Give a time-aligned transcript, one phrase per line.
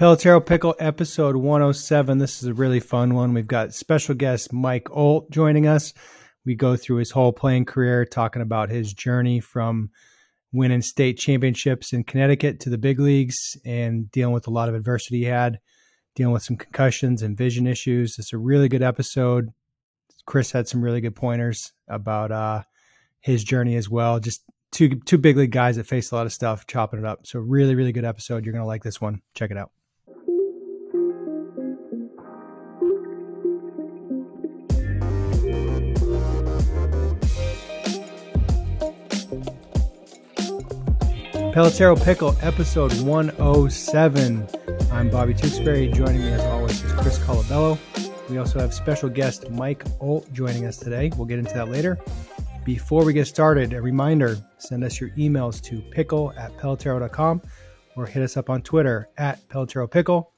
[0.00, 2.16] Pelotero Pickle episode 107.
[2.16, 3.34] This is a really fun one.
[3.34, 5.92] We've got special guest Mike Olt joining us.
[6.46, 9.90] We go through his whole playing career, talking about his journey from
[10.54, 14.74] winning state championships in Connecticut to the big leagues and dealing with a lot of
[14.74, 15.60] adversity he had,
[16.14, 18.18] dealing with some concussions and vision issues.
[18.18, 19.50] It's a really good episode.
[20.24, 22.62] Chris had some really good pointers about uh,
[23.20, 24.18] his journey as well.
[24.18, 27.26] Just two two big league guys that face a lot of stuff, chopping it up.
[27.26, 28.46] So really, really good episode.
[28.46, 29.20] You're gonna like this one.
[29.34, 29.72] Check it out.
[41.52, 44.48] Pelotero Pickle, episode 107.
[44.92, 45.88] I'm Bobby Tewksbury.
[45.88, 47.76] Joining me, as always, is Chris Colabello.
[48.30, 51.10] We also have special guest Mike Olt joining us today.
[51.16, 51.98] We'll get into that later.
[52.64, 57.42] Before we get started, a reminder send us your emails to pickle at pelotero.com
[57.96, 60.30] or hit us up on Twitter at pelotero pickle.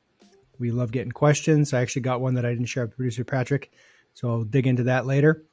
[0.58, 1.74] We love getting questions.
[1.74, 3.70] I actually got one that I didn't share with producer Patrick,
[4.14, 5.44] so I'll dig into that later.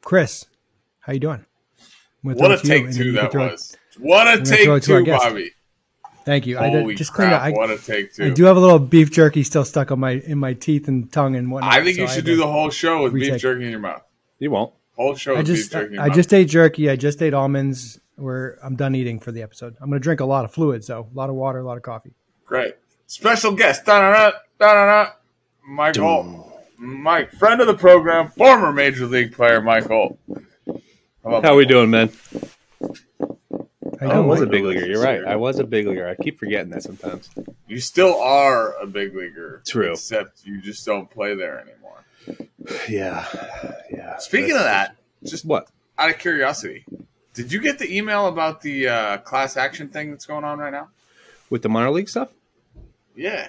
[0.00, 0.46] Chris,
[1.00, 1.44] how you doing?
[2.22, 3.76] What a take two that was.
[3.98, 5.52] What a take two, Bobby.
[6.24, 6.58] Thank you.
[6.58, 7.42] Holy I just crap, cleaned up.
[7.42, 8.24] I, what a take two.
[8.24, 11.10] I do have a little beef jerky still stuck on my in my teeth and
[11.12, 11.72] tongue and whatnot.
[11.72, 14.02] I think you should do the whole show with beef jerky in your mouth.
[14.38, 14.72] You won't.
[14.96, 16.16] Whole show I with just beef jerky in your I mouth.
[16.16, 16.90] just ate jerky.
[16.90, 18.00] I just ate almonds.
[18.16, 19.76] Where I'm done eating for the episode.
[19.78, 21.06] I'm going to drink a lot of fluids though.
[21.12, 22.14] A lot of water, a lot of coffee.
[22.46, 22.74] Great.
[23.06, 23.84] Special guest.
[23.84, 25.12] Da-da-da, da-da-da.
[25.68, 26.26] Mike Olt.
[26.78, 30.18] Mike, friend of the program, former major league player Mike Olt.
[31.22, 32.10] How How we doing, man?
[34.00, 34.86] How you I was a big leaguer.
[34.86, 35.24] You're right.
[35.24, 36.08] I was a big leaguer.
[36.08, 37.30] I keep forgetting that sometimes.
[37.66, 39.62] You still are a big leaguer.
[39.66, 39.92] True.
[39.92, 42.04] Except you just don't play there anymore.
[42.88, 43.24] Yeah,
[43.92, 44.16] yeah.
[44.16, 45.68] Speaking of that, just what?
[45.98, 46.84] out of curiosity,
[47.34, 50.72] did you get the email about the uh, class action thing that's going on right
[50.72, 50.88] now?
[51.50, 52.30] With the minor league stuff?
[53.14, 53.48] Yeah.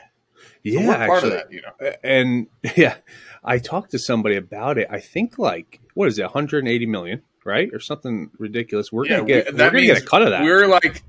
[0.64, 1.32] Yeah, part actually.
[1.32, 1.92] of that, you know.
[2.04, 2.98] And yeah,
[3.44, 4.88] I talked to somebody about it.
[4.90, 8.92] I think like what is it, 180 million, right, or something ridiculous.
[8.92, 10.44] We're yeah, gonna get we- we're gonna get a cut of that.
[10.44, 11.02] We're like,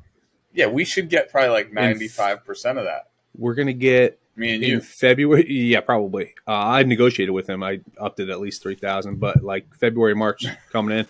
[0.54, 3.10] yeah, we should get probably like ninety five percent of that.
[3.36, 4.80] We're gonna get Me and in you.
[4.80, 5.52] February.
[5.52, 6.34] Yeah, probably.
[6.46, 7.62] Uh, I negotiated with him.
[7.62, 11.06] I upped it at least three thousand, but like February, March coming in.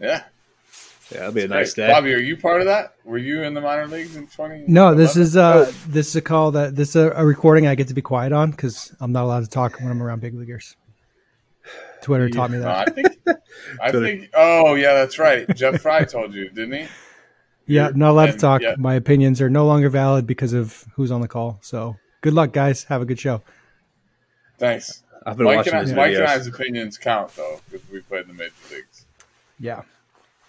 [0.00, 0.24] Yeah.
[1.10, 1.56] Yeah, that'll be a Great.
[1.58, 1.88] nice day.
[1.88, 2.94] Bobby, are you part of that?
[3.04, 4.64] Were you in the minor leagues in twenty?
[4.66, 7.74] No, this is uh this is a call that this is a, a recording I
[7.74, 10.34] get to be quiet on because I'm not allowed to talk when I'm around big
[10.34, 10.74] leaguers.
[12.02, 12.88] Twitter taught me that.
[12.88, 13.16] I think.
[13.80, 14.28] I think.
[14.34, 15.46] Oh yeah, that's right.
[15.56, 16.86] Jeff Frye told you, didn't he?
[17.66, 18.60] Yeah, not allowed to talk.
[18.60, 18.74] yeah.
[18.76, 21.58] My opinions are no longer valid because of who's on the call.
[21.62, 22.84] So good luck, guys.
[22.84, 23.40] Have a good show.
[24.58, 25.02] Thanks.
[25.24, 26.24] I've been Mike watching and, I, Mike and.
[26.24, 29.06] I's opinions count though because we played in the major leagues.
[29.60, 29.82] Yeah.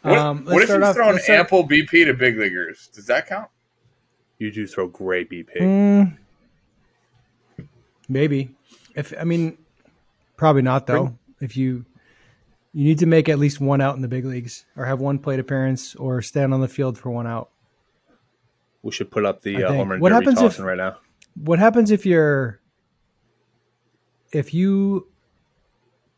[0.02, 2.90] What, Um, what if you off- throw an ample BP to big leaguers?
[2.94, 3.50] Does that count?
[4.40, 5.58] You do throw great BP.
[5.62, 6.18] Mm,
[8.10, 8.50] maybe.
[8.96, 9.58] If I mean,
[10.38, 11.18] probably not though.
[11.44, 11.86] If you
[12.74, 15.20] you need to make at least one out in the big leagues, or have one
[15.20, 17.50] plate appearance, or stand on the field for one out.
[18.82, 19.78] We should put up the uh, think.
[19.78, 20.98] home run What happens if- right now.
[21.36, 22.60] What happens if you're
[24.32, 25.08] if you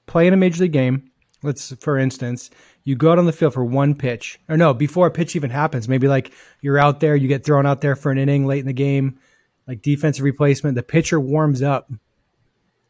[0.07, 1.11] play in a major league game?
[1.43, 2.49] Let's, for instance,
[2.85, 5.51] you go out on the field for one pitch, or no, before a pitch even
[5.51, 5.87] happens.
[5.87, 6.31] Maybe like
[6.61, 9.19] you're out there, you get thrown out there for an inning late in the game,
[9.67, 10.75] like defensive replacement.
[10.75, 11.91] The pitcher warms up,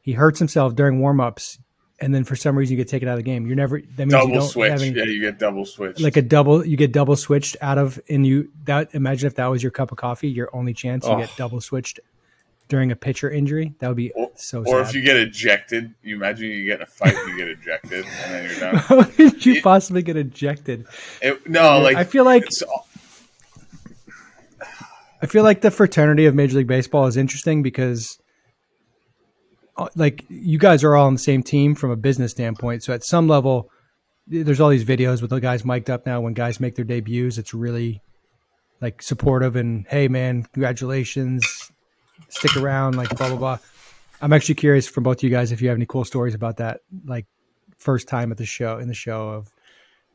[0.02, 1.60] he hurts himself during warm-ups,
[2.00, 3.48] and then for some reason you get taken out of the game.
[3.48, 4.72] You're never that means you Double don't switch.
[4.72, 6.00] have any, yeah, you get double switch.
[6.02, 6.66] like a double.
[6.66, 9.92] You get double switched out of, and you that imagine if that was your cup
[9.92, 11.18] of coffee, your only chance, you Oh.
[11.18, 12.00] get double switched
[12.68, 13.74] during a pitcher injury.
[13.80, 14.90] That would be Or- so or sad.
[14.90, 18.34] if you get ejected, you imagine you get in a fight, you get ejected, and
[18.34, 18.76] then you're done.
[18.78, 20.86] How did you It- possibly get ejected?
[21.22, 22.44] It, no, like I feel like
[25.22, 28.20] I feel like the fraternity of Major League Baseball is interesting because,
[29.78, 32.84] Uh, like, you guys are all on the same team from a business standpoint.
[32.84, 33.70] So at some level,
[34.28, 36.22] there's all these videos with the guys mic'd up now.
[36.22, 38.02] When guys make their debuts, it's really
[38.82, 41.72] like supportive and hey, man, congratulations,
[42.30, 43.58] stick around, like blah blah blah.
[44.22, 46.58] I'm actually curious from both of you guys if you have any cool stories about
[46.58, 47.26] that, like
[47.78, 49.50] first time at the show in the show of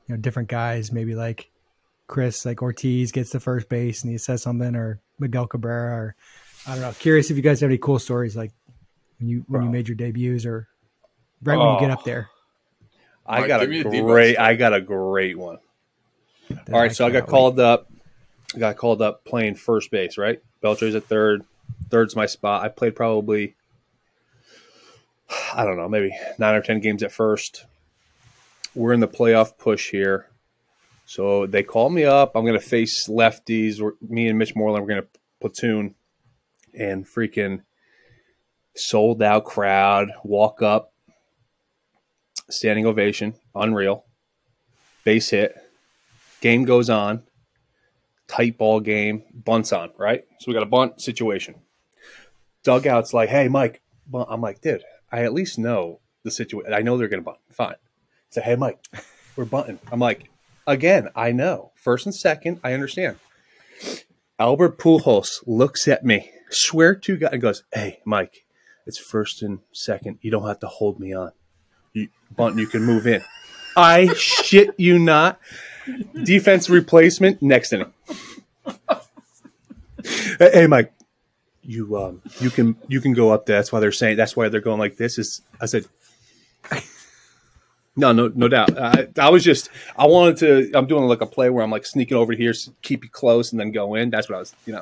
[0.07, 1.51] you know different guys, maybe like
[2.07, 6.17] Chris, like Ortiz gets to first base and he says something, or Miguel Cabrera, or
[6.67, 6.93] I don't know.
[6.99, 8.53] Curious if you guys have any cool stories like
[9.21, 10.67] when you when you made your debuts or
[11.43, 11.95] right when you get Oh.
[11.95, 12.29] up there.
[13.27, 13.83] I Mike, got a a great.
[13.95, 14.39] story.
[14.39, 15.59] I got a great one.
[16.49, 17.31] that All right, so I got wait.
[17.31, 17.91] called up.
[18.55, 20.19] I got called up playing first base.
[20.19, 21.45] Right, Beltre's at third.
[21.91, 22.65] Third's my spot.
[22.65, 23.55] I played probably,
[25.55, 27.67] I don't know, maybe nine or ten games at first.
[28.75, 30.29] We're in the playoff push here,
[31.07, 32.33] so they call me up.
[32.35, 33.81] I'm going to face lefties.
[33.81, 34.85] We're, me and Mitch Moreland.
[34.85, 35.09] We're going to
[35.41, 35.95] platoon
[36.77, 37.63] and freaking
[38.81, 40.11] sold out crowd.
[40.25, 40.93] Walk up,
[42.49, 44.05] standing ovation, unreal.
[45.05, 45.57] Base hit.
[46.41, 47.23] Game goes on.
[48.29, 49.23] Tight ball game.
[49.33, 50.25] Bunts on, right?
[50.39, 51.57] So we got a bunt situation.
[52.63, 53.81] Dugout's like, hey, Mike.
[54.13, 56.73] I'm like, dude, I at least know the situation.
[56.73, 57.39] I know they're going to bunt.
[57.51, 57.77] Fine.
[58.31, 58.79] Say, hey, Mike,
[59.37, 59.79] we're bunting.
[59.91, 60.31] I'm like,
[60.67, 61.73] again, I know.
[61.77, 63.17] First and second, I understand.
[64.39, 68.45] Albert Pujols looks at me, swear to God, and goes, hey, Mike,
[68.87, 70.19] it's first and second.
[70.23, 71.33] You don't have to hold me on.
[71.93, 73.23] You, bunt, you can move in.
[73.77, 75.41] I shit you not.
[76.25, 77.93] Defense replacement next inning.
[80.05, 80.93] hey, hey, Mike,
[81.63, 83.57] you um you can you can go up there.
[83.57, 84.17] That's why they're saying.
[84.17, 85.19] That's why they're going like this.
[85.19, 85.87] Is I said.
[87.97, 88.79] No, no, no doubt.
[88.79, 90.79] I, I was just, I wanted to.
[90.79, 93.61] I'm doing like a play where I'm like sneaking over here, keep you close, and
[93.61, 94.11] then go in.
[94.11, 94.81] That's what I was, you know.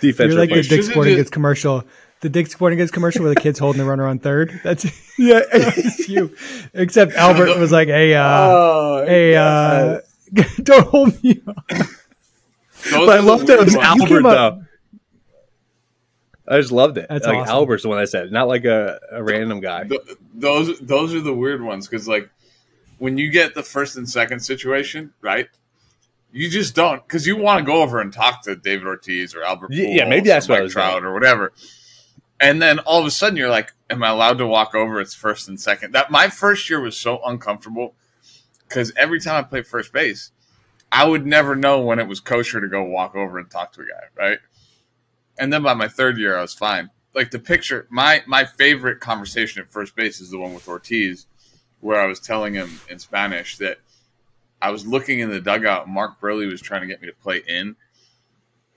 [0.00, 0.32] Defense.
[0.32, 0.82] You're like the replacement.
[0.82, 1.84] Dick Sporting it- Goods commercial.
[2.20, 4.60] The Dick Sporting Goods commercial where the kid's holding the runner on third.
[4.62, 4.84] That's
[5.18, 5.40] yeah.
[6.08, 6.34] you.
[6.74, 10.00] Except Albert was like, "Hey, uh, oh, hey, uh,
[10.62, 14.00] don't hold me." up." Those But I are the love that it was weird ones.
[14.02, 14.64] Albert up- though.
[16.48, 17.06] I just loved it.
[17.08, 17.54] That's like awesome.
[17.54, 19.84] Albert's the one that said, not like a, a random guy.
[19.84, 20.00] Th-
[20.34, 22.28] those those are the weird ones because like
[22.98, 25.48] when you get the first and second situation right
[26.32, 29.42] you just don't because you want to go over and talk to david ortiz or
[29.42, 31.04] albert Y- yeah, Pujols maybe that's or what I Mike was trout getting.
[31.06, 31.52] or whatever
[32.40, 35.00] and then all of a sudden you're like am i allowed to walk over?
[35.00, 35.92] It's first and second.
[35.92, 37.94] That my first year was so uncomfortable
[38.68, 40.32] because every time i played first base
[40.90, 43.82] i would never know when it was kosher to go walk over and talk to
[43.82, 44.38] a guy right?
[45.38, 46.90] And then by my third year i was fine.
[47.14, 51.26] Like the picture my my favorite conversation at first base is the one with ortiz
[51.80, 53.78] where i was telling him in spanish that
[54.62, 57.42] i was looking in the dugout mark buehrle was trying to get me to play
[57.48, 57.74] in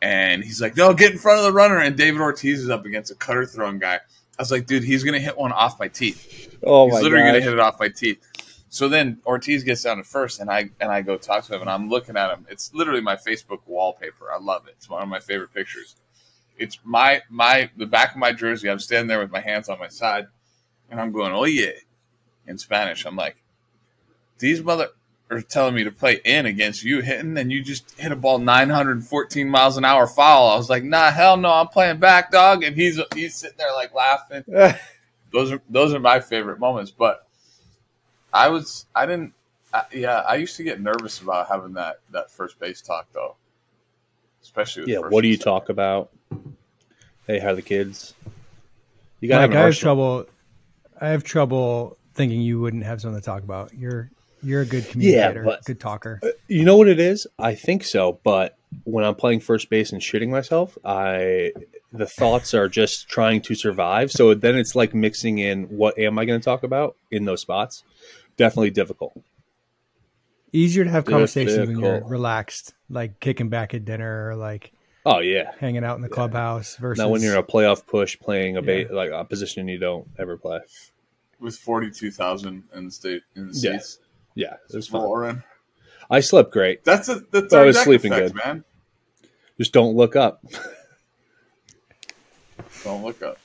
[0.03, 2.85] and he's like no get in front of the runner and david ortiz is up
[2.85, 3.99] against a cutter throwing guy i
[4.37, 7.29] was like dude he's gonna hit one off my teeth Oh he's my literally god!
[7.29, 8.21] gonna hit it off my teeth
[8.73, 11.61] so then Ortiz gets down to first, and I and I go talk to him,
[11.61, 12.47] and I'm looking at him.
[12.49, 14.31] It's literally my Facebook wallpaper.
[14.33, 14.73] I love it.
[14.77, 15.95] It's one of my favorite pictures.
[16.57, 18.71] It's my my the back of my jersey.
[18.71, 20.25] I'm standing there with my hands on my side,
[20.89, 21.73] and I'm going, "Oh yeah,"
[22.47, 23.05] in Spanish.
[23.05, 23.35] I'm like,
[24.39, 24.87] "These mother
[25.29, 28.37] are telling me to play in against you hitting, and you just hit a ball
[28.39, 32.63] 914 miles an hour foul." I was like, "Nah, hell no, I'm playing back, dog."
[32.63, 34.43] And he's he's sitting there like laughing
[35.33, 36.91] those are those are my favorite moments.
[36.91, 37.27] But
[38.31, 39.33] I was I didn't
[39.73, 43.35] I, yeah I used to get nervous about having that that first base talk though,
[44.41, 45.01] especially with yeah.
[45.01, 45.51] first What do you second.
[45.51, 46.11] talk about?
[47.27, 48.13] Hey, how are the kids?
[49.19, 50.25] You gotta Mike, have I have trouble.
[51.01, 53.73] I have trouble thinking you wouldn't have something to talk about.
[53.73, 54.11] You're
[54.43, 56.19] you're a good communicator, but- good talker.
[56.23, 57.25] Uh, you know what it is?
[57.39, 61.53] I think so, but when I'm playing first base and shitting myself, I
[61.91, 64.11] the thoughts are just trying to survive.
[64.11, 67.41] So then it's like mixing in what am I going to talk about in those
[67.41, 67.83] spots.
[68.35, 69.13] Definitely difficult.
[70.51, 74.71] Easier to have conversations when you're relaxed, like kicking back at dinner or like
[75.05, 75.51] Oh yeah.
[75.59, 78.61] hanging out in the clubhouse versus Now when you're in a playoff push, playing a
[78.61, 78.87] ba- Yeah.
[78.91, 80.59] like a position you don't ever play.
[81.39, 83.73] with forty two thousand in the state in the Yeah.
[83.73, 83.99] seats.
[84.35, 85.43] Yeah, it was fun.
[86.09, 86.83] I slept great.
[86.83, 88.45] That's a that's I our was deck sleeping effect, good.
[88.45, 88.63] man.
[89.57, 90.43] Just don't look up.
[92.83, 93.37] Don't look up.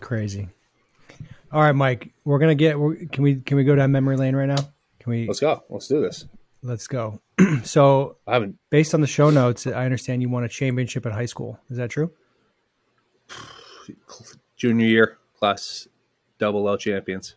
[0.00, 0.48] crazy.
[1.52, 2.78] All right, Mike, we're gonna get.
[2.78, 4.56] We're, can we can we go down memory lane right now?
[4.98, 5.26] Can we?
[5.26, 5.64] Let's go.
[5.68, 6.26] Let's do this.
[6.62, 7.20] Let's go.
[7.64, 8.58] so, I haven't.
[8.70, 11.60] based on the show notes, I understand you won a championship in high school.
[11.70, 12.10] Is that true?
[14.56, 15.86] Junior year class
[16.38, 17.36] double L champions.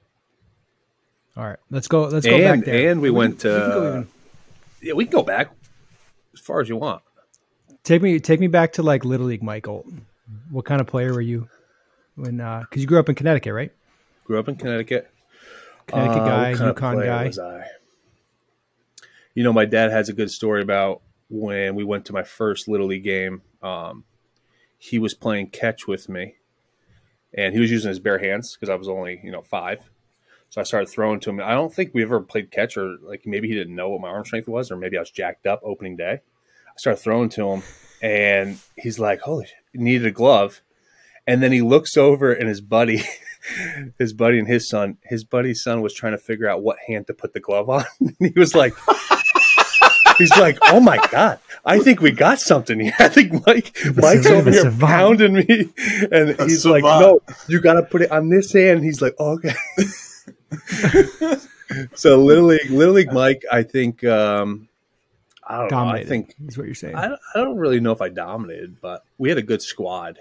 [1.37, 2.03] All right, let's go.
[2.05, 2.91] Let's go And back there.
[2.91, 4.07] and we, went can- we to even-
[4.81, 5.51] yeah we can go back
[6.33, 7.01] as far as you want.
[7.83, 9.85] take me take me back to like little league, Michael.
[10.51, 11.47] What kind of player were you
[12.15, 12.37] when?
[12.37, 13.71] Because you grew up in Connecticut, right?
[14.25, 15.09] Grew up in Connecticut.
[15.87, 17.25] Connecticut Uh, guy, of UConn guy.
[17.27, 17.65] was I?
[19.33, 22.67] You know, my dad has a good story about when we went to my first
[22.67, 23.41] little league game.
[23.63, 24.03] Um,
[24.77, 26.35] he was playing catch with me,
[27.33, 29.79] and he was using his bare hands because I was only you know five.
[30.49, 31.39] So I started throwing to him.
[31.41, 34.09] I don't think we ever played catch, or like maybe he didn't know what my
[34.09, 36.13] arm strength was, or maybe I was jacked up opening day.
[36.21, 37.63] I started throwing to him,
[38.01, 40.61] and he's like, "Holy!" Shit, he needed a glove,
[41.27, 43.03] and then he looks over, and his buddy,
[43.99, 47.05] his buddy and his son, his buddy's son was trying to figure out what hand
[47.07, 47.85] to put the glove on.
[48.19, 48.73] he was like,
[50.17, 52.93] he's like, "Oh my god, I think we got something here.
[52.97, 54.79] I think Mike, Mike's a- over a here savant."
[55.19, 55.69] pounding me,"
[56.11, 59.13] and A he's like, "No, you got to put it on this hand." He's like,
[59.19, 59.53] oh, "Okay."
[61.95, 63.43] so little league, little league, Mike.
[63.51, 64.67] I think um,
[65.47, 66.05] I don't Dominated.
[66.05, 66.05] know.
[66.05, 66.95] I think is what you're saying.
[66.95, 70.19] I, I don't really know if I dominated, but we had a good squad.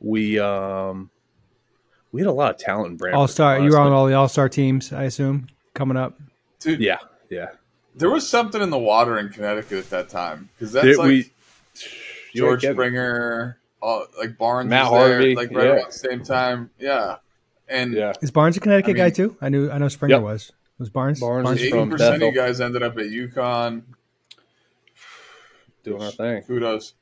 [0.00, 1.10] We um
[2.12, 3.18] we had a lot of talent in Branford.
[3.18, 3.58] All star.
[3.60, 6.18] You were on all the all star teams, I assume, coming up.
[6.60, 6.98] Dude, Yeah,
[7.30, 7.50] yeah.
[7.94, 11.06] there was something in the water in Connecticut at that time because that's Did like
[11.08, 11.32] we-
[12.34, 12.62] George.
[12.64, 15.70] Springer, all, like Barnes, Matt was there, Harvey, like right yeah.
[15.72, 16.70] around the same time.
[16.78, 17.16] Yeah,
[17.68, 19.36] and Yeah, Is Barnes a Connecticut I mean- guy too?
[19.40, 19.70] I knew.
[19.70, 20.22] I know Springer Yep.
[20.22, 20.52] was.
[20.78, 21.20] Was Barnes?
[21.20, 23.82] Barnes is eighty from percent of you guys ended up at UConn.
[25.84, 26.42] doing our thing.
[26.42, 26.94] Kudos,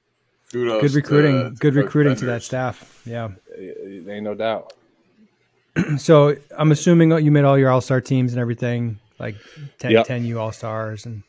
[0.52, 0.80] kudos.
[0.82, 1.32] good recruiting.
[1.32, 3.02] to- to good Coach recruiting to that staff.
[3.04, 3.30] Yeah.
[3.58, 4.73] Ain't no doubt.
[5.99, 9.35] So I'm assuming you made all your all star teams and everything, like
[9.78, 10.06] 10, Yep.
[10.06, 11.04] 10 U all stars.
[11.04, 11.23] And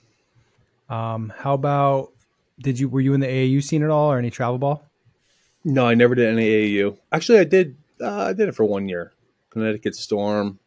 [0.89, 2.11] um, how about
[2.59, 4.83] did you were you in the AAU scene at all or any travel ball?
[5.65, 6.97] No, I never did any AAU.
[7.11, 7.75] Actually, I did.
[7.99, 9.11] Uh, I did it for one year.
[9.57, 10.59] Connecticut Storm.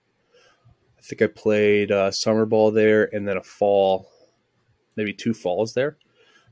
[0.99, 4.09] I think I played uh, summer ball there, and then a fall,
[4.97, 5.97] maybe two falls there.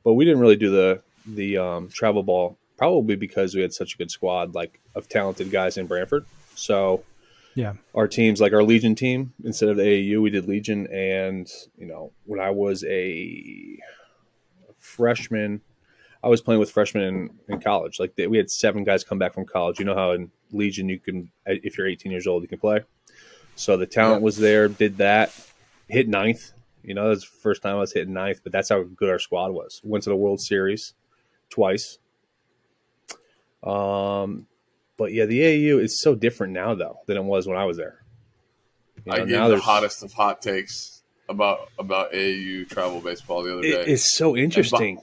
[0.05, 3.95] But we didn't really do the the um, travel ball, probably because we had such
[3.95, 6.25] a good squad, like of talented guys in Branford.
[6.55, 7.05] So
[7.55, 7.75] Yeah.
[7.95, 10.87] our teams, like our Legion team, instead of the AAU, we did Legion.
[10.87, 13.79] And you know, when I was a
[14.79, 15.61] freshman,
[16.23, 17.99] I was playing with freshmen in, in college.
[18.01, 19.79] Like they, we had seven guys come back from college.
[19.79, 22.81] You know how in Legion you can, if you're 18 years old, you can play.
[23.55, 24.25] So the talent Yeah.
[24.25, 24.69] was there.
[24.69, 25.33] Did that.
[25.89, 26.53] Hit ninth.
[26.83, 28.41] You know, that's the first time I was hitting ninth.
[28.43, 29.81] But that's how good our squad was.
[29.85, 30.95] Went to the World Series
[31.51, 31.99] twice.
[33.63, 34.47] Um,
[34.97, 37.77] but yeah, the AAU is so different now though than it was when I was
[37.77, 38.03] there.
[39.05, 43.53] You I gave the there's- hottest of hot takes about about AAU travel baseball the
[43.53, 43.85] other day.
[43.87, 45.01] It's so interesting.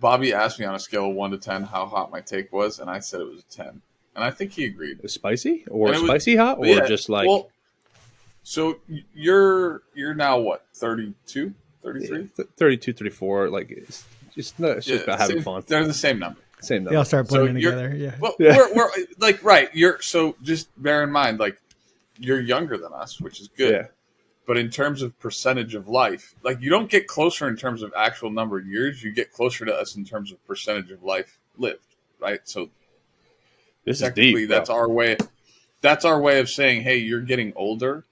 [0.00, 2.78] Bobby asked me on a scale of one to ten how hot my take was,
[2.78, 3.82] and I said it was a ten,
[4.14, 4.98] and I think he agreed.
[5.10, 7.50] Spicy or And it was- spicy hot or yeah, just like well,
[8.42, 8.78] so
[9.14, 11.52] you're you're now what 32,
[11.82, 12.28] 33?
[12.36, 13.48] th- 32, 34.
[13.50, 15.62] Like it's just no, it's just about having same- fun.
[15.66, 16.40] They're the same number.
[16.60, 16.90] Same number.
[16.90, 17.96] They all start So blending you're- together.
[17.96, 18.14] Yeah.
[18.18, 18.56] Well, Yeah.
[18.56, 19.68] we're, we're like right.
[19.74, 21.60] You're so just bear in mind like
[22.18, 23.88] you're younger than us, which is good.
[24.48, 27.92] But in terms of percentage of life, like you don't get closer in terms of
[27.94, 29.04] actual number of years.
[29.04, 31.84] You get closer to us in terms of percentage of life lived,
[32.18, 32.40] right?
[32.44, 32.70] So
[33.84, 34.48] This is technically, deep.
[34.48, 35.18] that's our way.
[35.82, 38.04] That's our way of saying, hey, you're getting older.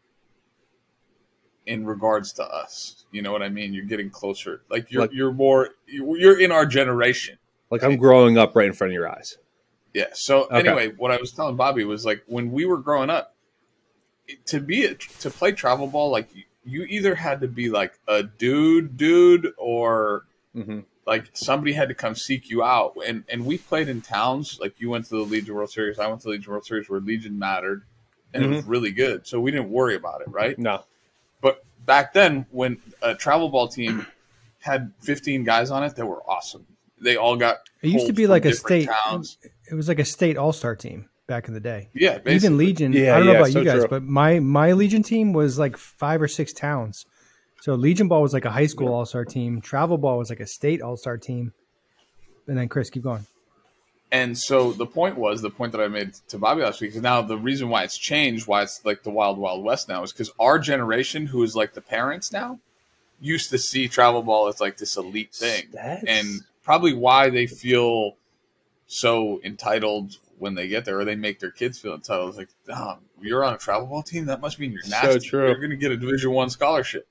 [1.64, 3.72] In regards to us, you know what I mean.
[3.72, 4.60] You're getting closer.
[4.68, 5.70] Like you're Like- you're more.
[5.86, 7.38] You're in our generation.
[7.70, 9.38] like I'm growing up right in front of your eyes.
[9.94, 10.08] Yeah.
[10.12, 10.58] So Okay.
[10.58, 13.34] anyway, what I was telling Bobby was like when we were growing up,
[14.46, 17.98] to be a, to play travel ball, like you, you either had to be like
[18.08, 20.24] a dude, dude, or
[20.56, 20.80] Mm-hmm.
[21.06, 22.94] like somebody had to come seek you out.
[23.06, 26.06] And and we played in towns like you went to the Legion World Series, I
[26.06, 27.82] went to the Legion World Series where Legion mattered,
[28.32, 28.70] and it was Mm-hmm.
[28.70, 29.26] really good.
[29.26, 30.58] So we didn't worry about it, right?
[30.58, 30.84] No,
[31.42, 34.06] But back then, when a travel ball team
[34.60, 36.66] had 15 guys on it, that were awesome.
[36.98, 37.58] They all got.
[37.82, 38.88] It used to be like a state.
[38.88, 39.36] Towns.
[39.70, 41.88] It was like a state all star team back in the day.
[41.94, 42.34] Yeah, basically.
[42.34, 42.92] Even Legion.
[42.92, 43.88] Yeah, I don't know about so you guys, true.
[43.88, 47.06] but my my Legion team was like five or six towns.
[47.62, 49.60] So Legion ball was like a high school all star team.
[49.60, 51.52] Travel ball was like a state all star team.
[52.46, 53.26] And then Chris, keep going.
[54.12, 57.02] And so the point was the point that I made to Bobby last week is
[57.02, 60.12] now the reason why it's changed, why it's like the wild wild west now, is
[60.12, 62.60] because our generation, who is like the parents now,
[63.20, 67.46] used to see travel ball as like this elite thing, That's- and probably why they
[67.46, 68.16] feel
[68.86, 72.30] so entitled when they get there, or they make their kids feel entitled.
[72.30, 75.46] It's like, oh, you're on a travel ball team, that must mean you're So true.
[75.46, 77.08] You're going to get a Division One scholarship.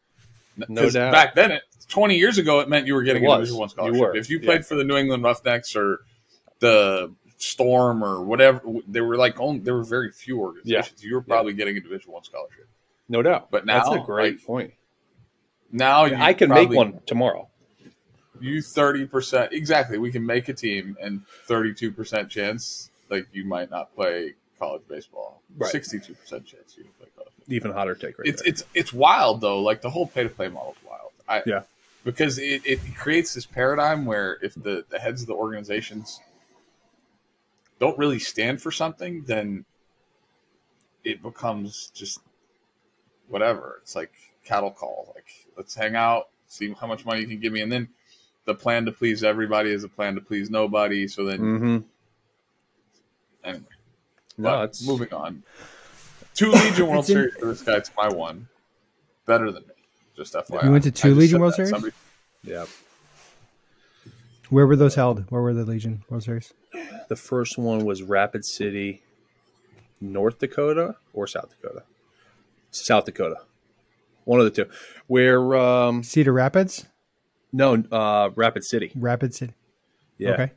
[0.69, 1.11] No doubt.
[1.11, 3.29] Back then, it, 20 years ago, it meant you were getting a.
[3.29, 3.99] Division One You scholarship.
[4.01, 4.45] were, If you yeah.
[4.45, 5.99] played for the New England Roughnecks or
[6.59, 11.03] the Storm or whatever, there were like only there were very few organizations.
[11.03, 12.67] You were probably getting a Division One scholarship.
[13.09, 13.51] no doubt.
[13.51, 14.73] But now that's a great like, point.
[15.71, 17.49] Now you I can make one tomorrow.
[18.39, 19.97] You thirty percent exactly.
[19.97, 24.83] We can make a team and thirty-two percent chance like you might not play college
[24.87, 25.41] baseball.
[25.57, 25.71] Right.
[25.71, 27.31] Sixty-two percent chance you play college.
[27.37, 27.55] baseball.
[27.55, 28.49] Even hotter take right it's there.
[28.49, 29.61] it's it's wild though.
[29.61, 31.11] Like the whole pay-to-play model is wild.
[31.27, 31.61] I, Yeah.
[32.03, 36.19] because it, it creates this paradigm where if the, the heads of the organizations
[37.79, 39.65] don't really stand for something, then
[41.03, 42.19] it becomes just
[43.27, 43.79] whatever.
[43.81, 45.11] It's like cattle call.
[45.15, 45.25] Like
[45.57, 47.89] let's hang out, see how much money you can give me, and then
[48.45, 51.07] the plan to please everybody is a plan to please nobody.
[51.07, 51.77] So then mm-hmm.
[53.45, 53.63] Anyway,
[54.37, 55.43] No, but it's moving on.
[56.33, 57.75] Two Legion World It's in- Series for this guy.
[57.77, 58.47] It's my one.
[59.25, 59.73] Better than me.
[60.15, 60.63] Just FYI.
[60.63, 61.53] You went to two Legion World.
[61.53, 61.69] Series?
[61.71, 61.93] Somebody-
[62.43, 62.65] yeah.
[64.49, 65.25] Where were those held?
[65.31, 66.53] Where were the Legion World Series?
[67.09, 69.01] The first one was Rapid City,
[69.99, 71.83] North Dakota or South Dakota?
[72.71, 73.37] South Dakota.
[74.25, 74.69] One of the two.
[75.07, 76.85] Where um Cedar Rapids?
[77.53, 78.91] No, uh, Rapid City.
[78.95, 79.53] Rapid City.
[80.17, 80.51] Yeah, Okay.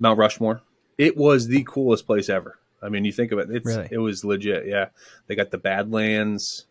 [0.00, 0.62] Mount Rushmore.
[1.00, 2.58] It was the coolest place ever.
[2.82, 3.88] I mean, you think of it, it's Really?
[3.90, 4.66] it was legit.
[4.66, 4.88] Yeah,
[5.26, 6.66] they got the Badlands,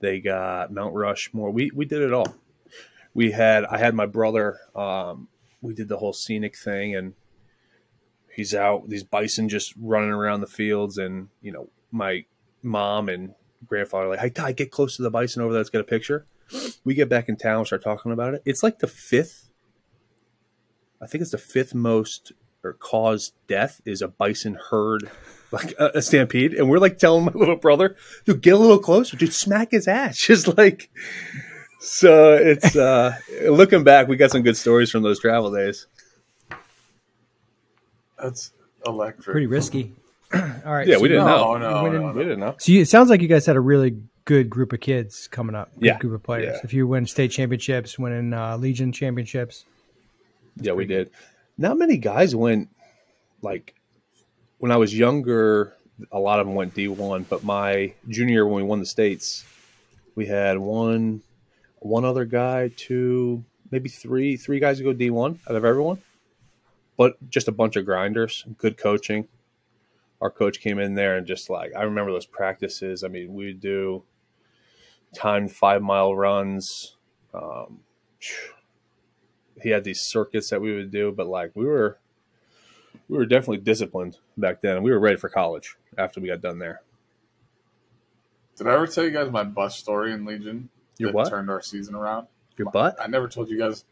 [0.00, 1.50] they got Mount Rushmore.
[1.50, 2.34] We we did it all.
[3.12, 4.58] We had I had my brother.
[4.74, 5.28] Um,
[5.60, 7.14] we did the whole scenic thing, and
[8.32, 8.88] he's out.
[8.88, 12.24] These bison just running around the fields, and you know my
[12.62, 13.34] mom and
[13.66, 15.60] grandfather are like, "Hey, Ty, get close to the bison over there.
[15.60, 16.26] Let's get a picture."
[16.84, 18.42] We get back in town, and start talking about it.
[18.44, 19.50] It's like the fifth.
[21.02, 25.10] I think it's the fifth most or cause death is a bison herd,
[25.50, 26.54] like a, a stampede.
[26.54, 29.88] And we're like telling my little brother, dude, get a little closer, dude, smack his
[29.88, 30.18] ass.
[30.26, 30.90] Just like,
[31.80, 33.16] so it's, uh,
[33.48, 35.86] looking back, we got some good stories from those travel days.
[38.22, 38.52] That's
[38.86, 39.24] electric.
[39.24, 39.94] Pretty risky.
[40.34, 40.40] All
[40.72, 40.86] right.
[40.86, 41.56] Yeah, so we didn't you- know.
[41.56, 42.54] No, no, we didn't- We didn't know.
[42.58, 45.56] So you, it sounds like you guys had a really good group of kids coming
[45.56, 45.72] up.
[45.74, 45.98] Good Yeah.
[45.98, 46.54] group of players.
[46.56, 46.60] Yeah.
[46.62, 49.64] If you win state championships, winning uh, Legion championships.
[50.56, 51.10] yeah, we did.
[51.60, 52.70] Not many guys went,
[53.42, 53.74] like,
[54.56, 55.76] when I was younger,
[56.10, 59.44] a lot of them went D1, but my junior when we won the states,
[60.14, 61.20] we had one,
[61.80, 66.00] one other guy, two, maybe three, three guys who go D1 out of everyone,
[66.96, 69.28] but just a bunch of grinders, good coaching.
[70.22, 73.04] Our coach came in there and just like, I remember those practices.
[73.04, 74.02] I mean, we do
[75.14, 76.96] timed five mile runs.
[77.34, 77.80] Um,
[79.62, 81.98] he had these circuits that we would do, but like we were,
[83.08, 84.82] we were definitely disciplined back then.
[84.82, 86.80] We were ready for college after we got done there.
[88.56, 90.68] Did I ever tell you guys my bus story in Legion?
[90.98, 91.28] Your that what?
[91.30, 92.26] Turned our season around.
[92.58, 92.96] Your butt?
[93.00, 93.84] I never told you guys.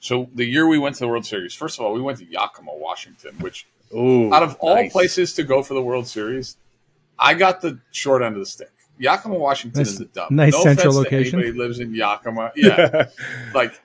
[0.00, 2.24] So the year we went to the World Series, first of all, we went to
[2.24, 4.90] Yakima, Washington, which Ooh, out of all nice.
[4.92, 6.56] places to go for the World Series,
[7.18, 8.70] I got the short end of the stick.
[8.98, 10.26] Yakima, Washington Nice- is dumb.
[10.30, 11.38] nice no central location.
[11.38, 12.50] anybody lives in Yakima.
[12.56, 13.08] Yeah,
[13.54, 13.80] like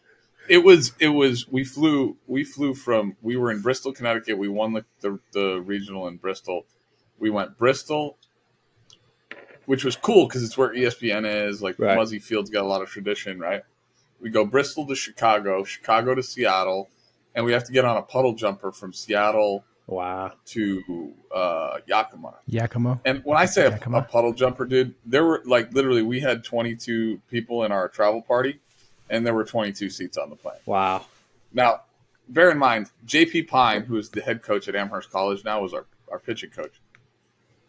[0.50, 0.94] it was.
[1.00, 1.48] It was.
[1.48, 2.18] We flew.
[2.28, 3.16] We flew from.
[3.22, 4.38] We were in Bristol, Connecticut.
[4.38, 6.66] We won the the, the regional in Bristol.
[7.20, 8.18] We went Bristol,
[9.66, 11.62] which was cool because it's where ESPN is.
[11.62, 11.96] Like Right.
[11.96, 13.64] Muzzy Field's got a lot of tradition, right?
[14.20, 16.90] We go Bristol to Chicago, Chicago to Seattle,
[17.36, 20.34] and we have to get on a puddle jumper from Seattle wow.
[20.46, 22.36] to uh, Yakima.
[22.46, 23.02] Yakima.
[23.06, 24.00] And when I say a, Yakima.
[24.00, 28.22] a puddle jumper, dude, there were like literally we had 22 people in our travel
[28.22, 28.60] party,
[29.10, 30.60] and there were 22 seats on the plane.
[30.66, 31.06] Wow.
[31.54, 31.82] Now,
[32.30, 35.74] bear in mind, JP Pyne, who is the head coach at Amherst College now, was
[35.74, 36.82] our, our pitching coach.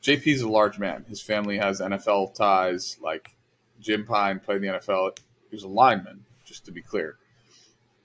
[0.03, 1.05] JP's a large man.
[1.09, 2.99] His family has NFL ties.
[3.03, 3.35] Like
[3.81, 5.19] Jim Pyne played in the NFL.
[5.51, 7.17] He was a lineman, just to be clear.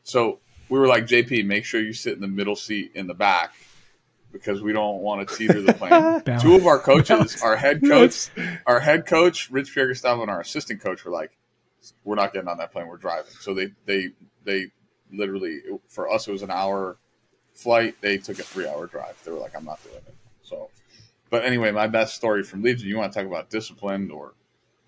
[0.03, 3.13] So we were like, JP, make sure you sit in the middle seat in the
[3.13, 3.53] back
[4.31, 6.39] because we don't want to teeter the plane.
[6.39, 8.29] Two of our coaches, our head coach,
[8.65, 11.37] our head coach, Rich Pierre Gustavo, and our assistant coach were like,
[12.03, 12.87] "We're not getting on that plane.
[12.87, 14.09] We're driving." So they they
[14.43, 14.71] they
[15.11, 16.97] literally for us it was an hour
[17.53, 17.95] flight.
[18.01, 19.21] They took a three hour drive.
[19.23, 20.69] They were like, "I'm not doing it." So,
[21.29, 22.87] but anyway, my best story from Legion.
[22.87, 24.33] You want to talk about disciplined or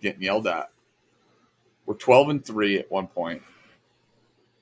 [0.02, 0.70] getting yelled at?
[1.86, 3.44] We're 12 and three at one point.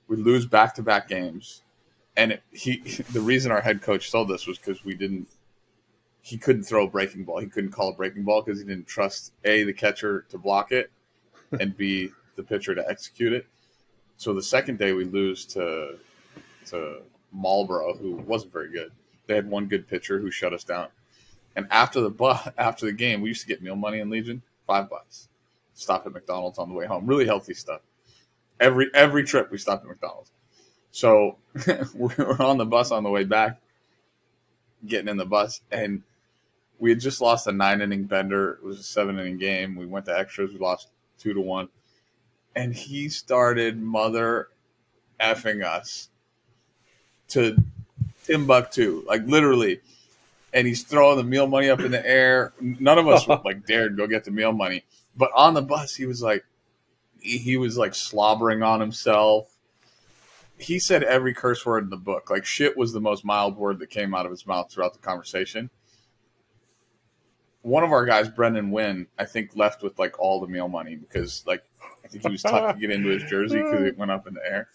[0.08, 1.64] We lose back to back games,
[2.18, 2.78] and it, he
[3.14, 5.28] the reason our head coach told this was because we didn't
[6.22, 7.40] he couldn't throw a breaking ball.
[7.40, 10.72] He couldn't call a breaking ball because he didn't trust a the catcher to block
[10.72, 10.92] it,
[11.60, 13.48] and b the pitcher to execute it.
[14.18, 15.98] So the second day we lose to
[16.68, 18.92] to Marlboro, who wasn't very good.
[19.28, 20.88] They had one good pitcher who shut us down.
[21.56, 24.42] And after the bu- after the game, we used to get meal money in Legion,
[24.66, 25.28] five bucks.
[25.74, 27.06] Stop at McDonald's on the way home.
[27.06, 27.82] Really healthy stuff.
[28.60, 30.32] Every every trip we stopped at McDonald's.
[30.92, 31.38] So
[31.96, 33.60] we're on the bus on the way back,
[34.86, 36.04] getting in the bus, and
[36.78, 38.54] we had just lost a nine inning bender.
[38.54, 39.76] It was a seven inning game.
[39.76, 40.54] We went to extras.
[40.54, 41.70] We lost two to one,
[42.56, 44.50] and he started mother
[45.20, 46.10] effing us
[47.30, 47.58] to
[48.26, 49.82] Timbuktu, like literally.
[50.54, 52.54] And he's throwing the meal money up in the air.
[52.62, 54.84] None of us like dared go get the meal money,
[55.16, 56.46] but on the bus he was like,
[57.20, 59.50] he, was like slobbering on himself.
[60.58, 62.30] He said every curse word in the book.
[62.30, 65.00] Like shit was the most mild word that came out of his mouth throughout the
[65.00, 65.70] conversation
[67.64, 70.96] one of our guys, Brendan Wynn, I think left with like all the meal money
[70.96, 71.64] because like
[72.20, 74.68] think he was tucking it into his jersey because it went up in the air.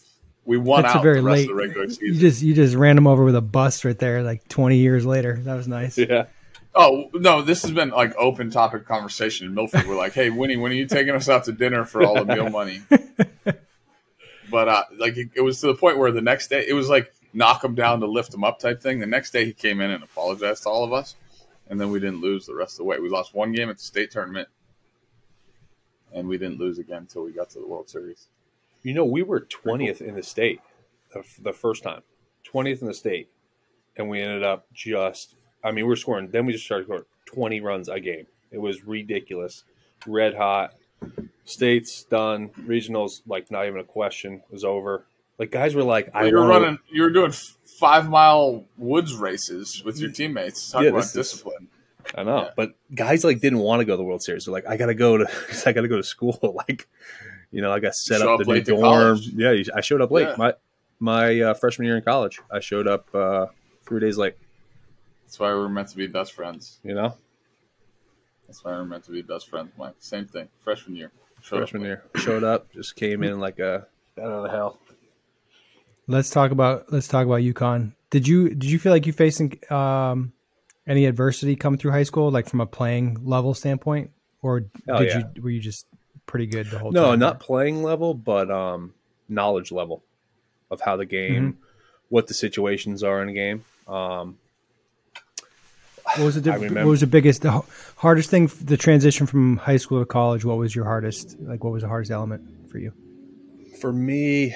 [0.44, 1.42] We won That's a out very the rest late.
[1.42, 2.20] of the regular You season.
[2.20, 5.38] just you just ran him over with a bus right there, like twenty years later.
[5.44, 5.98] That was nice.
[5.98, 6.26] Yeah.
[6.74, 9.86] Oh no, this has been like open topic conversation in Milford.
[9.86, 12.24] We're like, hey, Winnie, when are you taking us out to dinner for all the
[12.34, 12.82] meal money?
[14.50, 16.88] but uh, like it, it was to the point where the next day it was
[16.88, 19.00] like knock him down to lift him up type thing.
[19.00, 21.14] The next day he came in and apologized to all of us,
[21.68, 22.98] and then we didn't lose the rest of the way.
[22.98, 24.48] We lost one game at the state tournament,
[26.14, 28.28] and we didn't lose again until we got to the World Series.
[28.82, 30.60] You know, we were twentieth in the state
[31.42, 32.02] the, first time,
[32.44, 33.28] twentieth in the state,
[33.96, 35.34] and we ended up just.
[35.64, 36.28] I mean, we were scoring.
[36.30, 38.26] Then we just started scoring twenty runs a game.
[38.50, 39.64] It was ridiculous,
[40.06, 40.74] red hot.
[41.44, 45.06] States done, regionals like not even a question was over.
[45.38, 46.78] Like guys were like, Well, I you were wanna- running.
[46.92, 50.70] You were doing five mile woods races with your teammates.
[50.70, 51.68] Talk Yeah, about this is- discipline.
[52.14, 52.50] I know, Yeah.
[52.56, 54.44] but guys like didn't want to go to the World Series.
[54.46, 55.26] They're like, I gotta go to,
[55.66, 56.38] I gotta go to school.
[56.68, 56.88] Like,
[57.50, 58.80] you know, I got set up up the new late dorm.
[58.82, 59.28] college.
[59.28, 60.28] Yeah, you- I showed up late.
[60.28, 60.34] Yeah.
[60.38, 60.54] My
[61.00, 63.46] my uh, freshman year in college, I showed up uh,
[63.86, 64.34] three days late.
[65.24, 66.78] That's why we're meant to be best friends.
[66.82, 67.14] You know,
[68.46, 69.94] That's why we're meant to be best friends, Mike.
[69.98, 70.48] Same thing.
[70.60, 71.12] Freshman year.
[71.42, 73.86] Showed freshman year, showed up, just came in like a
[74.18, 74.78] out of the hell.
[76.06, 77.92] Let's talk about let's talk about UConn.
[78.10, 80.32] Did you did you feel like you facing um,
[80.88, 84.10] any adversity coming through high school, like from a playing level standpoint,
[84.42, 85.22] or Oh, did yeah.
[85.36, 85.86] you were you just
[86.26, 87.18] pretty good the whole No, time?
[87.20, 88.94] No, not playing level, but um,
[89.28, 90.02] knowledge level
[90.70, 91.62] of how the game, Mm-hmm.
[92.08, 93.64] what the situations are in a game.
[93.86, 94.38] Um,
[96.16, 97.62] What was the what was the biggest the
[97.96, 100.42] hardest thing the transition from high school to college?
[100.44, 101.62] What was your hardest like?
[101.62, 102.92] What was the hardest element for you?
[103.80, 104.52] for me,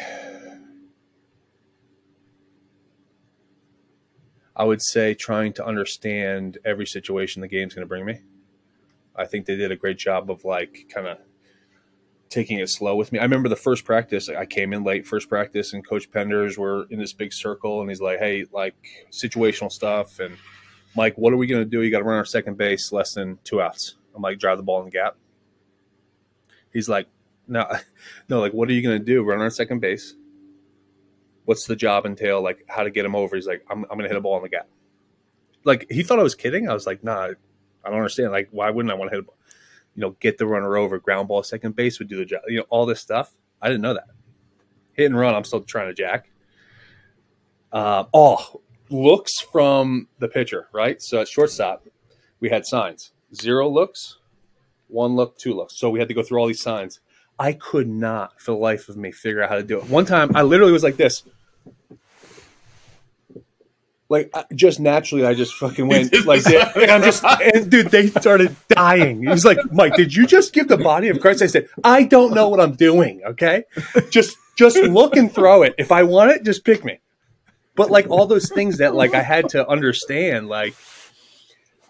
[4.55, 8.21] I would say trying to understand every situation the game's going to bring me.
[9.17, 11.19] I think they did a great job of like kind of
[12.29, 13.19] taking it slow with me.
[13.19, 16.87] I remember the first practice, I came in late first practice and coach Penders were
[16.91, 20.19] in this big circle and he's like, Hey, like situational stuff.
[20.19, 20.37] And
[20.97, 21.83] Mike, what are we going to do?
[21.83, 23.97] You got to run our second base less than two outs.
[24.15, 25.17] I'm like, drive the ball in the gap.
[26.73, 27.07] He's like,
[27.49, 27.71] no,
[28.29, 29.23] no, like, what are you going to do?
[29.23, 30.15] Run our second base.
[31.45, 32.43] What's the job entail?
[32.43, 33.37] Like, how to get him over?
[33.37, 34.69] He's like, I'm, I'm to hit a ball in the gap.
[35.65, 36.69] Like, he thought I was kidding.
[36.69, 37.31] I was like, nah,
[37.85, 38.33] I don't understand.
[38.33, 39.31] Like, why wouldn't I want to hit a?
[39.95, 42.41] You know, get the runner over, ground ball, second base would do the job.
[42.49, 43.35] You know, all this stuff.
[43.61, 44.07] I didn't know that.
[44.95, 46.31] Hit and run, I'm still trying to jack.
[47.71, 51.01] Uh, oh, looks from the pitcher, right?
[51.03, 51.87] So at shortstop,
[52.41, 54.19] we had signs zero looks,
[54.89, 55.79] one look, two looks.
[55.79, 57.01] So we had to go through all these signs.
[57.43, 59.89] I could not, for the life of me, figure out how to do it.
[59.91, 61.25] One time, I literally was like this.
[64.09, 66.77] Like I- just naturally, I just fucking went like that.
[66.77, 69.27] And I'm just, and dude, they started dying.
[69.27, 71.43] He's like, Mike, did you just give the body of Christ?
[71.43, 73.23] I said, I don't know what I'm doing.
[73.27, 73.65] Okay,
[74.11, 75.75] just just look and throw it.
[75.79, 77.01] If I want it, just pick me.
[77.75, 80.77] But like all those things that like I had to understand, like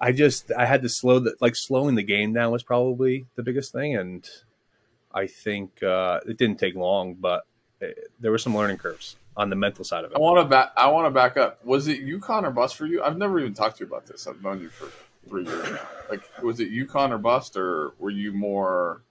[0.01, 3.43] I just I had to slow the like slowing the game down was probably the
[3.43, 4.27] biggest thing, and
[5.15, 7.47] I think uh, it didn't take long, but
[7.81, 10.17] it, there were some learning curves on the mental side of it.
[10.17, 10.73] I want to back.
[10.77, 11.65] I want to back up.
[11.65, 13.03] Was it UConn or bust for you?
[13.03, 14.27] I've never even talked to you about this.
[14.27, 14.89] I've known you for
[15.29, 15.81] three years now.
[16.11, 19.03] Like, was it UConn or bust, or were you more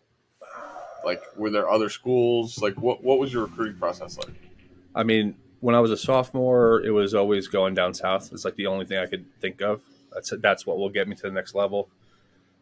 [1.03, 1.21] like?
[1.35, 2.61] Were there other schools?
[2.61, 4.33] Like, what what was your recruiting process like?
[4.93, 8.31] I mean, when I was a sophomore, it was always going down south.
[8.33, 9.81] It's like the only thing I could think of.
[10.13, 11.87] That's that's what will get me to the next level.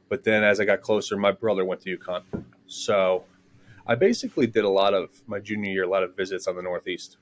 [0.10, 2.24] But then as I got closer, my brother went to UConn,
[2.70, 3.26] so
[3.88, 6.62] I basically did a lot of my junior year, a lot of visits on the
[6.62, 7.18] Northeast,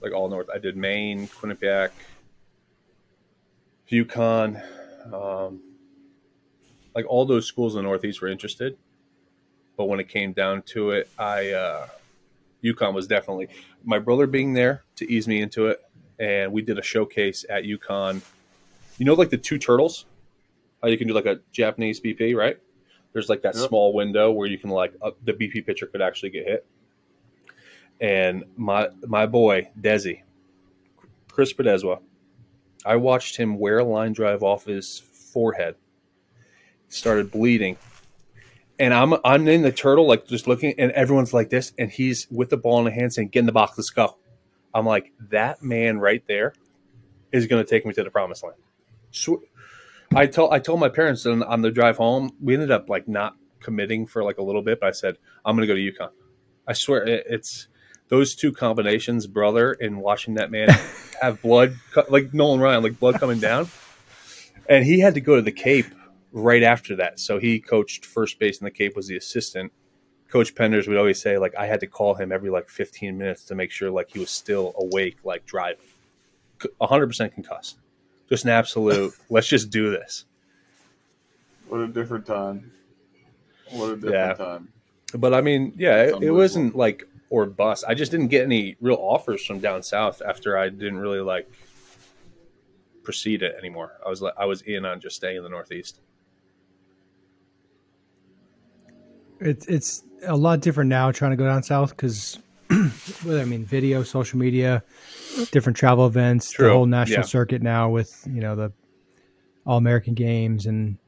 [0.00, 0.48] like all north.
[0.54, 1.90] I did Maine, Quinnipiac,
[3.90, 4.62] UConn,
[5.12, 5.60] um,
[6.94, 8.78] like all those schools in the Northeast were interested.
[9.76, 11.88] But when it came down to it, I uh,
[12.62, 13.48] UConn was definitely
[13.84, 15.82] my brother being there to ease me into it,
[16.20, 18.22] and we did a showcase at UConn.
[18.98, 20.04] You know, like the two turtles,
[20.80, 22.58] how you can do like a Japanese BP, right?
[23.12, 23.68] There's like that Yep.
[23.68, 26.66] small window where you can like uh, the BP pitcher could actually get hit.
[28.00, 30.22] And my my boy Desi,
[31.30, 32.00] Chris Pedezwa,
[32.84, 34.98] I watched him wear a line drive off his
[35.32, 35.76] forehead.
[36.88, 37.76] Started bleeding,
[38.78, 42.26] and I'm I'm in the turtle like just looking, and everyone's like this, and he's
[42.30, 44.16] with the ball in the hand saying, "Get in the box, let's go."
[44.74, 46.54] I'm like, that man right there
[47.30, 48.56] is going to take me to the promised land.
[49.10, 49.42] Sw-
[50.14, 52.32] I told I told my parents on, on the drive home.
[52.40, 55.56] We ended up like not committing for like a little bit, but I said I'm
[55.56, 56.10] going to go to UConn.
[56.66, 57.68] I swear it, it's
[58.08, 60.68] those two combinations, brother, and watching that man
[61.22, 63.68] have blood co- like Nolan Ryan, like blood coming down,
[64.68, 65.86] and he had to go to the Cape
[66.30, 67.18] right after that.
[67.18, 69.72] So he coached first base in the Cape, was the assistant.
[70.28, 73.44] Coach Penders would always say like I had to call him every like 15 minutes
[73.44, 75.86] to make sure like he was still awake, like driving.
[76.80, 77.78] 100% concussed.
[78.32, 79.12] Just an absolute.
[79.28, 80.24] let's just do this.
[81.68, 82.72] What a different time.
[83.72, 84.32] What a different Yeah.
[84.32, 84.72] time.
[85.14, 87.84] But I mean, yeah, it, it wasn't like or bust.
[87.86, 91.46] I just didn't get any real offers from down south after I didn't really like
[93.02, 93.92] proceed it anymore.
[94.04, 96.00] I was like I was in on just staying in the Northeast.
[99.40, 102.38] It's it's a lot different now trying to go down south because,
[103.24, 104.82] well, I mean, video, social media,
[105.50, 106.66] different travel events, True.
[106.68, 107.26] the whole national Yeah.
[107.26, 108.72] circuit now with you know the
[109.66, 110.98] All American Games and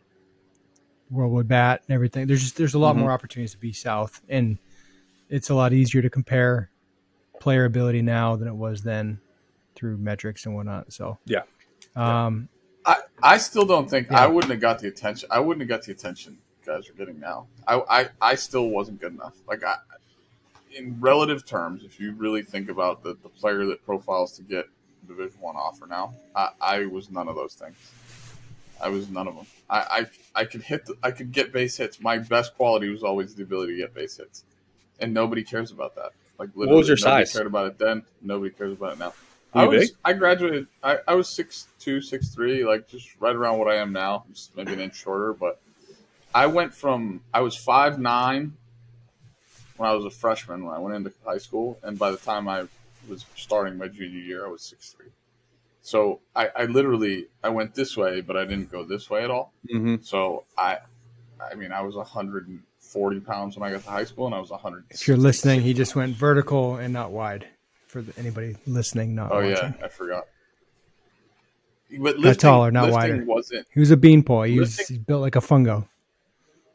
[1.10, 2.26] World Wood Bat and everything.
[2.26, 3.00] There's just there's a lot Mhm.
[3.00, 4.58] more opportunities to be south, and
[5.28, 6.70] it's a lot easier to compare
[7.40, 9.20] player ability now than it was then
[9.74, 10.92] through metrics and whatnot.
[10.92, 11.42] So Yeah.
[11.96, 12.48] um,
[12.86, 14.22] I, I still don't think Yeah.
[14.24, 15.28] I wouldn't have got the attention.
[15.32, 17.46] I wouldn't have got the attention guys are getting now.
[17.68, 19.34] I, I, I still wasn't good enough.
[19.46, 19.76] Like I,
[20.74, 24.66] in relative terms, if you really think about the, the player that profiles to get
[25.06, 27.76] Division One offer now, I, I was none of those things.
[28.80, 29.46] I was none of them.
[29.70, 30.84] I, I, I could hit.
[30.86, 32.00] The, I could get base hits.
[32.00, 34.44] My best quality was always the ability to get base hits,
[35.00, 36.10] and nobody cares about that.
[36.38, 37.32] Like literally, was your nobody size?
[37.32, 38.02] Cared about it then.
[38.20, 39.14] Nobody cares about it now.
[39.54, 39.90] I you was.
[39.90, 39.98] big?
[40.04, 40.66] I graduated.
[40.82, 44.24] I, I was six two, six three, like just right around what I am now,
[44.32, 45.32] just maybe an inch shorter.
[45.32, 45.60] But
[46.34, 48.54] I went from I was five nine
[49.76, 52.48] when I was a freshman when I went into high school, and by the time
[52.48, 52.66] I
[53.08, 55.08] was starting my junior year, I was six three.
[55.82, 59.30] So I, I literally I went this way, but I didn't go this way at
[59.30, 59.52] all.
[59.72, 59.96] Mm-hmm.
[60.02, 60.78] So I,
[61.50, 64.50] I mean, I was 140 pounds when I got to high school, and I was
[64.50, 64.84] 100.
[64.90, 67.46] if you're listening, he just went vertical and not wide.
[67.88, 69.74] For the, anybody listening, not Oh watching.
[69.78, 70.24] yeah, I forgot.
[71.96, 73.22] But Not taller, not wider.
[73.24, 74.42] Wasn't He was a beanpole.
[74.42, 75.86] He was Lifting- he's built like a fungo.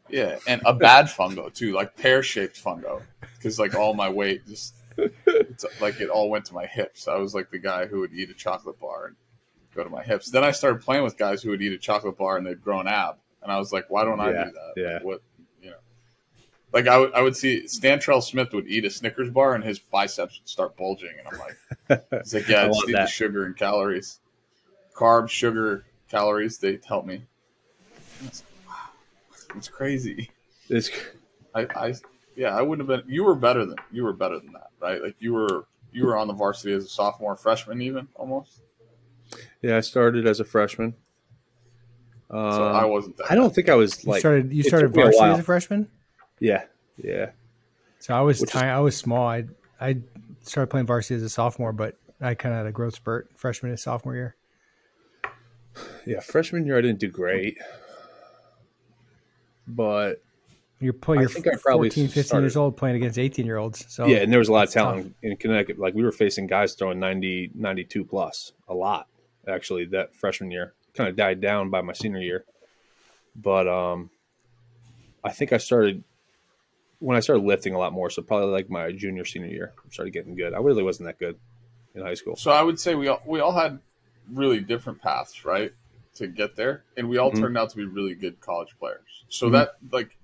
[0.10, 3.02] Yeah, and a bad fungo too, like pear shaped fungo,
[3.38, 7.08] because like all my weight just it's like it all went to my hips.
[7.08, 9.16] I was like the guy who would eat a chocolate bar and
[9.76, 10.30] go to my hips.
[10.30, 12.80] Then I started playing with guys who would eat a chocolate bar and they'd grow
[12.80, 14.74] an ab, and I was like, why don't I Yeah, do that?
[14.76, 14.94] yeah.
[14.96, 15.22] Like, what
[15.62, 15.78] you know.
[16.74, 19.80] Like I would, I would see Stantrell Smith would eat a Snickers bar and his
[19.80, 21.58] biceps would start bulging, and I'm like,
[22.24, 24.20] He's like, yeah, I I just want need the sugar and calories,
[24.96, 26.58] carbs, sugar, calories.
[26.60, 27.24] They help me.
[29.50, 30.30] And It's, crazy.
[30.70, 30.90] It's
[31.56, 31.94] I, I,
[32.36, 33.12] yeah, I wouldn't have been.
[33.14, 35.02] You were better than you were better than that, right?
[35.02, 38.62] Like you were, you were on the varsity as a sophomore, freshman, even almost.
[39.62, 39.78] yeah.
[39.78, 40.94] I started as a freshman.
[42.30, 43.32] Um, So I wasn't that.
[43.32, 44.20] I don't think I was You like.
[44.20, 45.90] started you started took me a varsity as a freshman.
[46.40, 46.64] Yeah,
[46.98, 47.32] yeah.
[48.00, 48.70] So I was Which is- tiny.
[48.70, 49.28] I was small.
[49.28, 49.46] I
[49.82, 49.98] I
[50.44, 53.72] started playing varsity as a sophomore, but I kind of had a growth spurt freshman
[53.72, 54.36] and sophomore year.
[56.06, 57.58] Yeah, freshman year I didn't do great,
[59.70, 60.22] but
[60.80, 63.46] You're pl- I you're think I probably 14, 15 started- years old playing against 18
[63.46, 63.86] year olds.
[63.88, 65.80] So yeah, and there was a lot of it's talent in Connecticut.
[65.80, 69.08] Like we were facing guys throwing 90, 92 plus, a lot
[69.48, 69.86] actually.
[69.86, 72.44] That freshman year kind of died down by my senior year,
[73.36, 74.10] but um,
[75.24, 76.04] I think I started
[77.00, 78.10] when I started lifting a lot more.
[78.10, 80.54] So probably like my junior senior year, I started getting good.
[80.54, 81.38] I really wasn't that good
[81.96, 82.36] in high school.
[82.36, 83.80] So I would say we all we all had
[84.34, 85.74] really different paths, right,
[86.20, 87.40] to get there, and we all Mhm.
[87.40, 89.26] turned out to be really good college players.
[89.30, 89.52] So Mhm.
[89.54, 90.18] that like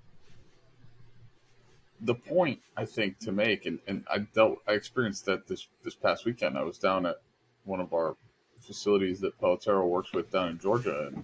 [2.02, 5.96] the point I think to make, and, and I dealt I experienced that this this
[5.96, 6.58] past weekend.
[6.58, 7.22] I was down at
[7.64, 8.18] one of our
[8.60, 11.24] facilities that Pelotero works with down in Georgia, and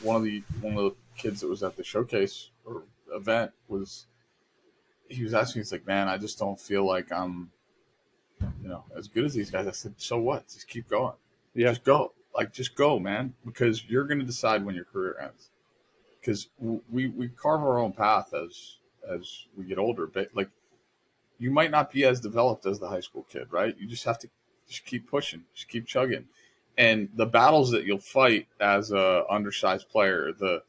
[0.00, 4.06] one of the one of the kids that was at the showcase or event was
[5.08, 7.52] he was asking, he's like, man, I just don't feel like I'm
[8.62, 9.66] you know, as good as these guys.
[9.66, 10.48] I said, so what?
[10.48, 11.14] Just keep going.
[11.54, 12.12] Yeah, Just go.
[12.34, 15.50] Like, just go, man, because you're going to decide when your career ends.
[16.20, 18.76] Because we we carve our own path as
[19.10, 20.06] as we get older.
[20.06, 20.48] But like,
[21.38, 23.76] you might not be as developed as the high school kid, right?
[23.78, 24.28] You just have to
[24.68, 26.26] just keep pushing, just keep chugging,
[26.78, 30.62] and the battles that you'll fight as a undersized player, the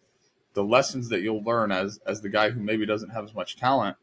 [0.54, 3.58] the lessons that you'll learn as as the guy who maybe doesn't have as much
[3.58, 3.98] talent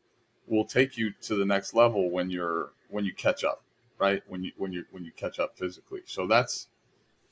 [0.46, 3.62] will take you to the next level when you're when you catch up
[3.98, 6.66] right when you when you when you catch up physically so that's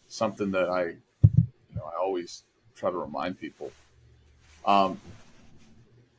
[0.08, 2.44] something that i you know i always
[2.74, 3.70] try to remind people
[4.66, 5.00] um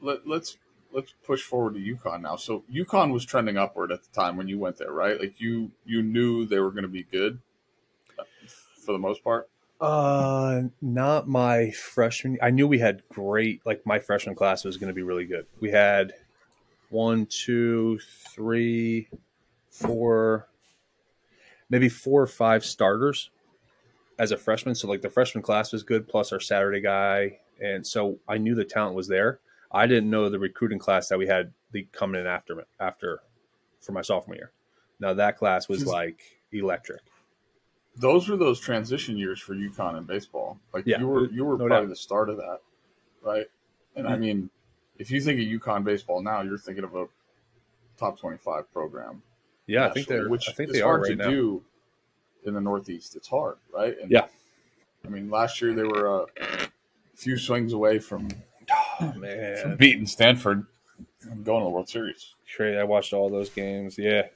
[0.02, 0.58] let, let's
[0.91, 4.47] let's push forward to UConn now so UConn was trending upward at the time when
[4.47, 7.39] you went there right like you you knew they were going to be good
[8.17, 8.23] uh,
[8.86, 9.49] for the most part
[9.82, 12.38] Uh, not my freshman.
[12.41, 13.62] I knew we had great.
[13.65, 15.45] Like my freshman class was going to be really good.
[15.62, 16.12] We had
[16.89, 17.99] one, two,
[18.34, 19.08] three,
[19.71, 20.49] four,
[21.69, 23.30] maybe four or five starters
[24.19, 24.75] as a freshman.
[24.75, 28.53] So like the freshman class was good, plus our Saturday guy, and so I knew
[28.53, 29.39] the talent was there.
[29.71, 33.21] I didn't know the recruiting class that we had the coming in after after
[33.82, 34.51] for my sophomore year.
[34.99, 37.01] Now that class was like electric.
[37.95, 40.58] those were those transition years for UConn in baseball.
[40.73, 41.89] Like Yeah, you were you were no probably doubt.
[41.89, 42.60] the start of that,
[43.21, 43.45] right?
[43.95, 44.19] And I Mhm.
[44.19, 44.49] mean,
[44.97, 47.08] if you think of UConn baseball now, you're thinking of a
[47.97, 49.21] top twenty five program.
[49.67, 50.27] Yeah, I think they're.
[50.29, 51.29] which I think they are hard right to now.
[51.29, 51.63] do
[52.45, 53.15] in the Northeast.
[53.15, 53.95] It's hard, right?
[54.02, 54.28] And Yeah.
[55.06, 56.25] I mean, last year they were a
[57.15, 58.28] few swings away from,
[59.02, 60.65] Oh man, beating Stanford.
[61.32, 62.36] I'm going to the World Series.
[62.45, 63.97] Trey, I watched all those games.
[63.97, 64.28] Yeah,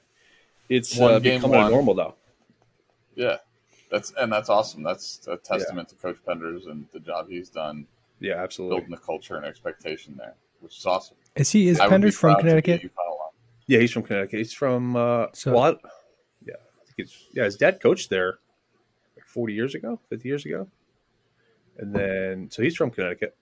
[0.68, 1.70] it's One uh, game becoming won.
[1.70, 2.14] normal though.
[3.14, 3.36] Yeah,
[3.90, 4.82] that's and that's awesome.
[4.82, 7.86] That's a testament to Coach Penders and the job he's done
[8.20, 8.78] Yeah, absolutely.
[8.78, 11.16] building the culture and expectation there, which is awesome.
[11.36, 12.90] Is he is I Penders from proud to be a Connecticut?
[13.66, 14.38] Yeah, he's from Connecticut.
[14.38, 15.88] He's from uh, So- well, I-
[16.98, 17.44] yeah, I think it's yeah.
[17.44, 18.38] His dad coached there
[19.16, 20.68] like forty years ago, fifty years ago,
[21.78, 23.36] and then so he's from Connecticut.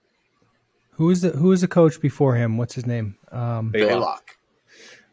[0.92, 2.58] Who is the who is the coach before him?
[2.58, 3.16] What's his name?
[3.30, 3.90] Um, Baylock.
[3.90, 4.20] Baylock.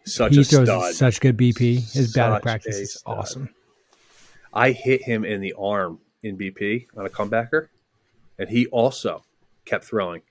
[0.05, 0.95] Such he a throws stud.
[0.95, 1.91] such good BP.
[1.93, 3.49] His batting practice a is awesome.
[4.53, 7.67] I hit him in the arm in BP on a comebacker,
[8.37, 9.23] and he also
[9.65, 10.21] kept throwing.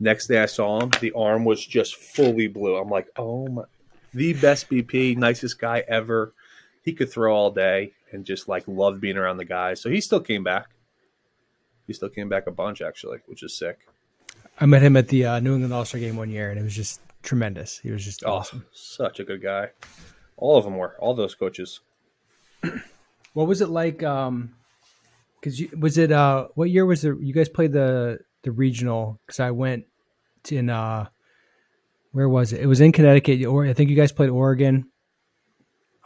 [0.00, 2.76] Next day I saw him, the arm was just fully blue.
[2.76, 3.64] I'm like, oh my,
[4.14, 6.32] the best BP, nicest guy ever.
[6.82, 9.80] He could throw all day and just like loved being around the guys.
[9.80, 10.70] So he still came back.
[11.86, 13.78] He still came back a bunch actually, which is sick.
[14.60, 16.62] I met him at the uh, New England All Star game one year, and it
[16.62, 17.78] was just tremendous.
[17.78, 18.66] He was just Oh, awesome.
[18.72, 19.70] such a good guy.
[20.36, 20.96] All of them were.
[20.98, 21.80] All those coaches.
[23.34, 24.02] What was it like?
[24.02, 24.54] Um,
[25.38, 27.14] because you was it uh, what year was it?
[27.20, 29.20] You guys played the the regional?
[29.24, 29.84] Because I went
[30.44, 31.06] to in uh,
[32.10, 32.60] where was it?
[32.60, 34.86] It was in Connecticut, or I think you guys played Oregon.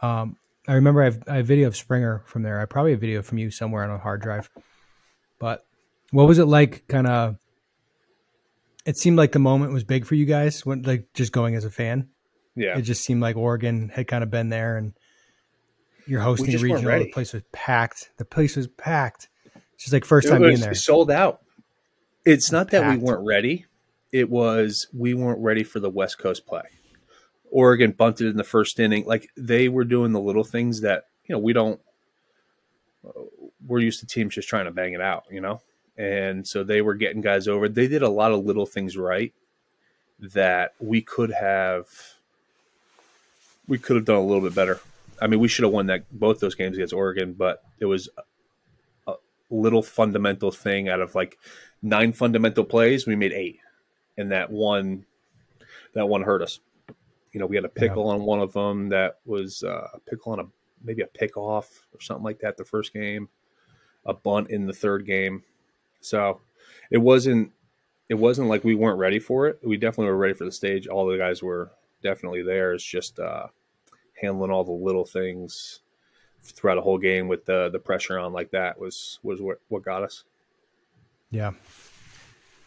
[0.01, 2.61] Um, I remember I have, I have video of Springer from there.
[2.61, 4.49] I probably have video from you somewhere on a hard drive.
[5.39, 5.65] But
[6.11, 6.87] what was it like?
[6.87, 7.37] Kind of.
[8.85, 11.65] It seemed like the moment was big for you guys when like just going as
[11.65, 12.09] a fan.
[12.55, 12.77] Yeah.
[12.77, 14.93] It just seemed like Oregon had kind of been there, and
[16.05, 16.99] you're hosting a regional.
[16.99, 18.11] The place was packed.
[18.17, 19.29] The place was packed.
[19.73, 20.73] It's just like first It time being there.
[20.75, 21.41] sold out.
[22.25, 23.65] It's not that we weren't ready.
[24.11, 26.63] It was we weren't ready for the West Coast play.
[27.53, 29.05] Oregon bunted in the first inning.
[29.05, 31.79] Like they were doing the little things that you know we don't.
[33.07, 33.11] Uh,
[33.65, 35.61] we're used to teams just trying to bang it out, you know,
[35.95, 37.69] and so they were getting guys over.
[37.69, 39.33] They did a lot of little things right
[40.19, 41.87] that we could have.
[43.67, 44.81] We could have done a little bit better.
[45.21, 48.09] I mean, we should have won that both those games against Oregon, but it was
[49.07, 49.13] a
[49.49, 51.37] little fundamental thing out of like
[51.81, 53.59] nine fundamental plays, we made eight,
[54.17, 55.05] and that one
[55.93, 56.59] that one hurt us.
[57.33, 60.33] You know, we had a pickle on one of them that was uh, a pickle
[60.33, 60.45] on a
[60.83, 63.29] maybe a pick off or something like that the first game,
[64.05, 65.43] a bunt in the third game.
[65.99, 66.41] So
[66.91, 67.51] it wasn't
[68.09, 69.59] it wasn't like we weren't ready for it.
[69.63, 70.87] We definitely were ready for the stage.
[70.87, 72.73] All the guys were definitely there.
[72.73, 73.47] It's just uh,
[74.21, 75.79] handling all the little things
[76.43, 79.83] throughout a whole game with the the pressure on like that was was what, what
[79.83, 80.25] got us.
[81.31, 81.51] yeah,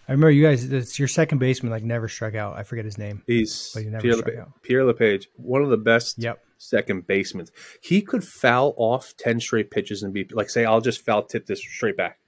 [0.09, 0.65] I remember you guys.
[0.71, 2.57] It's your second baseman like never struck out.
[2.57, 3.23] I forget his name.
[3.27, 4.63] He's But he never Pierre, struck Lepa- out.
[4.63, 6.45] Pierre LePage, one of the best Yep.
[6.59, 7.47] second basemen.
[7.81, 11.47] He could foul off ten straight pitches and be like, say, I'll just foul tip
[11.47, 12.19] this straight back,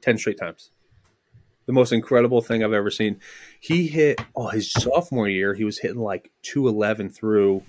[0.00, 0.70] ten straight times.
[1.66, 3.18] The most incredible thing I've ever seen.
[3.58, 5.54] He hit oh his sophomore year.
[5.54, 7.64] He was hitting like two eleven through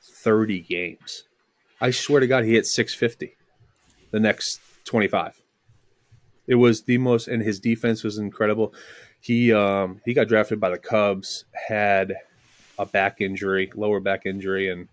[0.00, 1.24] thirty games.
[1.80, 3.34] I swear to God, he hit six fifty.
[4.12, 5.40] The next twenty five.
[6.50, 8.74] It was the most, and his defense was incredible.
[9.20, 12.16] He um, he got drafted by the Cubs, had
[12.76, 14.88] a back injury, lower back injury, and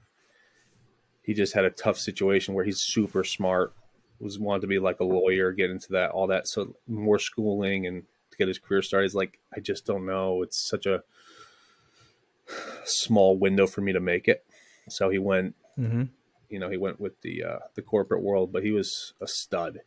[1.23, 3.73] he just had a tough situation where he's super smart,
[4.19, 6.47] was wanted to be like a lawyer, get into that, all that.
[6.47, 9.05] So more schooling and to get his career started.
[9.05, 10.43] He's like, I just don't know.
[10.43, 11.03] It's such a
[12.85, 14.45] small window for me to make it.
[14.89, 16.03] So he went, hmm
[16.49, 19.81] you know, he went with the uh, the corporate world, but he was a stud.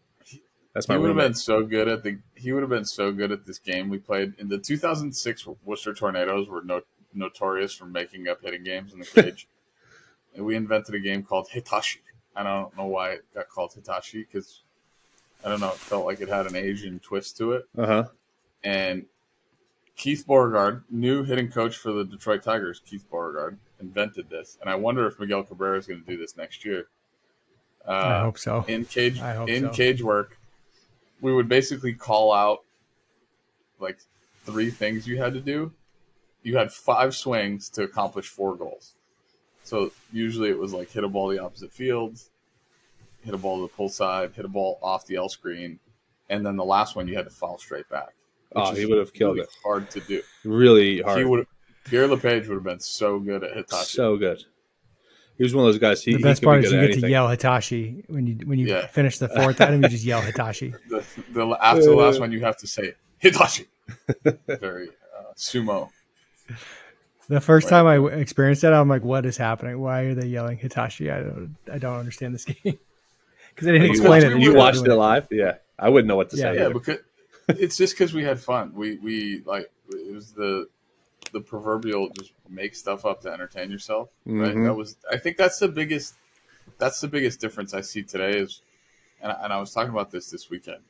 [0.73, 2.19] That's my He would have been so good at the.
[2.35, 5.95] He would have been so good at this game we played in the 2006 Worcester
[5.95, 6.49] Tornadoes.
[6.49, 9.49] Were no, notorious for making up hitting games in the cage,
[10.35, 12.01] and we invented a game called Hitachi.
[12.37, 14.63] I don't know why it got called Hitachi because
[15.45, 15.71] I don't know.
[15.71, 17.65] It felt like it had an Asian twist to it.
[17.77, 18.05] Uh huh.
[18.63, 19.07] And
[19.97, 24.75] Keith Beauregard, new hitting coach for the Detroit Tigers, Keith Beauregard invented this, and I
[24.75, 26.87] wonder if Miguel Cabrera is going to do this next year.
[27.87, 28.65] Uh, I hope so.
[28.69, 29.71] in cage in so.
[29.71, 30.39] cage work,
[31.21, 32.65] we would basically call out
[33.79, 33.99] like
[34.45, 35.73] three things you had to do.
[36.43, 38.95] You had five swings to accomplish four goals.
[39.63, 42.21] So usually it was like hit a ball the opposite field,
[43.23, 45.79] hit a ball to the pull side, hit a ball off the L screen,
[46.29, 48.15] and then the last one you had to foul straight back.
[48.57, 49.57] Oh, he would have killed really it.
[49.63, 50.23] Hard to do.
[50.45, 51.19] Really hard.
[51.19, 51.47] He would
[51.85, 53.85] Pierre LePage would have been so good at Hitachi.
[53.85, 54.45] so good.
[55.41, 56.05] He was one of those guys.
[56.05, 58.37] He, the best could part be is you at get to yell Hitachi when you
[58.45, 58.87] when you Yeah.
[58.89, 59.83] finish the fourth item.
[59.83, 60.75] You just yell Hitachi.
[60.91, 63.65] the, the after the last one, you have to say Hitachi.
[64.47, 65.89] Very uh, sumo.
[67.31, 67.71] The first Right.
[67.71, 69.81] time I experienced that, I'm like, "What is happening?
[69.81, 71.11] Why are they yelling Hitachi?
[71.11, 74.43] I don't I don't understand this game because they didn't You, explain watched, it.
[74.43, 75.27] you watched it live?
[75.31, 76.53] Yeah, I wouldn't know what to Yeah.
[76.53, 76.57] say.
[76.57, 76.75] Yeah, either.
[76.75, 76.99] because
[77.49, 78.75] it's just because we had fun.
[78.75, 80.69] We we like it was the
[81.33, 84.09] the proverbial just make stuff up to entertain yourself.
[84.27, 84.55] Right.
[84.55, 84.65] Mhm.
[84.67, 84.97] That was.
[85.11, 86.15] I think that's the biggest.
[86.79, 88.63] That's the biggest difference I see today is,
[89.21, 90.83] and I, and I was talking about this this weekend.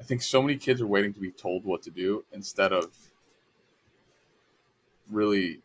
[0.00, 2.90] I think so many kids are waiting to be told what to do instead of
[5.10, 5.60] really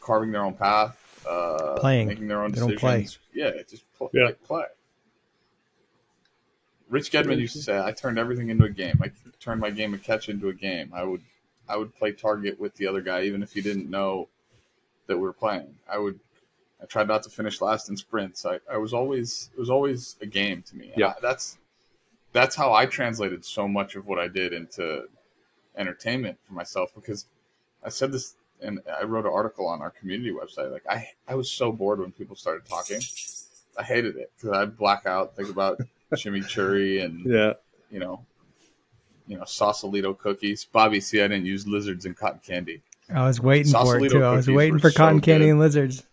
[0.00, 2.08] carving their own path, uh, Playing.
[2.08, 3.18] making their own They don't decisions.
[3.32, 3.42] play.
[3.42, 4.26] Yeah, just pl- Yeah.
[4.26, 4.64] like play.
[6.88, 9.00] Rich Gedman used to say, "I turned everything into a game.
[9.02, 9.10] I
[9.40, 10.92] turned my game of catch into a game.
[10.92, 11.22] I would,
[11.68, 14.28] I would play target with the other guy, even if he didn't know
[15.06, 15.74] that we were playing.
[15.90, 16.18] I would,
[16.82, 18.44] I tried not to finish last in sprints.
[18.44, 20.92] I, I was always, it was always a game to me.
[20.96, 21.14] Yeah.
[21.22, 21.58] That's,
[22.32, 25.04] that's how I translated so much of what I did into
[25.76, 27.26] entertainment for myself because
[27.84, 30.70] I said this and I wrote an article on our community website.
[30.70, 33.00] Like I, I was so bored when people started talking.
[33.78, 35.80] I hated it because I'd black out, think about
[36.14, 37.54] chimichurri and Yeah.
[37.90, 38.24] you know,
[39.32, 40.66] you know, Sausalito cookies.
[40.66, 42.82] Bobby, see, I didn't use lizards and cotton candy.
[43.12, 44.22] I was waiting for it too.
[44.22, 45.52] I was waiting were for so cotton candy good.
[45.52, 46.06] and lizards.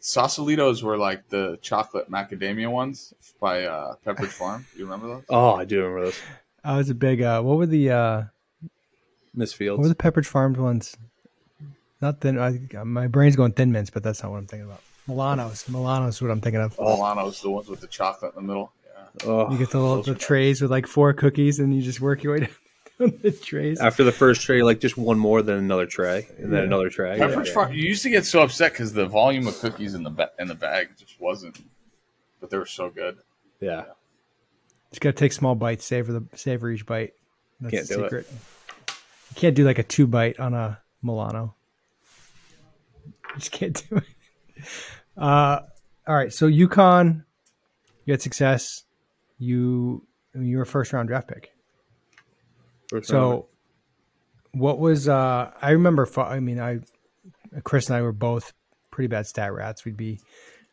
[0.00, 4.64] Sausalitos were like the chocolate macadamia ones by uh, Pepperidge Farm.
[4.76, 5.24] You remember those?
[5.28, 6.20] Oh, I do remember those.
[6.64, 7.20] I was a big.
[7.20, 8.22] Uh, what were the uh,
[9.34, 9.82] Miss what Fields.
[9.82, 10.96] were the Pepperidge Farms ones?
[12.00, 12.38] Not thin.
[12.38, 14.80] I, my brain's going thin mints, but that's not what I'm thinking about.
[15.08, 15.68] Milanos.
[15.68, 16.78] Milanos is what I'm thinking of.
[16.78, 18.72] Milano's, the ones with the chocolate in the middle.
[19.22, 19.26] Yeah.
[19.30, 19.52] oh.
[19.52, 22.34] You get the little the trays with like four cookies, and you just work your
[22.34, 22.40] way
[23.00, 23.80] down the trays.
[23.80, 26.64] After the first tray, like just one more, then another tray, and then Yeah.
[26.66, 27.18] another tray.
[27.18, 27.52] Pepperidge Yeah.
[27.54, 27.72] Farm.
[27.72, 30.48] You used to get so upset because the volume of cookies in the ba- in
[30.48, 31.58] the bag just wasn't.
[32.40, 33.18] But they were so good.
[33.60, 33.84] Yeah.
[34.90, 37.12] Just gotta take small bites, savor the savor each bite.
[37.60, 38.06] That's Can't the do it.
[38.06, 38.26] secret.
[38.88, 41.54] You can't do like a two bite on a Milano.
[43.06, 44.04] You just can't do it.
[45.16, 45.60] Uh,
[46.06, 47.24] all right, so UConn,
[48.06, 48.84] you had success.
[49.40, 51.52] You I mean, you were a first round draft pick.
[52.88, 53.22] First round.
[53.22, 53.48] So,
[54.52, 55.08] what was?
[55.08, 56.08] uh I remember.
[56.18, 56.80] I mean, I,
[57.64, 58.52] Chris and I were both
[58.90, 59.84] pretty bad stat rats.
[59.84, 60.20] We'd be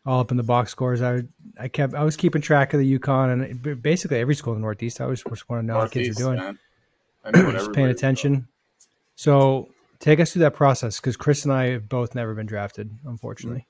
[0.06, 1.02] all up in the box scores.
[1.02, 4.54] I would, I kept, I was keeping track of the UConn and basically every school
[4.54, 5.02] in the Northeast.
[5.02, 6.38] I always just want to know how kids are doing.
[6.38, 6.60] man.
[7.26, 8.48] I knew Just paying attention.
[9.16, 12.90] So, take us through that process because Chris and I have both never been drafted,
[13.06, 13.66] unfortunately.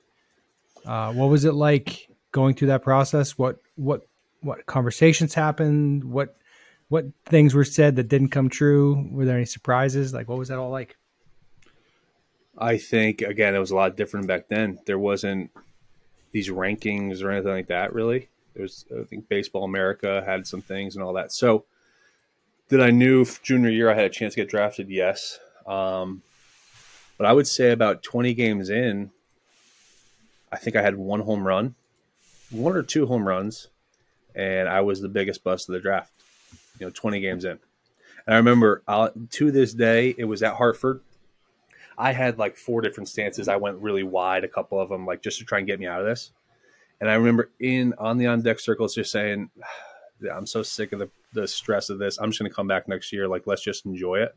[0.86, 3.38] Uh, what was it like going through that process?
[3.38, 4.02] What what
[4.42, 6.04] what conversations happened?
[6.04, 6.36] What
[6.90, 9.08] what things were said that didn't come true?
[9.12, 10.14] Were there any surprises?
[10.14, 10.96] Like what was that all like?
[12.58, 14.80] I think again it was a lot different back then.
[14.86, 15.52] There wasn't
[16.32, 18.30] these rankings or anything like that really.
[18.56, 21.32] There's I think Baseball America had some things and all that.
[21.32, 21.66] So
[22.70, 24.90] did I knew junior year I had a chance to get drafted?
[24.90, 25.40] Yes.
[25.66, 26.22] Um,
[27.18, 29.12] but I would say about 20 games in,
[30.52, 31.76] I think I had one home run,
[32.50, 33.68] one or two home runs,
[34.38, 36.14] and I was the biggest bust of the draft.
[36.80, 37.60] You know, 20 games in.
[38.28, 41.02] And I remember uh, to this day, it was at Hartford.
[41.98, 43.48] I had like four different stances.
[43.48, 45.88] I went really wide, a couple of them, like just to try and get me
[45.88, 46.32] out of this.
[47.02, 49.50] And I remember in on the on deck circles just saying,
[50.34, 52.18] I'm so sick of the, the stress of this.
[52.20, 53.28] I'm just going to come back next year.
[53.28, 54.36] Like, let's just enjoy it.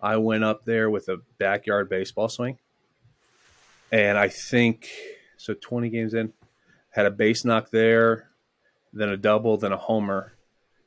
[0.00, 2.58] I went up there with a backyard baseball swing.
[3.90, 4.88] And I think,
[5.36, 6.32] so 20 games in,
[6.90, 8.30] had a base knock there,
[8.96, 10.32] then a double, then a homer.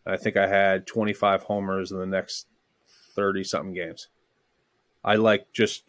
[0.05, 2.47] I think I had 25 homers in the next
[3.15, 4.07] 30 something games.
[5.03, 5.83] I like just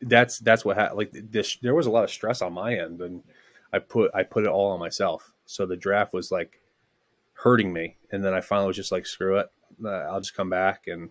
[0.00, 0.98] that's that's what happened.
[0.98, 3.22] Like this, there was a lot of stress on my end, and
[3.72, 5.32] I put I put it all on myself.
[5.46, 6.60] So the draft was like
[7.34, 9.50] hurting me, and then I finally was just like, screw it,
[9.84, 11.10] Uh, I'll just come back, and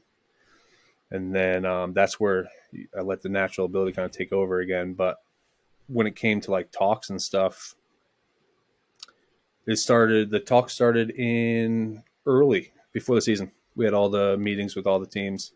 [1.09, 2.49] and then um, that's where
[2.97, 4.93] I let the natural ability kind of take over again.
[4.93, 5.17] But
[5.87, 7.75] when it came to like talks and stuff,
[9.65, 10.29] it started.
[10.29, 13.51] The talk started in early before the season.
[13.75, 15.53] We had all the meetings with all the teams.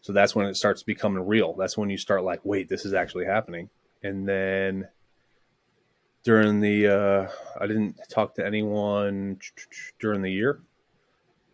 [0.00, 1.54] So that's when it starts becoming real.
[1.54, 3.70] That's when you start like, wait, this is actually happening.
[4.02, 4.88] And then
[6.24, 7.28] during the, uh,
[7.60, 9.38] I didn't talk to anyone
[10.00, 10.60] during the year,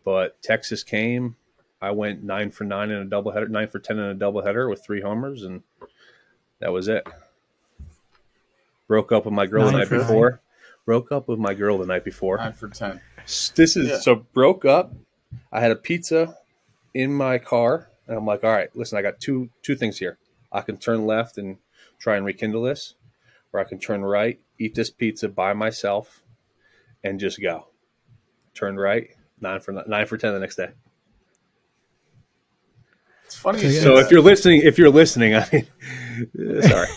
[0.03, 1.35] but Texas came.
[1.81, 4.43] I went nine for nine in a double header nine for ten in a double
[4.43, 5.63] header with three homers, and
[6.59, 7.07] that was it.
[8.87, 10.39] Broke up with my girl Nine the night for nine.
[10.85, 10.99] Before.
[10.99, 12.37] Broke up with my girl the night before.
[12.37, 13.01] Nine for ten.
[13.55, 13.99] This is Yeah.
[13.99, 14.93] so broke up.
[15.51, 16.35] I had a pizza
[16.93, 20.17] in my car, and I'm like, all right, listen, I got two two things here.
[20.51, 21.57] I can turn left and
[21.99, 22.95] try and rekindle this,
[23.53, 26.21] or I can turn right, eat this pizza by myself,
[27.03, 27.67] and just go.
[28.55, 29.09] Turn right,
[29.39, 30.69] nine for nine for ten the next day.
[33.25, 33.59] It's funny.
[33.59, 34.05] So, you yeah, say So that.
[34.05, 36.87] if you're listening, if you're listening, I mean, sorry.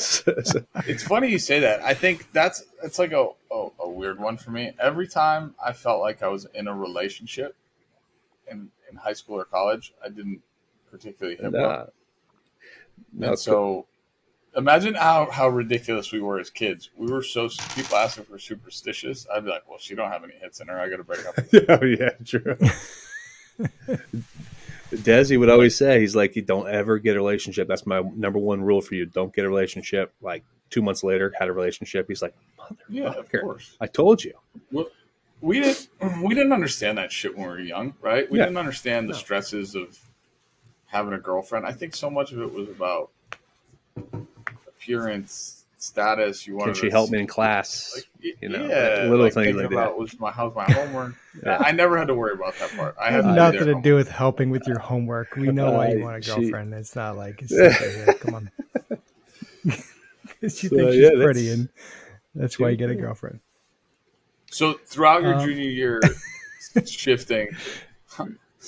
[0.00, 1.82] So- so- It's funny you say that.
[1.82, 4.72] I think that's it's like a, a, a weird one for me.
[4.80, 7.54] Every time I felt like I was in a relationship
[8.50, 10.40] in, in high school or college, I didn't
[10.90, 11.58] particularly hit Nah.
[11.60, 11.92] well.
[13.12, 13.86] And That's so
[14.56, 16.90] imagine how, how ridiculous we were as kids.
[16.96, 19.26] We were so people ask if we're superstitious.
[19.32, 20.78] I'd be like, well, she don't have any hits in her.
[20.80, 21.36] I got to break up.
[21.36, 22.58] with her." oh yeah, true.
[24.90, 27.68] Desi would always say, he's like, you don't ever get a relationship.
[27.68, 29.06] That's my number one rule for you.
[29.06, 30.12] Don't get a relationship.
[30.20, 32.06] Like two months later, had a relationship.
[32.08, 32.34] He's like,
[32.88, 33.76] yeah, of course.
[33.80, 34.34] I told you.
[34.72, 34.86] Well,
[35.40, 35.88] We didn't
[36.22, 38.30] we didn't understand that shit when we were young, right?
[38.30, 38.46] We Yeah.
[38.46, 39.18] didn't understand the No.
[39.18, 39.98] stresses of
[40.86, 41.66] having a girlfriend.
[41.66, 43.10] I think so much of it was about
[44.66, 46.46] appearance, status.
[46.46, 47.92] You wanted Can she to help me in class?
[48.22, 49.98] Like, You know, yeah, little like things like about that.
[49.98, 51.14] was my how's my homework.
[51.44, 51.58] Yeah.
[51.58, 52.96] I never had to worry about that part.
[53.00, 55.36] I It had has to nothing to do with helping with your homework.
[55.36, 56.74] We know why you Uh, want a she- girlfriend.
[56.74, 57.52] It's not like it's
[58.06, 58.50] yeah, come on.
[60.42, 61.68] she So, thinks yeah, she's pretty, and
[62.34, 63.38] that's why you get a girlfriend.
[64.50, 66.00] So throughout your Um, junior year,
[66.84, 67.48] shifting,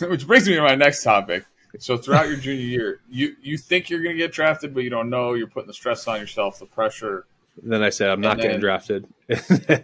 [0.00, 1.44] which brings me to my next topic.
[1.78, 4.90] So throughout your junior year, you you think you're going to get drafted, but you
[4.90, 5.32] don't know.
[5.34, 7.24] You're putting the stress on yourself, the pressure.
[7.62, 9.06] Then I said, I'm not And getting drafted.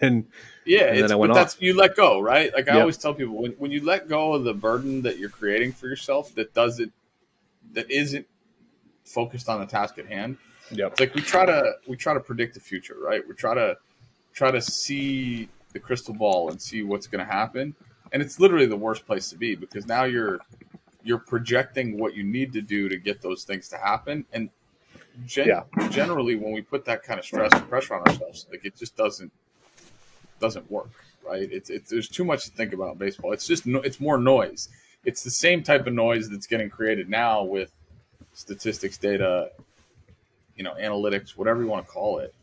[0.00, 0.26] and
[0.64, 2.52] Yeah, And then I went but that's you let go, right?
[2.52, 2.80] Like I Yep.
[2.80, 5.88] always tell people, when when you let go of the burden that you're creating for
[5.88, 6.92] yourself, that doesn't
[7.72, 8.26] that isn't
[9.04, 10.36] focused on the task at hand.
[10.70, 10.92] yep.
[10.92, 13.26] It's like we try to we try to predict the future, right?
[13.26, 13.78] We try to
[14.34, 17.74] try to see the crystal ball and see what's going to happen,
[18.12, 20.40] and it's literally the worst place to be because now you're
[21.08, 24.50] you're projecting what you need to do to get those things to happen, and
[25.24, 25.62] gen- Yeah.
[25.88, 28.94] generally when we put that kind of stress and pressure on ourselves, like it just
[28.94, 29.32] doesn't
[30.38, 30.90] doesn't work,
[31.26, 31.48] right?
[31.50, 33.32] It's it's there's too much to think about in baseball.
[33.32, 34.68] It's just no, it's more noise.
[35.04, 37.72] It's the same type of noise that's getting created now with
[38.34, 39.50] statistics, data,
[40.56, 42.34] you know, analytics, whatever you want to call it,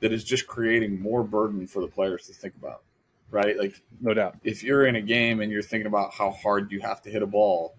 [0.00, 2.82] that is just creating more burden for the players to think about,
[3.30, 3.56] right?
[3.58, 4.36] Like No doubt.
[4.42, 7.22] if you're in a game and you're thinking about how hard you have to hit
[7.22, 7.74] a ball,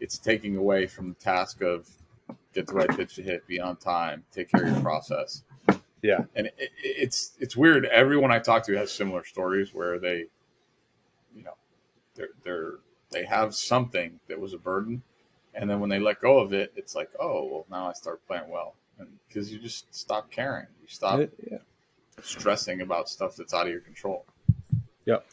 [0.00, 1.88] it's taking away from the task of
[2.52, 5.42] get the right pitch to hit, be on time, take care of your process.
[6.02, 6.24] Yeah.
[6.34, 7.86] And it, it, it's it's weird.
[7.86, 10.26] Everyone I talk to has similar stories where they,
[11.34, 11.54] you know,
[12.14, 12.72] they're they're
[13.10, 15.02] they have something that was a burden,
[15.54, 18.24] and then when they let go of it, it's like, oh well, now I start
[18.26, 21.20] playing well, and because you just stop caring, you stop
[21.50, 21.58] yeah.
[22.22, 24.24] stressing about stuff that's out of your control.
[25.04, 25.24] Yep,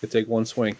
[0.00, 0.76] could take one swing.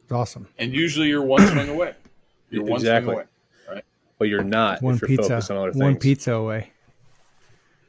[0.11, 0.47] awesome.
[0.57, 1.93] And usually you're one swing away.
[2.49, 3.13] You're one Exactly.
[3.15, 3.27] swing
[3.69, 3.81] away.
[4.19, 5.81] But you're not One if you're pizza, focused on other things.
[5.81, 6.71] one pizza away.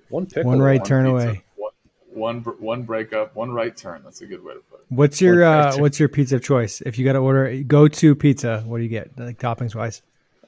[0.09, 0.45] One pickle.
[0.51, 1.43] One right One turn pizza, away.
[1.57, 1.73] One,
[2.15, 4.03] one br- one breakup, one right turn.
[4.05, 4.87] That's a good way to put it.
[4.89, 6.81] What's your One right uh, what's your pizza of choice?
[6.83, 9.11] If you got to order go to pizza, what do you get?
[9.19, 10.01] Like toppings wise?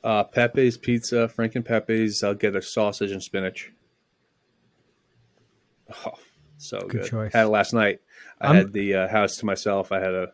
[0.05, 2.23] Uh, Pepe's pizza, Frank and Pepe's.
[2.23, 3.73] I'll get a sausage and spinach.
[6.07, 6.13] Oh,
[6.59, 7.11] so Good good.
[7.11, 7.33] choice.
[7.33, 8.01] Had it last night.
[8.41, 9.93] I I'm- had the uh, house to myself.
[9.93, 10.33] I had a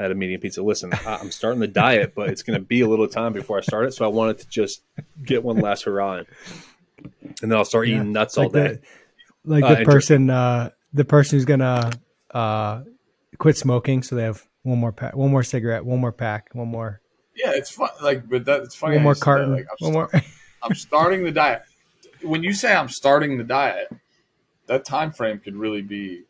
[0.00, 0.62] I had a medium pizza.
[0.62, 3.58] Listen, I- I'm starting the diet, but it's going to be a little time before
[3.58, 3.92] I start it.
[3.92, 4.82] So I wanted to just
[5.22, 6.26] get one last hurrah, in.
[7.42, 7.96] and then I'll start Yeah.
[7.96, 8.78] eating nuts like all day.
[8.78, 8.80] the
[9.44, 11.90] like Uh, the inter- person uh, the person who's gonna
[12.32, 12.82] uh,
[13.38, 16.68] quit smoking, so they have one more pack, one more cigarette, one more pack, one
[16.68, 17.00] more
[17.34, 17.90] Yeah, it's fun.
[18.02, 18.96] Like, but that it's funny.
[18.96, 20.32] one more you carton, Like, I'm, one st- more.
[20.62, 21.62] I'm starting the diet.
[22.22, 23.88] When you say I'm starting the diet,
[24.66, 26.22] that time frame could really be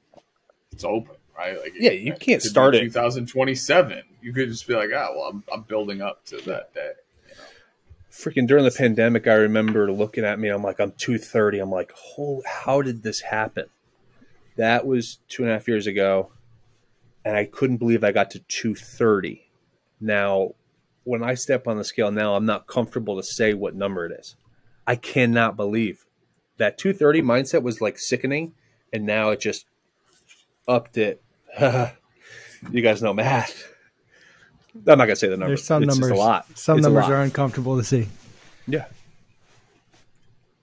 [0.72, 1.61] it's open, right?
[1.61, 2.80] Like, Yeah, you can't start it.
[2.80, 4.03] 2027.
[4.22, 6.93] You could just be like, ah, well, I'm, I'm building up to that day.
[8.11, 10.49] freaking during the pandemic, I remember looking at me.
[10.49, 11.59] I'm like, I'm 230.
[11.59, 13.66] I'm like, oh, how did this happen?
[14.57, 16.32] That was two and a half years ago,
[17.24, 19.49] and I couldn't believe I got to 230.
[20.01, 20.55] Now,
[21.05, 24.12] when I step on the scale now, I'm not comfortable to say what number it
[24.12, 24.36] is.
[24.86, 26.05] I cannot believe
[26.59, 28.53] that 230 mindset was like sickening,
[28.93, 29.66] and now it just
[30.68, 31.22] upped it.
[32.70, 33.66] you guys know math.
[34.74, 35.48] I'm not gonna say the number.
[35.48, 36.11] There's some it's numbers.
[36.12, 36.46] A lot.
[36.57, 37.12] Some It's numbers lot.
[37.12, 38.09] are uncomfortable to see.
[38.68, 38.86] Yeah.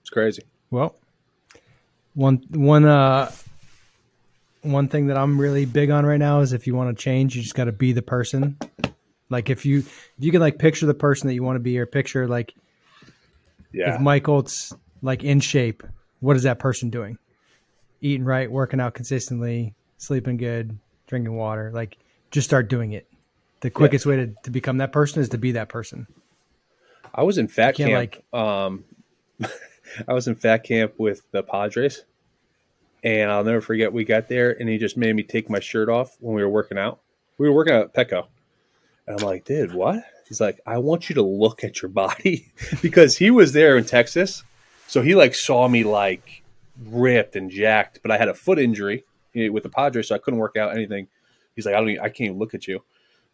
[0.00, 0.42] It's crazy.
[0.70, 0.94] Well,
[2.14, 3.30] one one uh
[4.62, 7.36] one thing that I'm really big on right now is if you want to change,
[7.36, 8.56] you just got to be the person.
[9.30, 11.78] Like if you if you can like picture the person that you want to be,
[11.78, 12.54] or picture like
[13.72, 13.94] Yeah.
[13.94, 15.82] if Mike Olt's like in shape,
[16.20, 17.18] what is that person doing?
[18.00, 21.70] Eating right, working out consistently, sleeping good, drinking water.
[21.74, 21.98] Like
[22.30, 23.06] just start doing it.
[23.60, 26.06] The quickest way to, to become that person is to be that person.
[27.14, 27.90] I was in fat camp.
[28.32, 28.84] um,
[30.08, 32.04] I was in fat camp with the Padres,
[33.02, 33.92] and I'll never forget.
[33.92, 36.48] We got there, and he just made me take my shirt off when we were
[36.48, 37.00] working out.
[37.36, 38.26] We were working out at Petco,
[39.06, 42.52] and I'm like, "Dude, what?" He's like, "I want you to look at your body,"
[42.82, 44.44] because he was there in Texas,
[44.86, 46.42] so he like saw me like
[46.84, 49.04] ripped and jacked, but I had a foot injury
[49.34, 51.08] with the Padres, so I couldn't work out anything.
[51.54, 52.82] He's like, "I don't, even, I can't even look at you."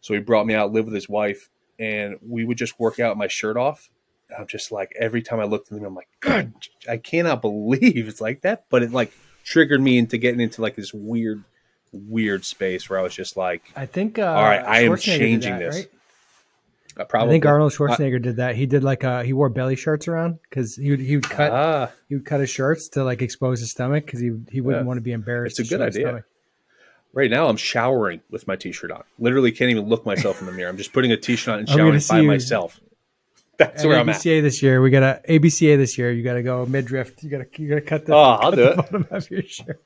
[0.01, 3.17] So he brought me out, live with his wife, and we would just work out
[3.17, 3.89] my shirt off.
[4.37, 6.53] I'm just like every time I looked at him, I'm like, God,
[6.89, 8.65] I cannot believe it's like that.
[8.69, 11.43] But it like triggered me into getting into like this weird,
[11.91, 14.19] weird space where I was just like, I think.
[14.19, 15.75] Uh, all right, I am changing that, this.
[15.75, 15.91] right?
[16.97, 17.29] Uh, probably.
[17.29, 18.55] I think Arnold Schwarzenegger did that.
[18.55, 21.51] He did like uh he wore belly shirts around because he would he would cut
[21.51, 24.83] Ah, he would cut his shirts to like expose his stomach because he he wouldn't
[24.83, 24.87] Yeah.
[24.87, 25.59] want to be embarrassed.
[25.59, 26.23] It's a good idea.
[27.13, 29.03] right now I'm showering with my t-shirt on.
[29.19, 30.69] Literally can't even look myself in the mirror.
[30.69, 32.79] I'm just putting a t-shirt on and showering by you- myself.
[33.57, 34.17] That's At where I'm at.
[34.17, 36.11] ABCA this year, we got to ABCA this year.
[36.11, 37.13] You got to go midriff.
[37.23, 38.75] You got to you got to cut the, Oh, I'll do the it.
[38.75, 39.81] bottom of your shirt.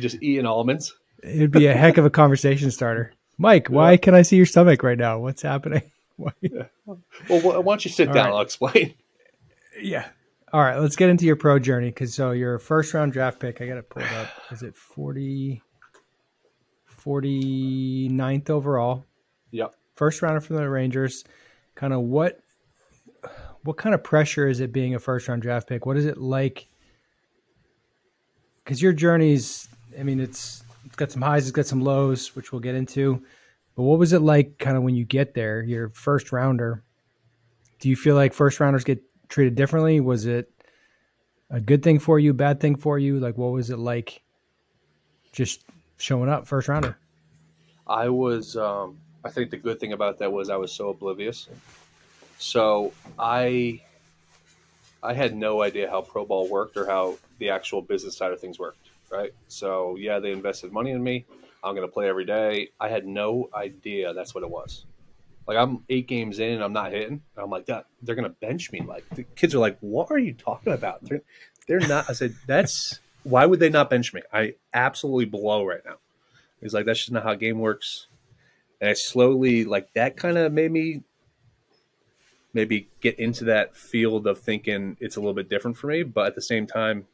[0.00, 0.92] Just eating almonds.
[1.22, 3.12] It'd be a heck of a conversation starter.
[3.38, 5.20] Mike, why can I see your stomach right now?
[5.20, 5.82] What's happening?
[6.16, 6.32] Why?
[6.84, 8.26] Well, why don't you sit All down?
[8.26, 8.34] right.
[8.34, 8.94] I'll explain.
[9.80, 10.08] Yeah.
[10.52, 13.60] All right, let's get into your pro journey because so your first round draft pick,
[13.60, 14.28] I got to pull it pulled up.
[14.50, 15.60] Is it 40,
[17.04, 19.04] 49th overall?
[19.50, 19.74] Yep.
[19.96, 21.24] First rounder from the Rangers.
[21.74, 22.40] Kind of what
[23.64, 25.84] what kind of pressure is it being a first round draft pick?
[25.86, 26.68] What is it like?
[28.64, 32.52] Because your journey's, I mean, it's it's got some highs, it's got some lows, which
[32.52, 33.22] we'll get into.
[33.76, 36.82] But what was it like, kind of when you get there, your first rounder?
[37.78, 40.00] Do you feel like first rounders get treated differently?
[40.00, 40.50] Was it
[41.50, 43.20] a good thing for you, bad thing for you?
[43.20, 44.22] Like, what was it like
[45.32, 45.62] just
[45.98, 46.98] showing up first rounder?
[47.86, 48.56] I was.
[48.56, 51.48] Um, I think the good thing about that was I was so oblivious.
[52.38, 53.80] So I,
[55.02, 58.40] I had no idea how pro ball worked or how the actual business side of
[58.40, 58.88] things worked.
[59.10, 59.34] Right.
[59.48, 61.26] So yeah, they invested money in me.
[61.62, 62.70] I'm going to play every day.
[62.80, 64.86] I had no idea that's what it was.
[65.46, 67.22] Like I'm eight games in and I'm not hitting.
[67.36, 68.80] I'm like, that they're going to bench me.
[68.80, 71.04] Like the kids are like, what are you talking about?
[71.04, 71.22] They're,
[71.68, 72.10] they're not.
[72.10, 74.22] I said, that's why would they not bench me?
[74.32, 75.96] I absolutely blow right now.
[76.60, 78.06] He's like, that's just not how game works.
[78.80, 81.02] And I slowly, like, that kind of made me
[82.52, 86.02] maybe get into that field of thinking it's a little bit different for me.
[86.02, 87.06] But at the same time,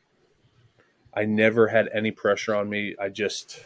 [1.14, 2.95] I never had any pressure on me.
[3.01, 3.64] I just,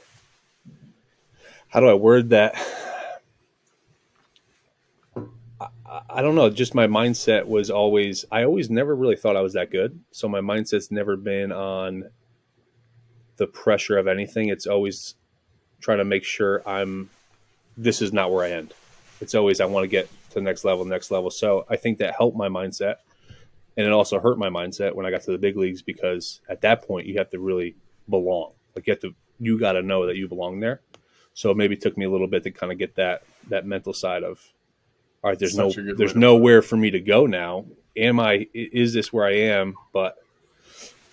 [1.77, 2.55] how do I word that?
[5.61, 5.69] I,
[6.09, 6.49] I- don't know.
[6.49, 10.01] Just my mindset was always, I always never really thought I was that good.
[10.11, 12.05] So my mindset's never been on
[13.37, 14.49] the pressure of anything.
[14.49, 15.17] It's always
[15.79, 17.11] trying to make sure I'm
[17.77, 18.73] this is not where I end.
[19.21, 21.29] It's always I want to get to the next level, next level.
[21.31, 22.95] So I think that helped my mindset.
[23.77, 26.63] And it also hurt my mindset when I got to the big leagues because at
[26.63, 27.77] that point you have to really
[28.09, 28.53] belong.
[28.75, 30.81] Like you have to you gotta know that you belong there.
[31.37, 33.93] So it maybe took me a little bit to kind of get that that mental
[33.93, 34.41] side of
[35.23, 37.67] all right, there's Such no there's nowhere for me to go now.
[37.95, 39.77] Am I is this where I am?
[39.93, 40.17] But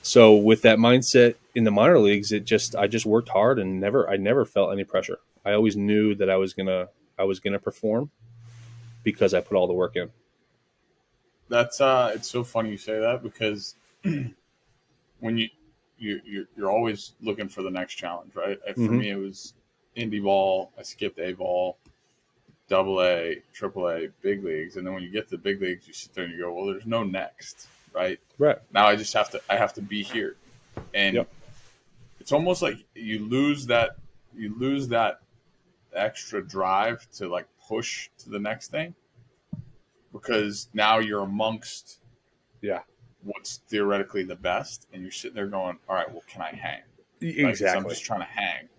[0.02, 3.82] so with that mindset in the minor leagues, it just I just worked hard and
[3.82, 5.20] never I never felt any pressure.
[5.46, 6.88] I always knew that I was gonna
[7.20, 8.10] I was gonna perform
[9.04, 10.10] because I put all the work in.
[11.50, 15.50] That's uh, it's so funny you say that because when you
[15.98, 18.58] you you're, you're always looking for the next challenge, right?
[18.76, 19.00] For Mhm.
[19.00, 19.54] me, it was
[19.96, 20.72] indie ball.
[20.78, 21.78] I skipped a ball,
[22.68, 25.88] double A, triple A, big leagues, and then when you get to the big leagues,
[25.88, 28.20] you sit there and you go, well, there's no next, right?
[28.38, 28.58] Right.
[28.74, 30.36] Now I just have to I have to be here,
[30.94, 31.30] and Yep.
[32.20, 33.98] it's almost like you lose that
[34.36, 35.22] you lose that
[35.94, 38.96] extra drive to like push to the next thing
[40.12, 42.00] because now you're amongst
[42.62, 42.82] Yeah.
[43.24, 46.82] what's theoretically the best, and you're sitting there going, "All right, well, can I hang?"
[47.22, 48.70] Like, 'cause I'm just trying to hang,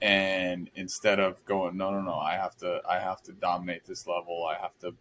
[0.00, 4.06] and instead of going, "No, no, no, I have to, I have to dominate this
[4.06, 4.46] level.
[4.46, 4.94] I have to,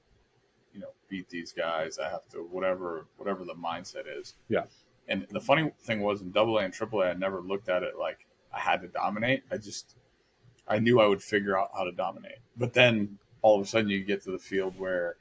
[0.73, 1.99] you know, beat these guys.
[1.99, 4.65] I have to whatever, whatever the mindset is." Yeah.
[5.07, 7.83] And the funny thing was in Double A and Triple A, I never looked at
[7.83, 9.43] it like I had to dominate.
[9.51, 9.95] I just,
[10.67, 12.39] I knew I would figure out how to dominate.
[12.57, 15.15] But then all of a sudden, you get to the field where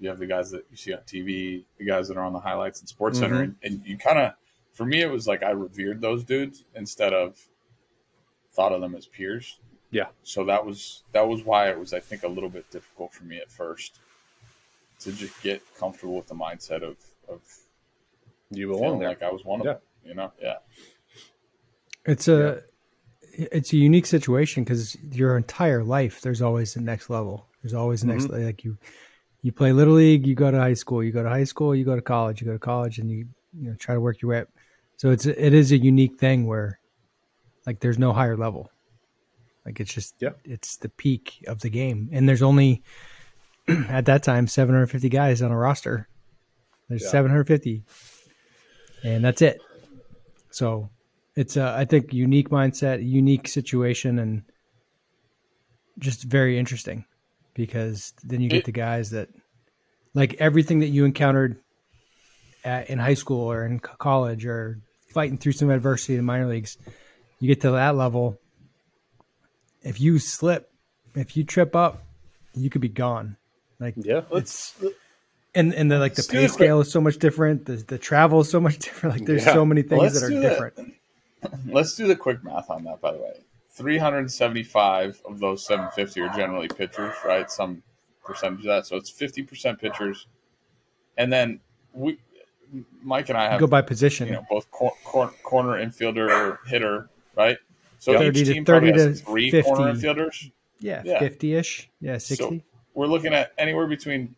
[0.00, 2.40] you have the guys that you see on TV, the guys that are on the
[2.40, 3.42] highlights and Sports Center, Mhm.
[3.44, 4.32] and, and you kind of,
[4.72, 7.38] for me, it was like I revered those dudes instead of
[8.52, 9.58] thought of them as peers.
[9.90, 10.06] Yeah.
[10.22, 13.24] So that was that was why it was, I think, a little bit difficult for
[13.24, 13.98] me at first
[15.00, 16.96] to just get comfortable with the mindset of
[17.28, 17.40] of
[18.50, 19.08] you belong there.
[19.08, 19.72] like I was one of Yeah.
[19.74, 19.82] them.
[20.04, 20.56] You know, yeah.
[22.06, 22.62] It's a
[23.32, 27.46] it's a unique situation because your entire life there's always the next level.
[27.62, 28.46] There's always the next Mm-hmm.
[28.46, 28.76] like you
[29.42, 31.84] you play little league, you go to high school, you go to high school, you
[31.84, 33.26] go to college, you go to college, and you
[33.58, 34.48] you know try to work your way up.
[34.96, 36.79] So it's it is a unique thing where
[37.66, 38.70] like there's no higher level.
[39.66, 40.30] Like it's just Yeah.
[40.44, 42.82] it's the peak of the game, and there's only
[43.68, 46.08] at that time 750 guys on a roster.
[46.88, 47.10] There's Yeah.
[47.10, 47.84] 750,
[49.04, 49.60] and that's it.
[50.50, 50.90] So
[51.36, 54.42] it's a I think unique mindset, unique situation, and
[55.98, 57.04] just very interesting.
[57.54, 59.28] because then you get the guys that
[60.14, 61.58] like everything that you encountered
[62.64, 64.78] at, in high school or in college or
[65.12, 66.78] fighting through some adversity in the minor leagues.
[67.40, 68.38] You get to that level.
[69.82, 70.70] If you slip,
[71.14, 72.02] if you trip up,
[72.54, 73.36] you could be gone.
[73.78, 74.22] Like Yeah.
[74.30, 74.74] Let's
[75.54, 77.64] and and the like the pay scale is so much different.
[77.66, 79.16] The the travel is so much different.
[79.18, 79.54] Like there's Yeah.
[79.54, 80.94] so many things Let's that are different.
[81.66, 83.00] let's do the quick math on that.
[83.00, 87.50] By the way, 375 of those 750 are generally pitchers, right?
[87.50, 87.82] Some
[88.24, 90.26] percentage of that, so it's 50 percent pitchers,
[91.16, 91.60] and then
[91.94, 92.18] we,
[93.02, 94.28] Mike and I have Go by position.
[94.28, 97.58] you know both cor- cor- corner infielder hitter, right?
[97.98, 99.70] So 30 each to- team probably 30 has three 50.
[99.70, 100.50] corner infielders.
[100.80, 101.18] yeah, yeah.
[101.18, 101.88] fifty ish.
[102.00, 102.62] Yeah, sixty.
[102.94, 104.34] We're looking at anywhere between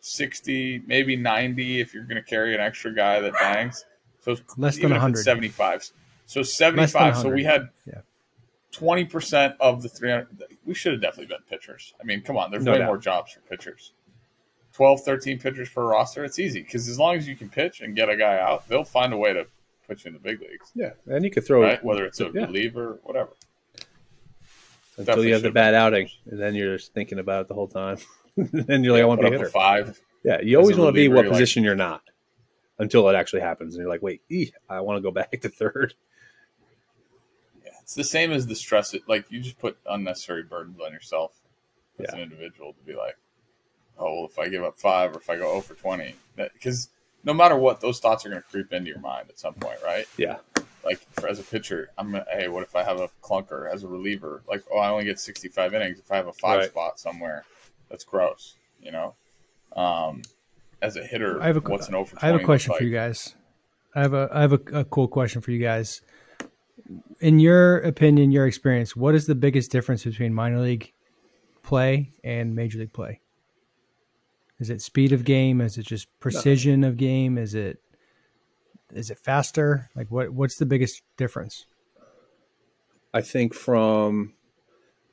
[0.00, 3.84] 60, maybe 90 if you're going to carry an extra guy that bangs.
[4.20, 5.22] So Less than if 100.
[5.22, 5.90] 75.
[6.26, 7.16] So 75.
[7.18, 8.00] So we had Yeah.
[8.72, 10.28] 20% of the 300.
[10.64, 11.94] We should have definitely been pitchers.
[12.00, 12.50] I mean, come on.
[12.50, 12.86] There's No way doubt.
[12.86, 13.92] more jobs for pitchers.
[14.74, 16.24] 12, 13 pitchers per roster.
[16.24, 18.84] It's easy because as long as you can pitch and get a guy out, they'll
[18.84, 19.46] find a way to
[19.88, 20.90] put you in the big leagues, Yeah.
[21.06, 21.84] And you could throw it right?
[21.84, 22.42] Whether it's a Yeah.
[22.44, 23.30] reliever, whatever.
[24.96, 27.54] until definitely you have the bad outing, and then you're just thinking about it the
[27.54, 27.98] whole time.
[28.36, 29.50] then you're like, I want to be a hitter.
[29.50, 30.00] five.
[30.24, 32.02] Yeah, you always want to be what you're like- position you're not
[32.80, 35.48] until it actually happens, and you're like, wait, ee, I want to go back to
[35.48, 35.94] third.
[37.64, 38.92] Yeah, it's the same as the stress.
[38.94, 41.32] It like you just put unnecessary burdens on yourself
[42.00, 42.16] as Yeah.
[42.16, 43.16] an individual to be like,
[43.98, 46.88] oh well, if I give up five or if I go oh over twenty, because
[47.28, 49.78] no matter what, those thoughts are going to creep into your mind at some point,
[49.84, 50.06] right?
[50.16, 50.38] Yeah,
[50.82, 53.84] Like for, as a pitcher, I'm gonna, hey, what if I have a clunker as
[53.84, 54.42] a reliever?
[54.48, 55.98] Like, oh, I only get 65 innings.
[55.98, 56.70] If I have a five Right.
[56.70, 57.44] spot somewhere,
[57.90, 59.14] that's gross, you know.
[59.76, 60.22] Um,
[60.80, 62.16] as a hitter, I have a- what's an over?
[62.22, 62.78] I have a question like?
[62.78, 63.36] for you guys.
[63.94, 66.00] I have a I have a, a cool question for you guys.
[67.20, 70.92] In your opinion, your experience, what is the biggest difference between minor league
[71.62, 73.20] play and major league play?
[74.60, 75.60] Is it speed of game?
[75.60, 77.38] Is it just precision of game?
[77.38, 77.80] Is it
[78.92, 79.90] is it faster?
[79.94, 81.66] Like what what's the biggest difference?
[83.14, 84.34] I think from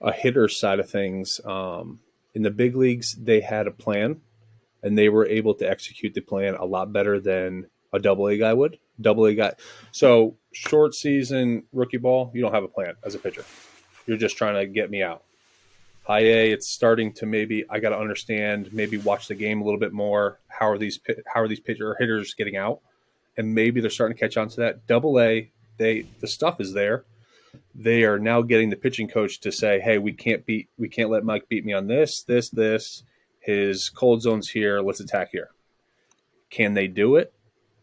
[0.02, 2.00] a hitter side of things, um,
[2.34, 4.22] in the big leagues, they had a plan,
[4.84, 8.38] and they were able to execute the plan a lot better than a double A
[8.38, 8.78] guy would.
[9.00, 9.54] Double A guy,
[9.92, 13.44] so short season rookie ball, you don't have a plan as a pitcher.
[14.06, 15.24] You're just trying to get me out.
[16.06, 19.66] High A, it's starting to maybe I got to understand, maybe watch the game a
[19.66, 20.40] little bit more.
[20.48, 22.82] How are these how are these pitcher hitters getting out?
[23.38, 24.88] And maybe they're starting to catch on to that.
[24.88, 27.06] Double A, they the stuff is there
[27.74, 31.10] they are now getting the pitching coach to say, "Hey, we can't beat, we can't
[31.10, 33.04] let Mike beat me on this, this, this.
[33.40, 34.82] His cold zone's here.
[34.82, 35.50] Let's attack here."
[36.50, 37.34] Can they do it?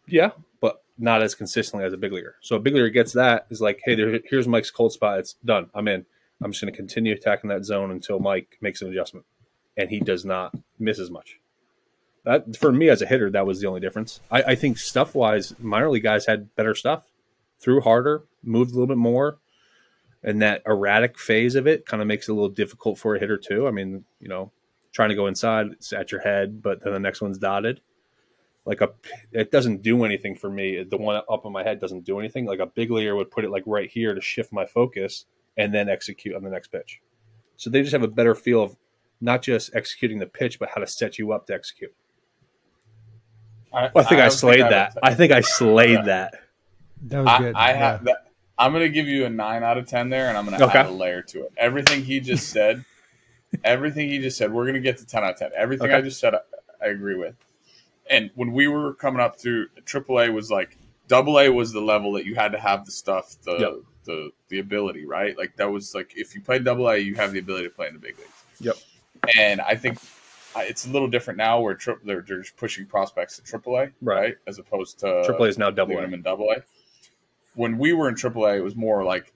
[0.07, 2.37] Yeah, but not as consistently as a big leaguer.
[2.41, 5.19] So a big leaguer gets that is like, "Hey, there, here's Mike's cold spot.
[5.19, 5.69] It's done.
[5.75, 6.07] I'm in.
[6.43, 9.27] I'm just going to continue attacking that zone until Mike makes an adjustment,
[9.77, 11.39] and he does not miss as much."
[12.25, 14.21] That for me as a hitter, that was the only difference.
[14.31, 17.05] I, I think stuff wise, minor league guys had better stuff,
[17.59, 19.39] threw harder, moved a little bit more
[20.23, 23.19] and that erratic phase of it kind of makes it a little difficult for a
[23.19, 23.67] hitter too.
[23.67, 24.53] I mean, you know,
[24.93, 27.81] trying to go inside, it's at your head, but then the next one's dotted.
[28.65, 28.91] Like a,
[29.33, 30.85] it doesn't do anything for me.
[30.85, 32.47] The one up on my head doesn't do anything.
[32.47, 35.25] Like a big leaguer would put it like right here to shift my focus
[35.57, 37.01] and then execute on the next pitch.
[37.57, 38.77] So they just have a better feel of
[39.21, 41.95] not just executing the pitch, but how to set you up to execute.
[43.73, 44.93] I, Well, I think I, don't slayed I that.
[44.95, 46.03] say- I think I slayed Yeah.
[46.03, 46.35] that.
[47.05, 47.55] That was I, good.
[47.57, 47.77] I yeah.
[47.77, 48.29] have that.
[48.59, 50.65] I'm going to give you a nine out of ten there, and I'm going to
[50.67, 50.79] Okay.
[50.79, 51.53] add a layer to it.
[51.57, 52.85] Everything he just said,
[53.65, 55.51] everything he just said, we're going to get to ten out of ten.
[55.57, 55.97] Everything Okay.
[55.97, 56.41] I just said, I,
[56.85, 57.35] I agree with.
[58.11, 60.77] And when we were coming up through AAA, was like
[61.09, 63.73] Double A was the level that you had to have the stuff, the Yep.
[64.05, 65.37] the the ability, right?
[65.37, 67.89] Like that was like if you play Double A, you have the ability to play
[67.89, 68.45] in the big leagues.
[68.61, 68.77] Yep.
[69.37, 69.99] And I think
[70.59, 73.93] it's a little different now, where tri- they're, they're just pushing prospects to AAA, right?
[74.03, 74.35] Right.
[74.47, 76.03] As opposed to Triple A is now double A.
[76.03, 76.63] them in double A.
[77.55, 79.33] When we were in triple A, it was more like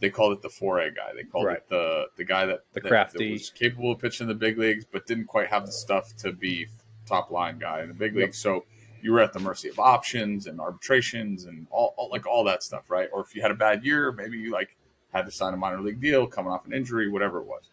[0.00, 1.12] they called it the four A guy.
[1.14, 1.56] They called Right.
[1.56, 3.26] it the the guy that The crafty.
[3.26, 6.14] that was capable of pitching in the big leagues, but didn't quite have the stuff
[6.18, 6.68] to be
[7.06, 8.20] top line guy in the big Yep.
[8.22, 8.38] leagues.
[8.38, 8.64] So
[9.04, 12.62] you were at the mercy of options and arbitrations and all, all like all that
[12.62, 13.10] stuff, right?
[13.12, 14.74] Or if you had a bad year, maybe you like
[15.12, 17.68] had to sign a minor league deal, coming off an injury, whatever it was.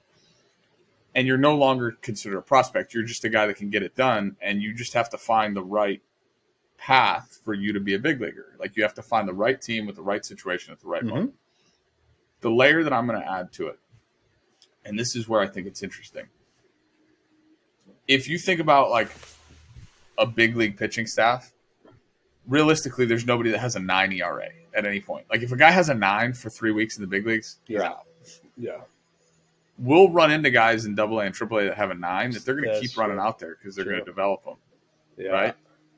[1.16, 2.94] And you're no longer considered a prospect.
[2.94, 5.56] You're just a guy that can get it done, and you just have to find
[5.56, 6.02] the right
[6.78, 8.54] path for you to be a big leaguer.
[8.60, 11.02] Like you have to find the right team with the right situation at the right
[11.04, 11.08] Mhm.
[11.08, 11.36] moment.
[12.42, 13.80] The layer that I'm going to add to it,
[14.84, 16.28] and this is where I think it's interesting.
[18.06, 19.10] If you think about like
[20.22, 21.52] a big league pitching staff,
[22.48, 25.26] realistically, there's nobody that has a nine ERA at any point.
[25.30, 27.76] Like if a guy has a nine for three weeks in the big leagues, he's
[27.78, 27.84] Yeah.
[27.90, 28.06] out.
[28.58, 28.82] Yeah.
[29.78, 32.46] we'll run into guys in Double A and Triple A that have a nine that
[32.46, 34.56] they're going to That's keep running out there because they're going to develop them.
[35.18, 35.30] Yeah.
[35.32, 35.56] right?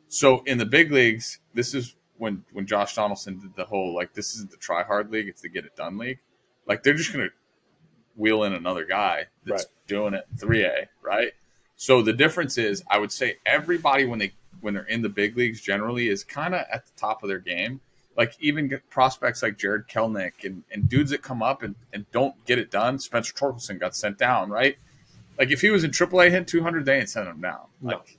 [0.08, 4.14] So in the big leagues, this is when when Josh Donaldson did the whole like
[4.14, 6.20] this isn't the try hard league, it's the get it done league.
[6.66, 7.30] Like they're just gonna
[8.16, 9.74] wheel in another guy that's Right.
[9.88, 11.34] doing it in three A, right?
[11.76, 15.36] So the difference is I would say everybody when they when they're in the big
[15.36, 17.82] leagues generally is kind of at the top of their game.
[18.16, 22.34] Like even prospects like Jarred Kelenic and, and dudes that come up and, and don't
[22.46, 23.00] get it done.
[23.00, 24.78] Spencer Torkelson got sent down, right?
[25.40, 27.66] Like if he was in AAA hit 200, they ain't sent him down.
[27.82, 27.90] No.
[27.98, 28.18] Like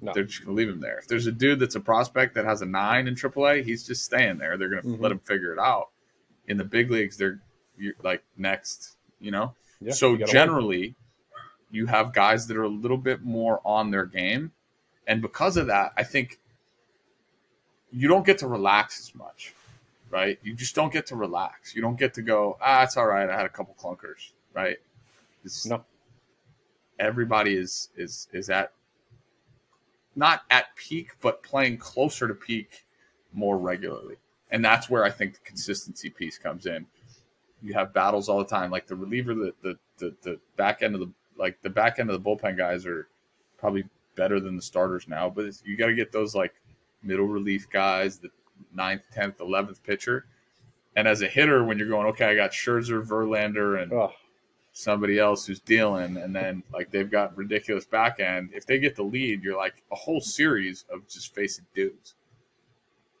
[0.00, 0.12] No.
[0.14, 0.98] they're just gonna leave him there.
[0.98, 4.04] If there's a dude that's a prospect that has a nine in AAA, he's just
[4.04, 4.56] staying there.
[4.56, 5.00] They're gonna Mhm.
[5.00, 5.88] let him figure it out.
[6.46, 7.40] In the big leagues, they're
[7.76, 9.54] you're like next, you know.
[9.80, 10.94] Yeah, so you generally,
[11.70, 14.52] you have guys that are a little bit more on their game,
[15.06, 16.38] and because of that, I think
[17.90, 19.54] you don't get to relax as much,
[20.10, 20.38] right?
[20.42, 21.74] You just don't get to relax.
[21.74, 23.28] You don't get to go, ah, it's all right.
[23.28, 24.76] I had a couple clunkers, right?
[25.44, 25.84] It's, No.
[26.98, 28.72] Everybody is is is at
[30.14, 32.86] not at peak, but playing closer to peak
[33.34, 34.16] more regularly,
[34.50, 36.86] and that's where I think the consistency piece comes in.
[37.62, 40.94] You have battles all the time, like the reliever, the the the, the back end
[40.94, 43.08] of the like the back end of the bullpen guys are
[43.58, 43.84] probably
[44.14, 46.54] better than the starters now, but it's, you got to get those like
[47.02, 48.28] middle relief guys, the
[48.74, 50.26] ninth, tenth, eleventh pitcher.
[50.96, 54.12] And as a hitter, when you're going, okay, I got Scherzer, Verlander, and Oh,
[54.72, 58.50] somebody else who's dealing, and then like they've got ridiculous back end.
[58.54, 62.14] If they get the lead, you're like a whole series of just facing dudes.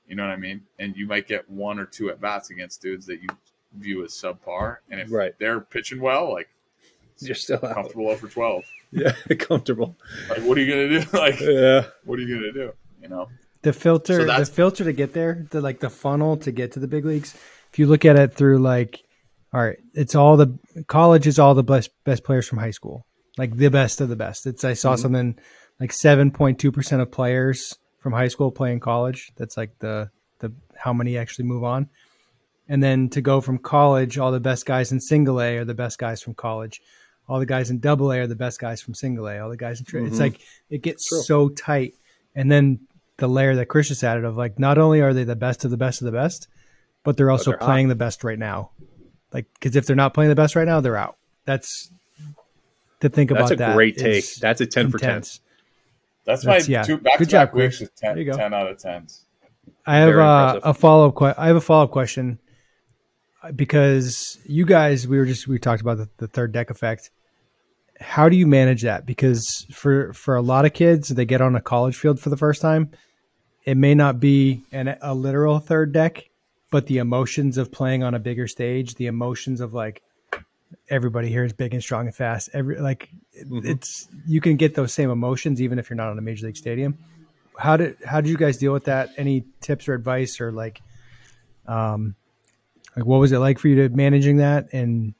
[0.08, 0.62] You know what I mean?
[0.78, 3.28] And you might get one or two at bats against dudes that you
[3.74, 5.34] view as subpar, and if Right.
[5.38, 6.48] they're pitching well, like
[7.20, 7.74] you're still out.
[7.74, 9.96] comfortable over twelve, Yeah, comfortable.
[10.28, 11.06] like what are you gonna do?
[11.18, 11.86] Like Yeah.
[12.04, 12.72] what are you gonna do?
[13.02, 13.28] You know?
[13.62, 16.80] the filter So the filter to get there the like the funnel to get to
[16.80, 17.34] the big leagues
[17.72, 19.02] if you look at it through like
[19.52, 20.56] all right it's all the
[20.86, 23.04] college is all the best best players from high school
[23.38, 24.98] like the best of the best it's i saw Mhm.
[25.00, 25.38] something
[25.80, 30.92] like 7.2% of players from high school play in college that's like the the how
[30.92, 31.88] many actually move on
[32.68, 35.74] and then to go from college all the best guys in single a are the
[35.74, 36.80] best guys from college
[37.28, 39.56] all the guys in double a are the best guys from single a all the
[39.56, 40.20] guys in tri- it's Mhm.
[40.20, 41.22] like it gets True.
[41.22, 41.94] so tight
[42.34, 42.80] and then
[43.18, 45.70] the layer that Chris just added of like not only are they the best of
[45.70, 46.48] the best of the best,
[47.02, 48.70] but they're also they're playing the best right now.
[49.32, 51.16] Like because if they're not playing the best right now, they're out.
[51.46, 51.90] That's
[53.00, 53.48] to think That's about.
[53.48, 54.24] That's a that great take.
[54.36, 55.08] That's a 10 for 10.
[55.08, 55.40] That's,
[56.24, 56.82] That's- my yeah.
[56.82, 57.80] two back Good to back job, Chris.
[57.80, 58.36] weeks 10, There you go.
[58.36, 59.24] 10 out of tens.
[59.86, 61.16] I have uh, a follow up.
[61.16, 62.38] Que- I have a follow up question
[63.54, 67.10] because you guys, we were just we talked about the, the third deck effect.
[68.00, 69.06] How do you manage that?
[69.06, 72.36] Because for for a lot of kids, they get on a college field for the
[72.36, 72.90] first time.
[73.64, 76.28] It may not be an, a literal third deck,
[76.70, 80.02] but the emotions of playing on a bigger stage, the emotions of like
[80.88, 82.50] everybody here is big and strong and fast.
[82.52, 83.08] Every like
[83.44, 83.64] Mhm.
[83.64, 86.56] it's you can get those same emotions even if you're not on a major league
[86.56, 86.96] stadium
[87.58, 89.10] how did how did you guys deal with that?
[89.16, 90.82] Any tips or advice or like,
[91.66, 92.14] um,
[92.94, 94.72] like what was it like for you to managing that?
[94.72, 95.14] And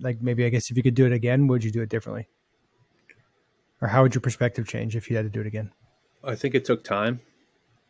[0.00, 2.28] like maybe I guess if you could do it again, would you do it differently?
[3.80, 5.72] Or how would your perspective change if you had to do it again?
[6.22, 7.20] I think it took time,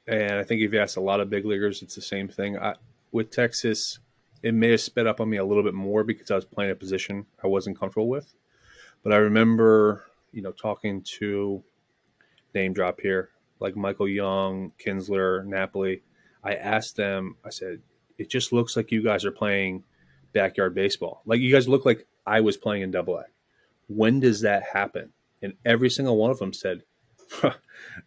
[0.07, 2.59] and I think if you ask a lot of big leaguers, it's the same thing.
[2.59, 2.75] I,
[3.13, 3.99] with Texas,
[4.43, 6.71] it may have sped up on me a little bit more because I was playing
[6.71, 8.33] a position I wasn't comfortable with.
[9.03, 11.63] But I remember, you know, talking to
[12.55, 13.31] name drop here,
[13.61, 16.03] like Michael Young, Kinsler, Napoli.
[16.43, 17.81] I asked them, I said,
[18.19, 19.85] it just looks like you guys are playing
[20.33, 21.23] backyard baseball.
[21.27, 23.25] Like you guys look like I was playing in double A.
[23.89, 25.13] When does that happen?
[25.43, 26.83] And every single one of them said,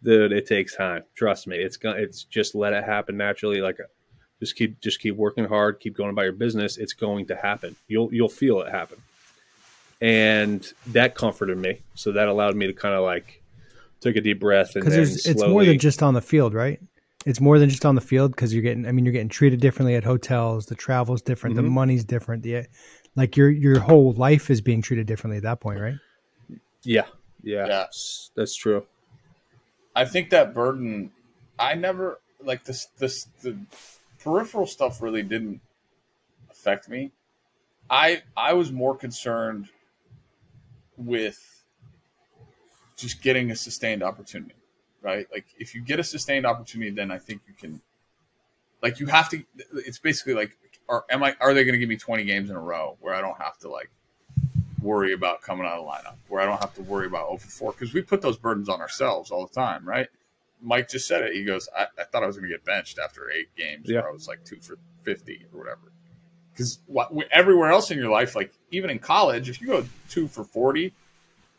[0.02, 1.04] dude, it takes time.
[1.14, 1.56] Trust me.
[1.56, 3.60] It's going it's just let it happen naturally.
[3.60, 3.78] Like
[4.40, 6.76] just keep just keep working hard, keep going about your business.
[6.76, 7.76] It's going to happen.
[7.88, 8.98] You'll you'll feel it happen.
[10.00, 11.80] And that comforted me.
[11.94, 13.42] So that allowed me to kind of like
[14.00, 16.80] take a deep breath and Because it's more than just on the field, right?
[17.26, 18.86] It's more than just on the field because you're getting.
[18.86, 20.66] I mean, you're getting treated differently at hotels.
[20.66, 21.56] The travel's different.
[21.56, 21.70] The Mhm.
[21.72, 22.42] money's different.
[22.44, 22.66] The
[23.16, 25.96] like your your whole life is being treated differently at that point, right?
[26.82, 27.06] Yeah.
[27.42, 27.66] Yeah.
[27.66, 27.86] Yeah.
[28.34, 28.86] That's true.
[29.94, 31.10] I think that burden,
[31.58, 32.86] I never like this.
[32.98, 33.56] This the
[34.20, 35.60] peripheral stuff really didn't
[36.50, 37.12] affect me.
[37.88, 39.68] I I was more concerned
[40.96, 41.38] with
[42.96, 44.54] just getting a sustained opportunity,
[45.06, 45.26] right?
[45.32, 47.80] Like if you get a sustained opportunity, then I think you can.
[48.82, 49.42] Like you have to.
[49.74, 50.56] It's basically like,
[50.88, 51.36] are am I?
[51.40, 53.56] Are they going to give me twenty games in a row where I don't have
[53.58, 53.90] to like
[54.82, 57.72] worry about coming out of lineup, where I don't have to worry about over four
[57.72, 60.08] because we put those burdens on ourselves all the time, right?
[60.60, 61.34] Mike just said it.
[61.34, 64.00] He goes, I, I thought I was going to get benched after eight games Yeah.
[64.00, 65.92] where I was like two for fifty or whatever.
[66.52, 66.78] Because
[67.30, 70.92] everywhere else in your life, like even in college, if you go two for 40,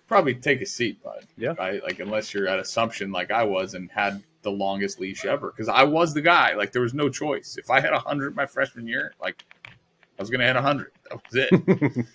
[0.07, 1.25] probably take a seat, bud.
[1.37, 1.53] Yeah.
[1.57, 1.83] Right?
[1.83, 5.51] Like, unless you're at Assumption like I was and had the longest leash ever.
[5.51, 6.53] Because I was the guy.
[6.53, 7.57] Like, there was no choice.
[7.57, 10.91] If I had 100 my freshman year, like, I was going to hit 100.
[11.09, 12.05] That was it.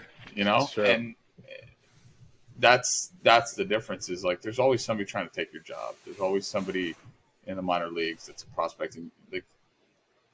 [0.34, 0.68] you know?
[0.76, 1.14] And
[1.48, 1.66] eh,
[2.58, 5.94] that's that's the difference is like there's always somebody trying to take your job.
[6.04, 6.94] There's always somebody
[7.46, 9.10] in the minor leagues that's prospecting.
[9.32, 9.44] Like,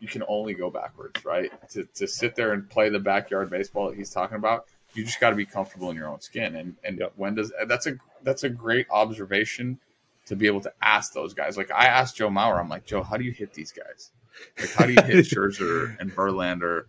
[0.01, 1.53] you can only go backwards, right?
[1.71, 5.21] To, to sit there and play the backyard baseball that he's talking about, you just
[5.21, 6.57] got to be comfortable in your own skin.
[6.57, 7.13] And and yep.
[7.17, 9.79] when does that's a that's a great observation
[10.27, 11.57] to be able to ask those guys.
[11.57, 14.11] Like I asked Joe Mauer, I'm like, Joe, how do you hit these guys?
[14.59, 16.85] Like how do you hit Scherzer and Verlander?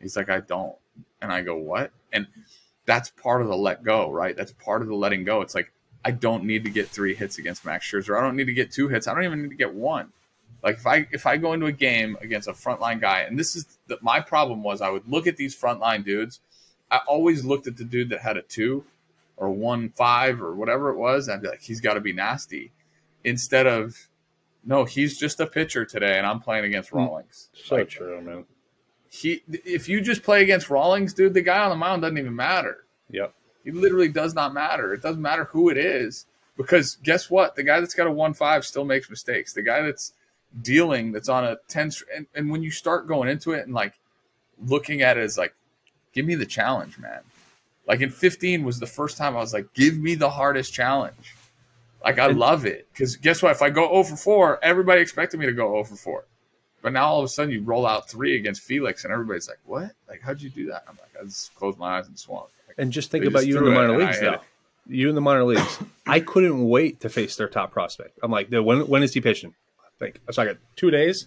[0.00, 0.76] He's like, I don't.
[1.20, 1.90] And I go, what?
[2.12, 2.26] And
[2.84, 4.36] that's part of the let go, right?
[4.36, 5.40] That's part of the letting go.
[5.40, 5.72] It's like
[6.04, 8.16] I don't need to get three hits against Max Scherzer.
[8.16, 9.08] I don't need to get two hits.
[9.08, 10.12] I don't even need to get one.
[10.62, 13.56] Like if I if I go into a game against a frontline guy, and this
[13.56, 16.40] is the, my problem was I would look at these frontline dudes.
[16.90, 18.84] I always looked at the dude that had a two
[19.36, 21.28] or one five or whatever it was.
[21.28, 22.72] I'd be like, he's got to be nasty.
[23.24, 23.96] Instead of,
[24.64, 26.98] no, he's just a pitcher today, and I'm playing against hmm.
[26.98, 27.48] Rawlings.
[27.54, 28.44] So like, true, man.
[29.08, 32.34] He, if you just play against Rawlings, dude, the guy on the mound doesn't even
[32.34, 32.84] matter.
[33.10, 33.32] Yep.
[33.64, 34.92] He literally does not matter.
[34.92, 36.26] It doesn't matter who it is
[36.56, 37.56] because guess what?
[37.56, 39.52] The guy that's got a one five still makes mistakes.
[39.52, 40.12] The guy that's
[40.62, 43.98] dealing that's on a 10 and, and when you start going into it and like
[44.64, 45.54] looking at it as like
[46.16, 47.20] give me the challenge man.
[47.86, 51.36] Like in 15 was the first time i was like give me the hardest challenge.
[52.02, 52.88] Like i love it.
[52.92, 53.52] Because guess what?
[53.52, 56.24] If i go oh over 4 everybody expected me to go oh over 4
[56.82, 59.60] but now all of a sudden you roll out three against felix and everybody's like
[59.64, 59.92] what?
[60.08, 60.84] Like how'd you do that?
[60.88, 62.46] I'm like i just closed my eyes and swung.
[62.66, 64.40] Like, and just think about just you in the minor leagues though.
[64.88, 65.78] you in the minor leagues.
[66.06, 68.18] I couldn't wait to face their top prospect.
[68.22, 69.54] I'm like when, when is he pitching?
[69.80, 70.20] I think.
[70.30, 70.42] So.
[70.42, 71.26] I got two days.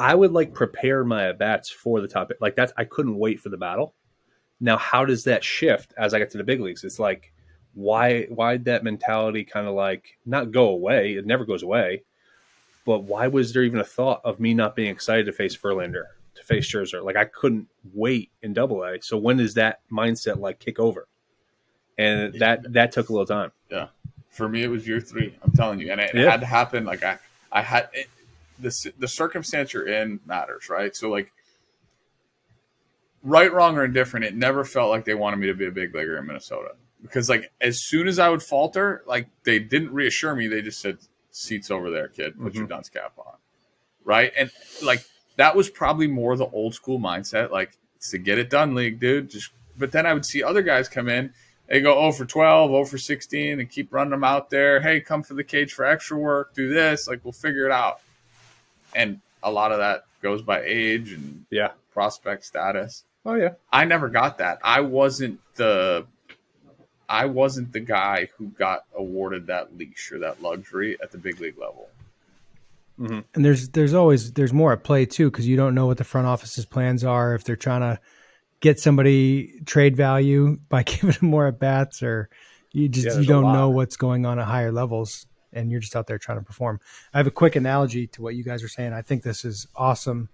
[0.00, 2.30] I would like prepare my at bats for the top.
[2.40, 3.92] Like that's I couldn't wait for the battle.
[4.60, 6.84] Now, how does that shift as I get to the big leagues?
[6.84, 7.32] It's like
[7.74, 11.14] why why that mentality kind of like not go away?
[11.14, 12.02] It never goes away.
[12.84, 16.04] But why was there even a thought of me not being excited to face Verlander,
[16.34, 17.04] to face Scherzer?
[17.04, 19.00] Like I couldn't wait in Double A.
[19.02, 21.06] So when does that mindset like kick over?
[21.98, 23.52] And that that took a little time.
[23.70, 23.88] Yeah,
[24.30, 25.34] for me it was year three.
[25.42, 26.30] I'm telling you, and it yeah.
[26.30, 26.84] had to happen.
[26.84, 27.18] Like I
[27.52, 28.08] I had it,
[28.58, 30.96] the the circumstance you're in matters, right?
[30.96, 31.32] So like,
[33.22, 35.94] right, wrong, or indifferent, it never felt like they wanted me to be a big
[35.94, 36.70] leaguer in Minnesota
[37.02, 40.48] because like as soon as I would falter, like they didn't reassure me.
[40.48, 40.98] They just said,
[41.30, 42.36] "Seats over there, kid.
[42.36, 42.58] Put mm-hmm.
[42.58, 43.34] your dunce cap on."
[44.04, 44.50] Right, and
[44.82, 45.04] like
[45.36, 49.00] that was probably more the old school mindset, like it's to get it done, league,
[49.00, 49.30] dude.
[49.30, 51.32] Just but then I would see other guys come in
[51.70, 54.80] they go 0 for 12, 0 for 16, and keep running them out there.
[54.80, 57.06] Hey, come for the cage for extra work, do this.
[57.06, 58.00] Like, we'll figure it out.
[58.92, 63.04] And a lot of that goes by age and yeah, prospect status.
[63.24, 63.54] Oh yeah.
[63.72, 64.58] I never got that.
[64.62, 66.06] I wasn't the
[67.08, 71.40] I wasn't the guy who got awarded that leash or that luxury at the big
[71.40, 71.88] league level.
[72.98, 73.20] Mm-hmm.
[73.34, 76.04] And there's there's always there's more at play too because you don't know what the
[76.04, 78.00] front office's plans are if they're trying to
[78.60, 82.28] get somebody trade value by giving them more at bats, or
[82.72, 85.96] you just yeah, you don't know what's going on at higher levels, and you're just
[85.96, 86.78] out there trying to perform.
[87.12, 88.92] I have a quick analogy to what you guys are saying.
[88.92, 90.28] I think this is awesome.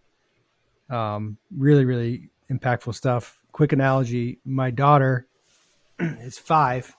[0.90, 3.40] Um, really, really impactful stuff.
[3.52, 5.26] Quick analogy: My daughter
[5.98, 6.94] is five,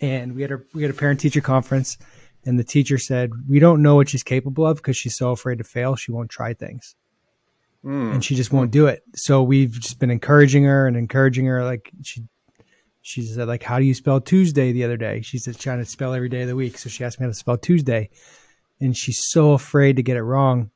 [0.00, 1.98] and we had a we had a parent teacher conference,
[2.44, 5.58] and the teacher said we don't know what she's capable of because she's so afraid
[5.58, 5.96] to fail.
[5.96, 6.94] She won't try things
[7.86, 8.12] mm.
[8.12, 9.02] and she just won't do it.
[9.14, 11.64] So we've just been encouraging her and encouraging her.
[11.64, 12.24] Like she,
[13.02, 15.20] she said, like, how do you spell Tuesday the other day?
[15.22, 16.76] She's just trying to spell every day of the week.
[16.76, 18.10] So she asked me how to spell Tuesday,
[18.80, 20.70] and she's so afraid to get it wrong.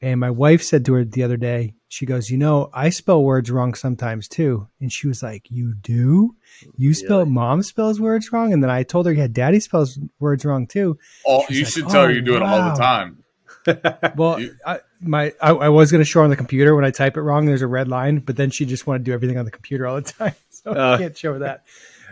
[0.00, 3.22] And my wife said to her the other day, she goes, You know, I spell
[3.22, 4.66] words wrong sometimes too.
[4.80, 6.36] And she was like, You do?
[6.76, 7.30] You spell, really?
[7.30, 8.52] mom spells words wrong?
[8.52, 10.98] And then I told her, Yeah, daddy spells words wrong too.
[11.26, 12.38] Oh, you like, should tell oh, her you do wow.
[12.38, 13.24] it all the time.
[14.16, 16.92] well, I, my I, I was going to show her on the computer when I
[16.92, 17.44] type it wrong.
[17.44, 19.86] There's a red line, but then she just wanted to do everything on the computer
[19.86, 21.64] all the time, so uh, I can't show her that.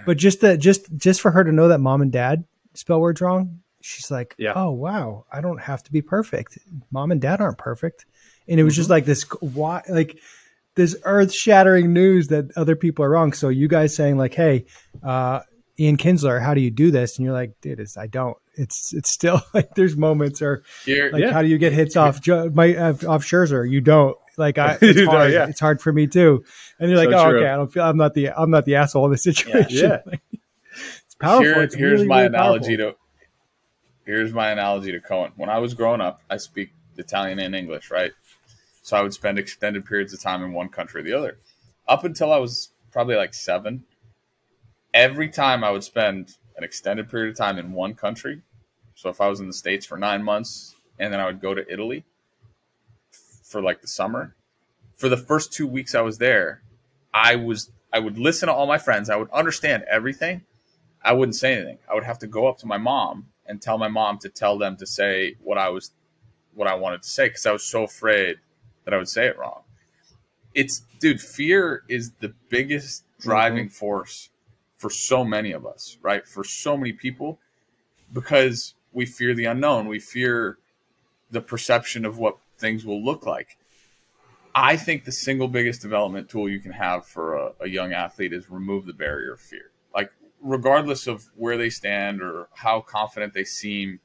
[0.04, 3.20] But just that, just just for her to know that mom and dad spell words
[3.20, 4.52] wrong, she's like, yeah.
[4.56, 6.58] "Oh wow, I don't have to be perfect.
[6.90, 8.04] Mom and dad aren't perfect."
[8.48, 8.80] And it was mm-hmm.
[8.80, 10.18] just like this, why, like
[10.74, 13.32] this earth shattering news that other people are wrong.
[13.32, 14.66] So you guys saying like, "Hey,
[15.02, 15.40] uh,
[15.78, 18.92] Ian Kinsler, how do you do this?" And you're like, "Dude, it's I don't it's
[18.92, 21.32] it's still like there's moments or Here, like yeah.
[21.32, 23.68] how do you get hits off my off Scherzer?
[23.68, 24.16] You don't.
[24.36, 25.32] Like I, it's hard.
[25.32, 25.48] yeah.
[25.48, 26.44] It's hard for me too.
[26.78, 27.40] And you're like, so oh, true.
[27.40, 27.82] okay, I don't feel.
[27.82, 28.30] I'm not the.
[28.30, 29.66] I'm not the asshole in this situation.
[29.70, 29.98] Yeah.
[30.06, 30.38] yeah.
[31.06, 31.44] it's powerful.
[31.44, 32.92] Here, it's here's really, my really analogy powerful.
[32.92, 32.98] to.
[34.04, 35.32] Here's my analogy to Cohen.
[35.36, 38.12] When I was growing up, I speak Italian and English, right?
[38.88, 41.36] So I would spend extended periods of time in one country or the other.
[41.86, 43.84] Up until I was probably like seven,
[44.94, 48.40] every time I would spend an extended period of time in one country.
[48.94, 51.52] So if I was in the States for nine months and then I would go
[51.52, 52.06] to Italy
[53.44, 54.34] for like the summer,
[54.94, 56.62] for the first two weeks I was there,
[57.12, 59.10] I was I would listen to all my friends.
[59.10, 60.46] I would understand everything.
[61.04, 61.78] I wouldn't say anything.
[61.90, 64.56] I would have to go up to my mom and tell my mom to tell
[64.56, 65.90] them to say what I was
[66.54, 68.38] what I wanted to say because I was so afraid
[68.88, 69.60] that I would say it wrong.
[70.54, 73.74] It's dude, fear is the biggest driving mm-hmm.
[73.74, 74.30] force
[74.78, 76.26] for so many of us, right?
[76.26, 77.38] For so many people,
[78.14, 79.88] because we fear the unknown.
[79.88, 80.56] We fear
[81.30, 83.58] the perception of what things will look like.
[84.54, 88.32] I think the single biggest development tool you can have for a, a young athlete
[88.32, 89.70] is remove the barrier of fear.
[89.94, 94.00] Like, regardless of where they stand or how confident they seem,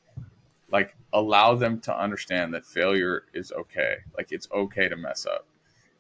[0.74, 3.98] like, allow them to understand that failure is okay.
[4.18, 5.46] Like, it's okay to mess up.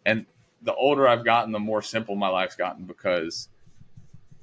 [0.03, 0.25] And
[0.63, 3.49] the older I've gotten, the more simple my life's gotten because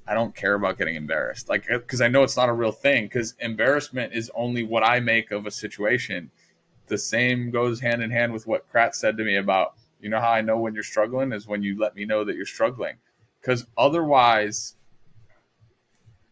[0.07, 1.49] I don't care about getting embarrassed.
[1.49, 3.05] Like, because uh, I know it's not a real thing.
[3.05, 6.31] Because embarrassment is only what I make of a situation.
[6.87, 10.21] The same goes hand in hand with what Kratz said to me about, you know,
[10.21, 12.95] how I know when you're struggling is when you let me know that you're struggling.
[13.41, 14.77] Because otherwise,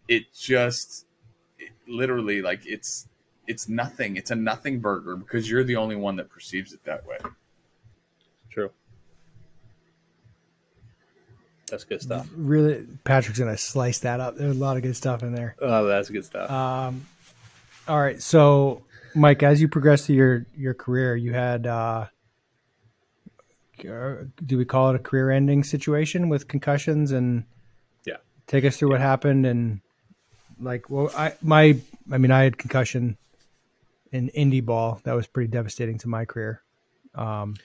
[0.08, 1.06] it just
[1.58, 3.09] it literally like it's
[3.50, 4.16] it's nothing.
[4.16, 7.18] It's a nothing burger because you're the only one that perceives it that way.
[8.52, 8.70] True.
[11.70, 12.30] That's good stuff.
[12.36, 14.38] Really, Patrick's gonna slice that up.
[14.38, 15.56] There's a lot of good stuff in there.
[15.60, 16.50] Oh, that's good stuff.
[16.50, 17.08] Um,
[17.88, 18.84] all right, so
[19.16, 22.06] Mike, as you progress through your your career, you had uh,
[23.80, 27.46] do we call it a career-ending situation with concussions and
[28.06, 28.94] yeah, take us through yeah.
[28.94, 29.82] what happened and
[30.60, 31.78] like well, I my
[32.12, 33.18] I mean I had concussion
[34.12, 36.62] in indie ball that was pretty devastating to my career.
[37.16, 37.56] Um,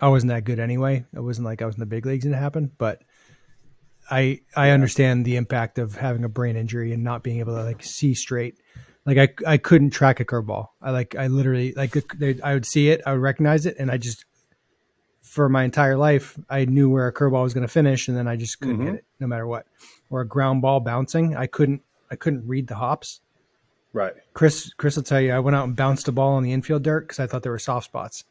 [0.00, 1.04] I wasn't that good anyway.
[1.12, 3.02] It wasn't like I was in the big leagues and it happened, but
[4.10, 4.74] I I yeah.
[4.74, 8.14] understand the impact of having a brain injury and not being able to like see
[8.14, 8.58] straight.
[9.04, 10.68] Like I I couldn't track a curveball.
[10.80, 11.96] I like I literally like
[12.42, 14.24] I would see it, I would recognize it, and I just
[15.22, 18.26] for my entire life I knew where a curveball was going to finish, and then
[18.26, 18.86] I just couldn't mm-hmm.
[18.86, 19.66] hit it no matter what.
[20.08, 23.20] Or a ground ball bouncing, I couldn't I couldn't read the hops.
[23.92, 24.14] Right.
[24.34, 26.82] Chris Chris will tell you I went out and bounced a ball on the infield
[26.82, 28.24] dirt because I thought there were soft spots.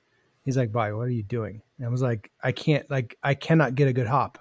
[0.45, 3.33] He's like, "Bye, what are you doing?" And I was like, "I can't like I
[3.33, 4.39] cannot get a good hop."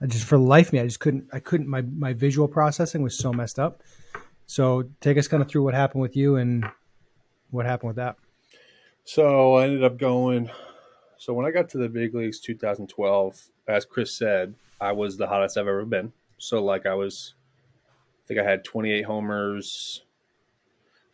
[0.00, 1.28] I just for the life of me, I just couldn't.
[1.32, 1.68] I couldn't.
[1.68, 3.82] My my visual processing was so messed up.
[4.46, 6.64] So take us kind of through what happened with you and
[7.50, 8.16] what happened with that.
[9.04, 10.50] So I ended up going.
[11.16, 15.26] So when I got to the big leagues, 2012, as Chris said, I was the
[15.26, 16.12] hottest I've ever been.
[16.38, 17.34] So like I was,
[18.24, 20.02] I think I had 28 homers,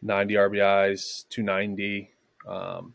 [0.05, 2.11] 90 RBIs, 290.
[2.47, 2.95] Um,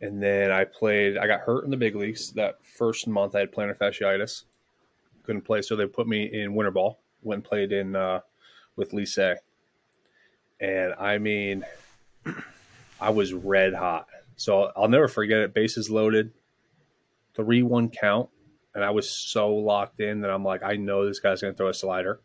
[0.00, 1.18] and then I played.
[1.18, 3.34] I got hurt in the big leagues that first month.
[3.34, 4.44] I had plantar fasciitis,
[5.24, 7.00] couldn't play, so they put me in winter ball.
[7.22, 8.20] Went and played in uh,
[8.76, 9.36] with Licey,
[10.60, 11.64] and I mean,
[13.00, 14.06] I was red hot.
[14.36, 15.54] So I'll never forget it.
[15.54, 16.32] Bases loaded,
[17.34, 18.28] three one count,
[18.74, 21.56] and I was so locked in that I'm like, I know this guy's going to
[21.56, 22.20] throw a slider.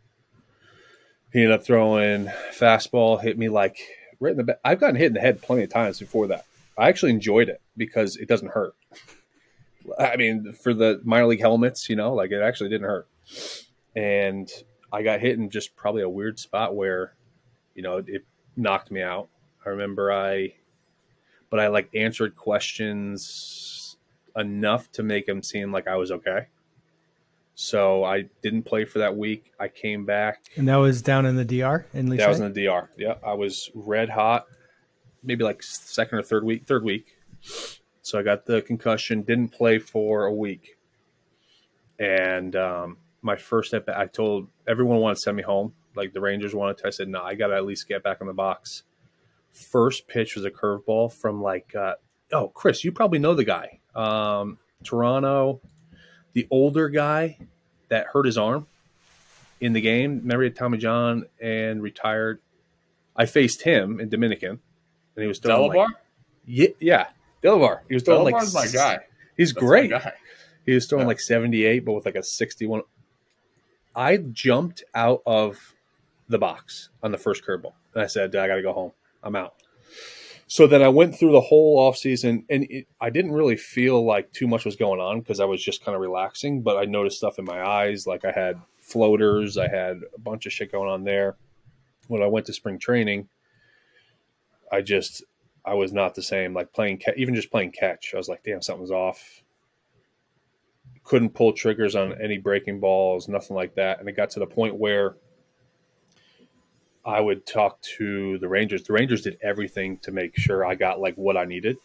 [1.32, 3.78] He ended up throwing fastball, hit me like
[4.20, 4.60] right in the back.
[4.64, 6.46] I've gotten hit in the head plenty of times before that.
[6.78, 8.74] I actually enjoyed it because it doesn't hurt.
[9.98, 13.08] I mean, for the minor league helmets, you know, like it actually didn't hurt.
[13.96, 14.50] And
[14.92, 17.14] I got hit in just probably a weird spot where,
[17.76, 18.26] you know, it
[18.56, 19.30] knocked me out.
[19.66, 20.56] I remember I,
[21.50, 23.98] but I like answered questions
[24.36, 26.48] enough to make him seem like I was okay.
[27.62, 29.52] So I didn't play for that week.
[29.60, 31.86] I came back, and that was down in the DR.
[31.94, 32.90] In Lee that was in the DR.
[32.98, 34.46] Yeah, I was red hot
[35.24, 37.16] maybe like second or third week, third week.
[38.02, 40.78] So I got the concussion, didn't play for a week.
[42.00, 45.74] And um, my first step, I told everyone wanted to send me home.
[45.96, 46.88] Like the Rangers wanted to.
[46.88, 48.84] I said, no, I got to at least get back in the box.
[49.52, 51.96] First pitch was a curveball from like, uh,
[52.32, 53.80] oh, Chris, you probably know the guy.
[53.96, 55.62] Um, Toronto,
[56.34, 57.38] the older guy
[57.90, 58.68] that hurt his arm
[59.60, 60.20] in the game.
[60.20, 62.40] Remember Tommy John and retired.
[63.16, 64.60] I faced him in Dominican
[65.20, 65.88] and he was throwing Delabar.
[65.88, 65.96] Like,
[66.46, 67.08] yeah, yeah,
[67.44, 67.82] Delabar.
[67.88, 69.00] He was throwing Delabar's like my guy.
[69.36, 69.90] He's That's great.
[69.90, 70.14] Guy.
[70.66, 71.10] He was throwing yeah.
[71.10, 72.82] like seventy eight, but with like a sixty one.
[73.96, 75.76] I jumped out of
[76.30, 78.92] the box on the first curveball, and I said, "I got to go home.
[79.22, 79.56] I'm out."
[80.52, 84.04] So then I went through the whole off season, and it, I didn't really feel
[84.04, 86.64] like too much was going on because I was just kind of relaxing.
[86.64, 90.48] But I noticed stuff in my eyes, like I had floaters, I had a bunch
[90.48, 91.38] of shit going on there.
[92.08, 93.30] When I went to spring training,
[94.72, 95.24] I just
[95.64, 96.56] I was not the same.
[96.56, 99.44] Like playing, even just playing catch, I was like, damn, something's off.
[101.04, 104.00] Couldn't pull triggers on any breaking balls, nothing like that.
[104.00, 105.16] And it got to the point where
[107.06, 108.84] I would talk to the Rangers.
[108.84, 111.78] The Rangers did everything to make sure I got like what I needed,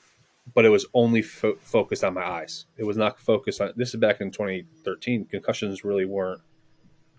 [0.54, 2.66] but it was only fo- focused on my eyes.
[2.76, 3.72] It was not focused on.
[3.76, 5.26] This is back in 2013.
[5.26, 6.40] Concussions really weren't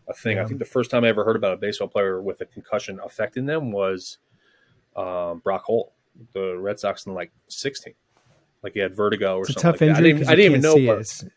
[0.08, 0.38] a thing.
[0.40, 3.00] I think the first time I ever heard about a baseball player with a concussion
[3.04, 4.18] affecting them was
[4.96, 5.92] um, Brock Holt,
[6.34, 7.94] the Red Sox in like 16.
[8.62, 9.88] Like he had vertigo or It's a something.
[9.90, 10.06] tough like that.
[10.06, 10.76] injury I didn't, I didn't even know.
[10.76, 10.90] see
[11.26, 11.32] it.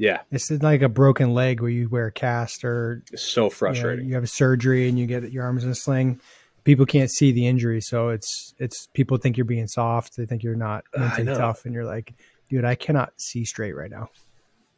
[0.00, 3.44] Yeah, it's like a broken leg where you wear a cast or it's so you,
[3.44, 4.08] know, frustrating.
[4.08, 6.22] you have a surgery and you get your arms in a sling.
[6.64, 10.16] People can't see the injury, so it's it's people think you're being soft.
[10.16, 12.14] They think you're not mentally tough, and you're like,
[12.48, 14.08] dude, I cannot see straight right now.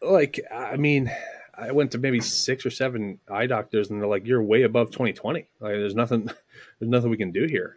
[0.01, 1.09] like I mean,
[1.57, 4.90] I went to maybe six or seven eye doctors, and they're like, "You're way above
[4.90, 5.47] 2020.
[5.61, 6.24] Like, there's nothing,
[6.81, 7.77] there's nothing we can do here."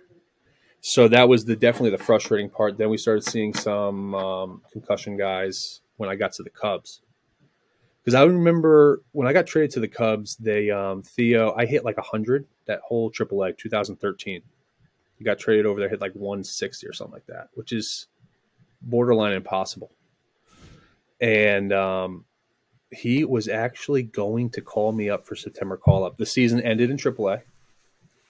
[0.82, 2.80] So that was the definitely the frustrating part.
[2.80, 7.02] Then we started seeing some um, concussion guys when I got to the Cubs,
[8.06, 11.84] because I remember when I got traded to the Cubs, they um, Theo, I hit
[11.84, 14.44] like hundred that whole AAA 2013.
[15.18, 18.06] He got traded over there, hit like 160 or something like that, which is
[18.80, 19.90] borderline impossible.
[21.20, 22.26] And um,
[22.92, 26.18] he was actually going to call me up for September call up.
[26.18, 27.42] The season ended in AAA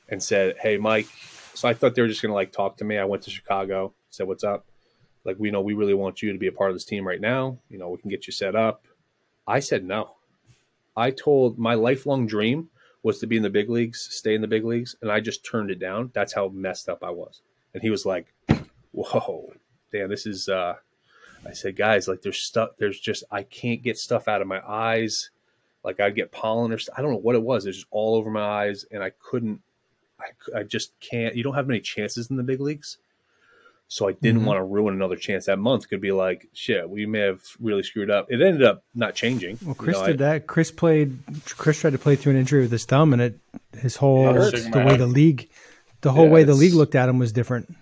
[0.07, 1.07] and said, Hey, Mike.
[1.53, 2.97] So I thought they were just going to like talk to me.
[2.97, 4.65] I went to Chicago, said, What's up?
[5.26, 7.19] Like, we know we really want you to be a part of this team right
[7.19, 7.57] now.
[7.68, 8.85] You know, we can get you set up.
[9.47, 10.15] I said no.
[10.97, 12.69] I told my lifelong dream
[13.03, 15.45] was to be in the big leagues, stay in the big leagues, and I just
[15.45, 16.11] turned it down.
[16.13, 17.41] That's how messed up I was.
[17.73, 18.34] And he was like,
[18.91, 19.53] Whoa,
[19.91, 20.76] damn, this is uh
[21.45, 24.61] I said, guys, like there's stuff, there's just, I can't get stuff out of my
[24.67, 25.30] eyes.
[25.84, 27.65] Like I'd get pollen or st- I don't know what it was.
[27.65, 29.61] It's just all over my eyes and I couldn't,
[30.19, 32.97] I, I just can't, you don't have many chances in the big leagues.
[33.88, 34.45] So I didn't Mhm.
[34.45, 35.45] want to ruin another chance.
[35.45, 38.26] That month could be like, shit, we may have really screwed up.
[38.32, 39.60] It ended up not changing.
[39.62, 40.48] Well, You Chris know, I- did that.
[40.48, 41.20] Chris played.
[41.45, 43.40] Chris tried to play through an injury with his thumb, and it
[43.80, 44.70] his whole It hurts.
[44.70, 45.49] the way the league,
[46.02, 47.76] the whole Yeah, way the league looked at him was different.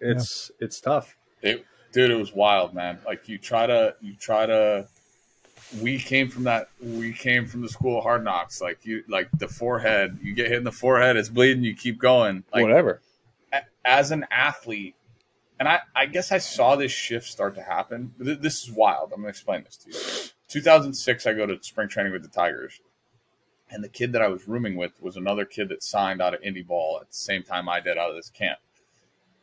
[0.00, 1.14] It's, it's tough.
[1.42, 2.98] It, dude, it was wild, man.
[3.06, 4.86] Like you try to, you try to.
[5.80, 6.68] We came from that.
[6.80, 8.60] We came from the school of hard knocks.
[8.62, 10.18] Like you, like the forehead.
[10.22, 11.64] You get hit in the forehead, it's bleeding.
[11.64, 12.44] You keep going.
[12.52, 13.00] Like Whatever.
[13.52, 14.94] a- as an athlete,
[15.58, 18.12] and I, I guess I saw this shift start to happen.
[18.18, 19.12] This is wild.
[19.12, 20.30] I'm going to explain this to you.
[20.48, 22.80] 2006, I go to spring training with the Tigers,
[23.70, 26.40] and the kid that I was rooming with was another kid that signed out of
[26.42, 28.58] indie ball at the same time I did out of this camp.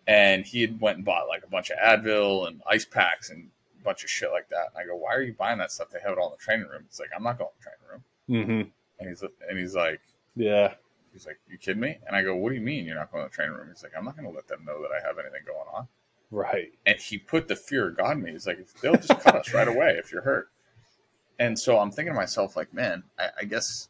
[0.07, 3.49] And he had went and bought like a bunch of Advil and ice packs and
[3.79, 4.69] a bunch of shit like that.
[4.69, 5.89] And I go, "Why are you buying that stuff?
[5.91, 7.63] They have it all in the training room." It's like, "I'm not going to the
[7.63, 8.03] training room."
[8.65, 8.69] hmm
[8.99, 10.01] And he's and he's like,
[10.35, 10.73] Yeah.
[11.13, 13.23] He's like, "You kidding me?" And I go, "What do you mean you're not going
[13.23, 15.05] to the training room?" He's like, "I'm not going to let them know that I
[15.05, 15.88] have anything going on."
[16.32, 16.72] Right.
[16.86, 18.32] And he put the fear of God in me.
[18.32, 20.49] He's like, "They'll just cut us right away if you're hurt."
[21.38, 23.90] And so I'm thinking to myself, like, man, I, I guess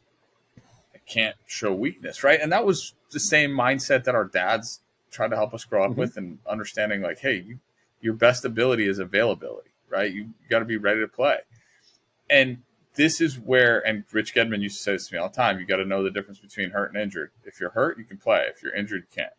[0.94, 2.40] I can't show weakness, right?
[2.40, 5.92] And that was the same mindset that our dads tried to help us grow up
[5.92, 5.96] Mhm.
[5.96, 7.58] with, and understanding, like, hey, you,
[8.00, 10.10] your best ability is availability, right?
[10.12, 11.40] You, you got to be ready to play.
[12.30, 12.62] And
[12.94, 15.60] this is where, and Rich Gedman used to say this to me all the time:
[15.60, 17.30] you got to know the difference between hurt and injured.
[17.44, 18.46] If you're hurt, you can play.
[18.48, 19.32] If you're injured, you can't.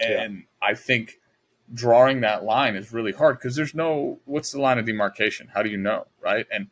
[0.00, 0.22] Yeah.
[0.22, 1.19] And I think
[1.72, 5.48] drawing that line is really hard because there's no what's the line of demarcation?
[5.52, 6.46] How do you know, right?
[6.50, 6.68] And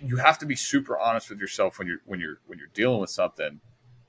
[0.00, 3.00] you have to be super honest with yourself when you're when you're when you're dealing
[3.00, 3.60] with something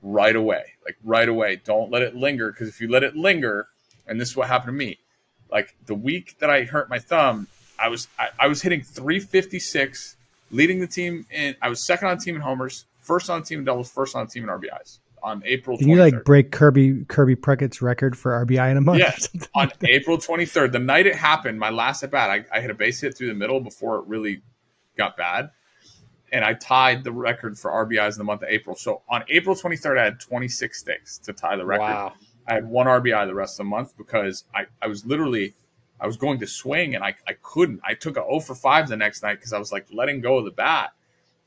[0.02, 0.74] right away.
[0.86, 1.62] Like right away.
[1.64, 3.68] Don't let it linger because if you let it linger,
[4.08, 5.00] and this is what happened to me.
[5.52, 7.48] Like the week that I hurt my thumb,
[7.80, 10.16] I was I, I was hitting 356,
[10.52, 13.66] leading the team in I was second on team in homers, first on team in
[13.66, 15.80] doubles, first on team in RBIs on April 23rd.
[15.80, 18.98] Did you like break Kirby Kirby Puckett's record for RBI in a month?
[18.98, 19.12] or Yeah.
[19.18, 19.50] something?
[19.56, 22.76] on April 23rd, the night it happened, my last at bat, I, I hit a
[22.76, 24.42] base hit through the middle before it really
[24.98, 25.52] got bad.
[26.32, 28.76] And I tied the record for RBIs in the month of April.
[28.76, 31.84] So on April 23rd, I had 26 sticks to tie the record.
[31.84, 32.14] Wow.
[32.48, 35.54] I had one RBI the rest of the month because I, I was literally
[36.00, 37.82] I was going to swing and I, I couldn't.
[37.84, 40.38] I took a 0 for 5 the next night because I was like letting go
[40.38, 40.92] of the bat.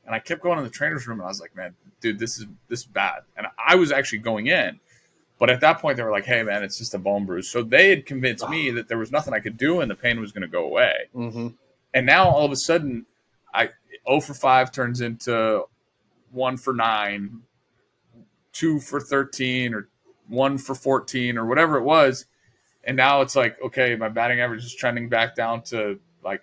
[0.05, 2.39] And I kept going in the trainer's room and I was like, man, dude, this
[2.39, 3.21] is this is bad.
[3.37, 4.79] And I was actually going in.
[5.37, 7.49] But at that point they were like, hey man, it's just a bone bruise.
[7.49, 10.19] So they had convinced me that there was nothing I could do and the pain
[10.19, 11.09] was gonna go away.
[11.15, 11.47] Mm-hmm.
[11.93, 13.05] And now all of a sudden
[13.53, 13.69] I
[14.07, 15.63] 0 for 5 turns into
[16.31, 17.41] one for nine,
[18.53, 19.89] two for 13, or
[20.27, 22.25] one for 14, or whatever it was.
[22.83, 26.41] And now it's like, okay, my batting average is trending back down to like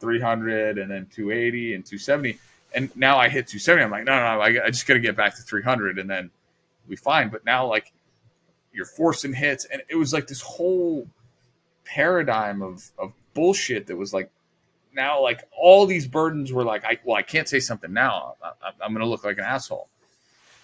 [0.00, 2.38] 300 and then 280 and 270.
[2.74, 3.84] And now I hit 270.
[3.84, 6.08] I'm like, no, no, no I, I just got to get back to 300 and
[6.08, 6.30] then
[6.88, 7.28] we fine.
[7.28, 7.92] But now, like,
[8.72, 11.06] you're forcing hits, and it was like this whole
[11.84, 14.30] paradigm of of bullshit that was like
[14.94, 18.84] now like all these burdens were like I well I can't say something now I,
[18.84, 19.88] am gonna look like an asshole,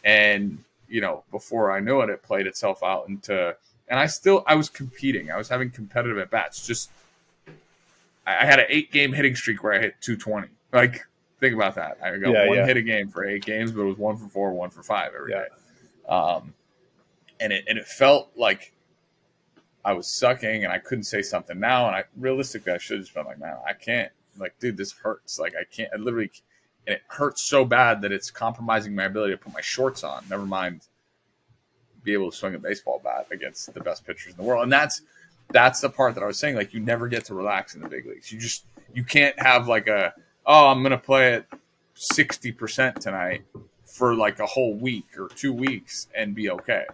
[0.05, 3.55] and you know before I knew it, it played itself out into
[3.89, 6.67] and I still I was competing, I was having competitive at bats.
[6.67, 6.91] Just
[8.27, 10.49] I had an eight game hitting streak where I hit 220.
[10.73, 11.07] Like
[11.41, 11.99] think about that.
[12.03, 12.67] I got Yeah, one yeah.
[12.67, 15.13] hit a game for eight games, but it was one for four, one for five
[15.15, 15.43] every Yeah.
[15.43, 16.09] day.
[16.09, 16.55] Um,
[17.41, 18.73] and it and it felt like
[19.85, 21.87] I was sucking and I couldn't say something now.
[21.87, 24.11] And I realistically, I should have just been like, man, I can't.
[24.37, 25.39] Like, dude, this hurts.
[25.39, 25.91] Like, I can't.
[25.93, 26.31] I literally,
[26.87, 30.25] and it hurts so bad that it's compromising my ability to put my shorts on.
[30.29, 30.83] Never mind,
[32.03, 34.63] be able to swing a baseball bat against the best pitchers in the world.
[34.65, 35.03] And that's
[35.51, 36.57] that's the part that I was saying.
[36.57, 38.31] Like, you never get to relax in the big leagues.
[38.33, 40.13] You just you can't have like a
[40.49, 41.47] oh, I'm gonna play at
[41.95, 43.45] sixty percent tonight
[43.85, 46.85] for like a whole week or two weeks and be okay.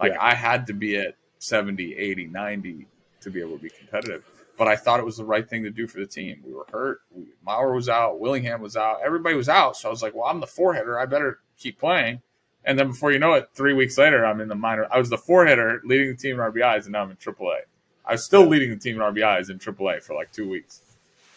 [0.00, 0.22] Like Yeah.
[0.22, 2.86] I had to be at 70, 80, 90
[3.20, 4.24] to be able to be competitive.
[4.56, 6.42] But I thought it was the right thing to do for the team.
[6.44, 7.00] We were hurt.
[7.10, 8.20] We, Mauer was out.
[8.20, 9.00] Willingham was out.
[9.04, 9.76] Everybody was out.
[9.76, 10.98] So I was like, well, I'm the four hitter.
[10.98, 12.20] I better keep playing.
[12.64, 14.86] And then before you know it, three weeks later, I'm in the minor.
[14.90, 17.60] I was the four hitter leading the team in RBIs, and now I'm in AAA.
[18.06, 20.80] I was still leading the team in RBIs in AAA for like two weeks.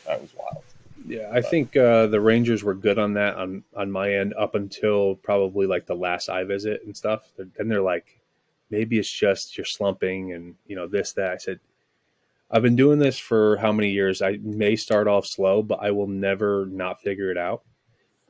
[0.05, 0.63] That was wild.
[1.07, 4.55] Yeah, I think uh, the Rangers were good on that on on my end up
[4.55, 7.31] until probably like the last eye visit and stuff.
[7.37, 8.19] Then they're like,
[8.69, 11.31] maybe it's just you're slumping and you know this that.
[11.31, 11.59] I said,
[12.51, 14.21] I've been doing this for how many years?
[14.21, 17.63] I may start off slow, but I will never not figure it out.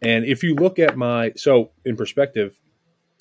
[0.04, 2.60] And if you look at my so in perspective,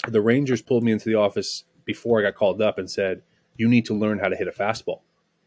[0.07, 3.23] the Rangers pulled me into the office before I got called up and said,
[3.57, 5.01] "You need to learn how to hit a fastball,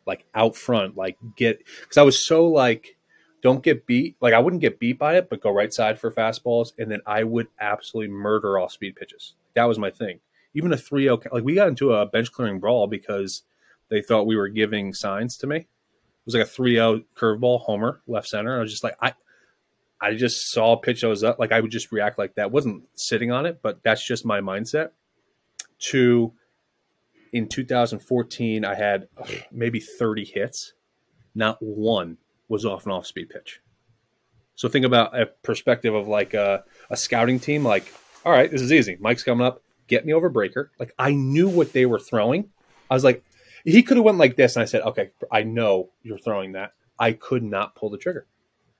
[0.08, 2.96] like out front, like get." Because I was so like
[3.42, 4.16] don't get beat.
[4.22, 7.02] Like I wouldn't get beat by it, but go right side for fastballs, and then
[7.06, 9.36] I would absolutely murder off speed pitches.
[9.56, 10.20] That was my thing.
[10.54, 13.44] Even a 3-0, like we got into a bench clearing brawl because
[13.90, 15.58] they thought we were giving signs to me.
[15.58, 15.68] It
[16.26, 18.58] was like a 3-0 curveball, homer, left center.
[18.58, 19.14] I was just like, I,
[20.02, 21.40] I just saw a pitch that was up.
[21.40, 22.52] Like I would just react like that.
[22.52, 24.90] wasn't sitting on it, but that's just my mindset.
[25.92, 26.34] To
[27.32, 30.74] in 2014, I had ugh, maybe 30 hits.
[31.36, 32.18] Not one
[32.50, 33.62] was off an off speed pitch.
[34.56, 37.64] So think about a perspective of like a, a scouting team.
[37.64, 37.94] Like,
[38.26, 38.98] all right, this is easy.
[39.00, 39.64] Mike's coming up.
[39.88, 40.72] Get me over breaker.
[40.78, 42.50] Like I knew what they were throwing.
[42.90, 43.24] I was like,
[43.64, 46.74] he could have went like this, and I said, okay, I know you're throwing that.
[46.98, 48.26] I could not pull the trigger.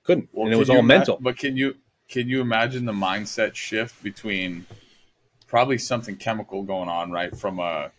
[0.04, 1.18] Couldn't, and it was all ima- mental.
[1.20, 1.76] But can you
[2.08, 4.66] can you imagine the mindset shift between
[5.46, 7.90] probably something chemical going on, right, from a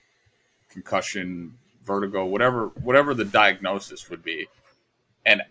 [0.69, 4.47] concussion, vertigo, whatever whatever the diagnosis would be,
[5.25, 5.41] and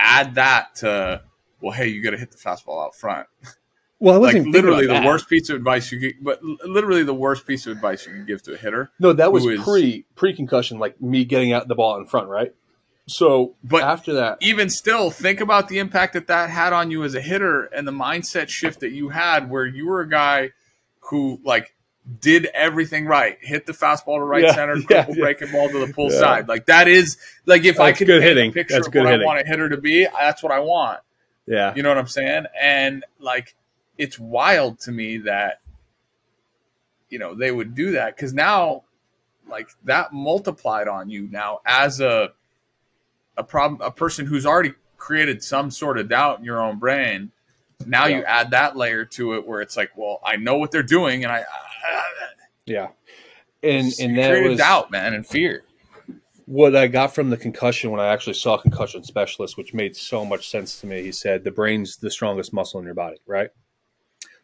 [0.00, 1.22] add that to
[1.60, 3.26] well, hey, you got to hit the fastball out front.
[3.98, 7.12] Well, I Like wasn't literally the worst piece of advice you could, but literally the
[7.12, 8.90] worst piece of advice you can give to a hitter.
[8.98, 12.28] No, that was is- pre pre concussion, like me getting out the ball in front,
[12.28, 12.54] right?
[13.06, 17.04] So, But- after that, even still, think about the impact that that had on you
[17.04, 20.52] as a hitter and the mindset shift that you had, where you were a guy
[21.10, 21.74] who like
[22.18, 25.14] did everything right, hit the fastball to right Yeah, center, yeah, yeah.
[25.14, 26.18] breaking ball to the pull Yeah.
[26.18, 26.48] side.
[26.48, 28.50] Like that is like if I could good hitting.
[28.50, 29.22] a picture That's of good what hitting.
[29.22, 31.00] I want a hitter to be, that's what I want.
[31.46, 32.46] yeah, You know what I'm saying?
[32.60, 33.54] And like,
[33.98, 35.60] it's wild to me that,
[37.10, 38.84] you know, they would do that because now,
[39.48, 42.32] like, that multiplied on you now as a
[43.36, 47.30] a problem, a person who's already created some sort of doubt in your own brain.
[47.86, 50.82] Now you add that layer to it where it's like, well, I know what they're
[50.82, 51.44] doing, and I, I
[52.66, 52.88] yeah,
[53.62, 55.64] and and that was doubt, man, and fear.
[56.46, 59.96] what I got from the concussion when I actually saw a concussion specialist, which made
[59.96, 61.02] so much sense to me.
[61.02, 63.50] He said the brain's the strongest muscle in your body, right?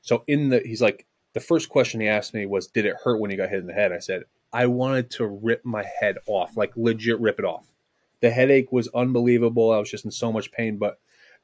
[0.03, 3.21] So in the he's like the first question he asked me was, "Did it hurt
[3.21, 4.23] when you got hit in the head?" I said,
[4.53, 7.73] "I wanted to rip my head off, like legit rip it off."
[8.21, 9.73] The headache was unbelievable.
[9.73, 10.99] I was just in so much pain, but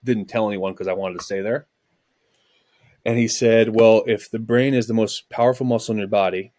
[0.04, 1.66] didn't tell anyone because I wanted to stay there.
[3.04, 6.52] And he said, "Well, if the brain is the most powerful muscle in your body,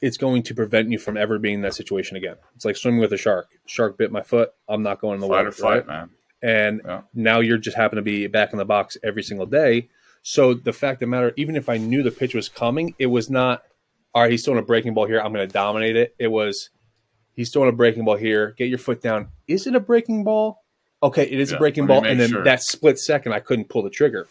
[0.00, 2.36] it's going to prevent you from ever being in that situation again.
[2.56, 3.48] It's like swimming with a shark.
[3.66, 4.52] Shark bit my foot.
[4.68, 5.48] I'm not going in the Fight water.
[5.48, 5.86] or flight, right?
[5.86, 6.10] man.
[6.42, 7.02] And Yeah.
[7.14, 9.88] now you're just happen to be back in the box every single day.
[10.24, 13.06] So the fact of the matter, even if I knew the pitch was coming, it
[13.06, 13.62] was not,
[14.14, 15.20] all right, he's throwing a breaking ball here.
[15.20, 16.14] I'm going to dominate it.
[16.18, 16.70] It was,
[17.34, 18.54] he's throwing a breaking ball here.
[18.58, 19.28] Get your foot down.
[19.48, 20.62] Is it a breaking ball?
[21.02, 22.04] Okay, it is Yeah, a breaking ball.
[22.04, 22.44] And then sure.
[22.44, 24.26] that split second, I couldn't pull the trigger.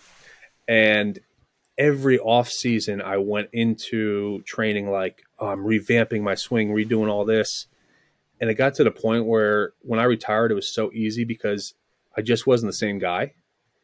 [0.68, 1.20] And
[1.82, 7.26] every off season, I went into training like oh, I'm revamping my swing, redoing all
[7.26, 7.66] this.
[8.40, 11.74] And it got to the point where when I retired, it was so easy because
[12.16, 13.34] I just wasn't the same guy.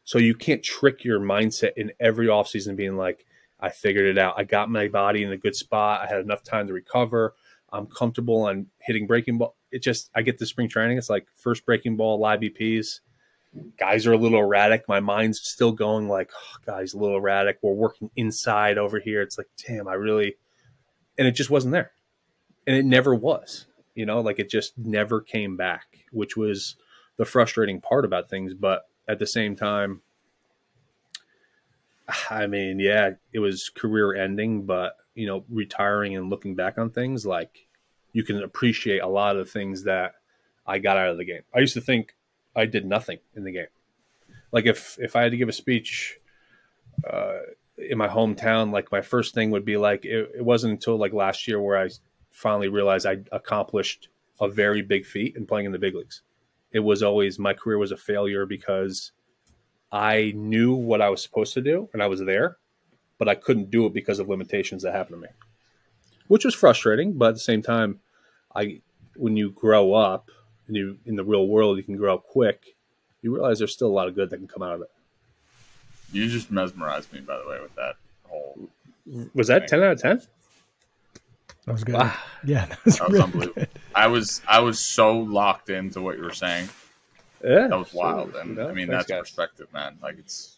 [0.04, 3.26] So you can't trick your mindset in every offseason being like,
[3.60, 4.34] I figured it out.
[4.36, 6.00] I got my body in a good spot.
[6.00, 7.34] I had enough time to recover.
[7.72, 9.56] I'm comfortable on hitting breaking ball.
[9.72, 10.98] It just I get to spring training.
[10.98, 13.00] It's like first breaking ball, live EPs.
[13.78, 14.84] Guys are a little erratic.
[14.88, 17.58] My mind's still going like, oh, guys, a little erratic.
[17.62, 19.22] We're working inside over here.
[19.22, 20.36] It's like, damn, I really,
[21.16, 21.92] and it just wasn't there,
[22.66, 23.66] and it never was.
[23.94, 26.76] You know, like it just never came back, which was
[27.16, 28.54] the frustrating part about things.
[28.54, 30.02] But at the same time,
[32.30, 36.90] I mean, yeah, it was career ending, but you know, retiring and looking back on
[36.90, 37.66] things, like
[38.12, 40.12] you can appreciate a lot of the things that
[40.66, 41.42] I got out of the game.
[41.54, 42.14] I used to think
[42.58, 43.66] I did nothing in the game.
[44.52, 46.18] Like if if I had to give a speech
[47.08, 47.38] uh,
[47.76, 51.12] in my hometown, like my first thing would be like it, it wasn't until like
[51.12, 51.88] last year where I
[52.30, 54.08] finally realized I accomplished
[54.40, 56.22] a very big feat in playing in the big leagues.
[56.72, 59.12] It was always my career was a failure because
[59.90, 62.58] I knew what I was supposed to do and I was there,
[63.18, 65.34] but I couldn't do it because of limitations that happened to me,
[66.28, 67.16] which was frustrating.
[67.16, 68.00] But at the same time,
[68.54, 68.80] I
[69.16, 70.30] when you grow up
[70.68, 72.76] and you in the real world, you can grow up quick.
[73.22, 74.90] You realize there's still a lot of good that can come out of it.
[76.12, 77.96] You just mesmerized me, by the way, with that
[78.28, 78.68] whole.
[79.34, 80.22] Was that ten out of ten?
[81.66, 81.96] That was good.
[81.96, 82.14] Wow.
[82.44, 83.54] Yeah, that was, That was really unbelievable.
[83.62, 83.68] good.
[83.94, 86.68] I was I was so locked into what you were saying.
[87.44, 89.20] Yeah, That was wild, and Yeah, I mean thanks, that's guys.
[89.20, 89.98] perspective, man.
[90.02, 90.56] Like it's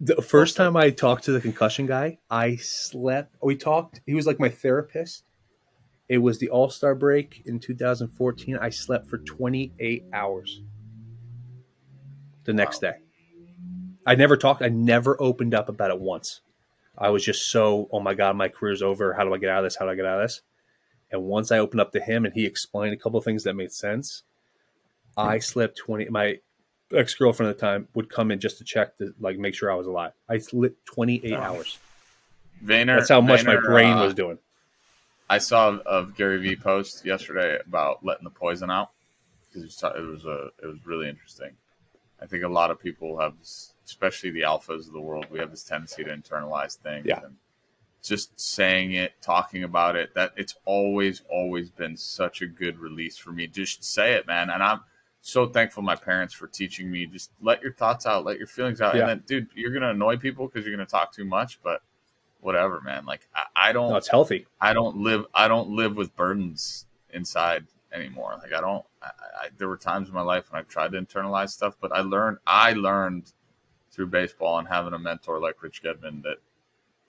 [0.00, 3.34] The first time I talked to the concussion guy, I slept.
[3.42, 4.00] We talked.
[4.06, 5.24] He was like my therapist.
[6.08, 8.56] It was the All Star break in 2014.
[8.56, 10.62] I slept for 28 hours.
[12.44, 12.94] The next day,
[14.06, 14.62] I never talked.
[14.62, 16.40] I never opened up about it once.
[16.96, 19.12] I was just so, oh my god, my career's over.
[19.12, 19.76] How do I get out of this?
[19.76, 20.40] How do I get out of this?
[21.10, 23.54] And once I opened up to him and he explained a couple of things that
[23.54, 24.22] made sense,
[25.16, 26.06] I slept 20.
[26.08, 26.38] My
[26.94, 29.70] ex girlfriend at the time would come in just to check to like make sure
[29.70, 30.12] I was alive.
[30.28, 31.40] I slept 28 Wow.
[31.42, 31.78] hours.
[32.64, 32.96] Vayner.
[32.98, 34.38] That's how much my brain uh, was doing.
[35.30, 38.90] I saw of Gary Vee post yesterday about letting the poison out
[39.42, 41.50] because it was, a it was really interesting.
[42.20, 45.38] I think a lot of people have, this, especially the alphas of the world, we
[45.38, 47.06] have this tendency to internalize things.
[47.06, 47.20] Yeah.
[47.24, 47.36] And
[48.02, 53.18] just saying it, talking about it, that it's always always been such a good release
[53.18, 53.46] for me.
[53.46, 54.50] Just say it, man.
[54.50, 54.80] And I'm
[55.20, 58.80] so thankful my parents for teaching me just let your thoughts out, let your feelings
[58.80, 58.94] out.
[58.94, 59.02] Yeah.
[59.02, 61.82] And then, dude, you're gonna annoy people because you're gonna talk too much, but
[62.40, 63.04] whatever, man.
[63.04, 63.90] Like I, I don't.
[63.90, 64.46] No, it's healthy.
[64.60, 68.38] I don't live I don't live with burdens inside anymore.
[68.42, 71.00] Like I don't I, I, there were times in my life when I tried to
[71.00, 73.32] internalize stuff, but I learned I learned
[73.90, 76.36] through baseball and having a mentor like Rich Gedman that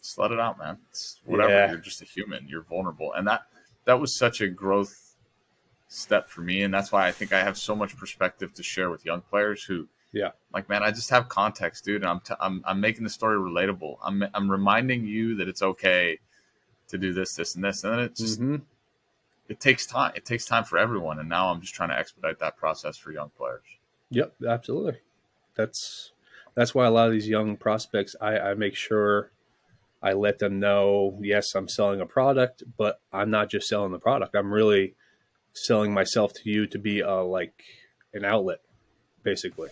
[0.02, 0.78] just let it out, man.
[0.90, 1.52] It's whatever.
[1.52, 1.72] Yeah.
[1.72, 2.48] You're just a human.
[2.48, 3.14] You're vulnerable.
[3.14, 3.42] And that
[3.86, 5.16] that was such a growth
[5.88, 8.92] step for me and that's why I think I have so much perspective to share
[8.92, 10.32] with young players who Yeah.
[10.54, 12.02] like man, I just have context, dude.
[12.02, 13.98] And I'm t- I'm I'm making the story relatable.
[14.04, 16.20] I'm I'm reminding you that it's okay
[16.88, 18.62] to do this, this, and this, and then it just Mhm.
[19.48, 20.12] it takes time.
[20.16, 23.12] It takes time for everyone, and now I'm just trying to expedite that process for
[23.12, 23.64] young players.
[24.10, 25.00] Yep, absolutely.
[25.56, 26.12] That's
[26.56, 29.32] that's why a lot of these young prospects, I, I make sure
[30.02, 34.00] I let them know, yes, I'm selling a product, but I'm not just selling the
[34.00, 34.36] product.
[34.36, 34.96] I'm really
[35.54, 37.64] selling myself to you to be a like
[38.14, 38.60] an outlet,
[39.24, 39.70] basically.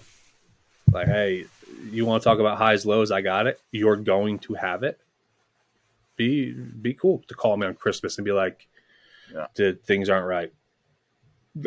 [0.92, 1.46] Like, hey,
[1.92, 3.12] you want to talk about highs, lows?
[3.12, 3.60] I got it.
[3.72, 5.00] You're going to have it.
[6.16, 8.68] Be be cool to call me on Christmas and be like,
[9.32, 9.48] Yeah.
[9.54, 10.52] "Dude, things aren't right."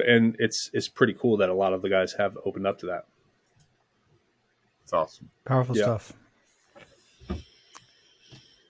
[0.06, 2.86] And it's it's pretty cool that a lot of the guys have opened up to
[2.86, 3.06] that.
[4.82, 5.30] It's awesome.
[5.44, 5.84] Powerful Yeah.
[5.84, 6.12] stuff.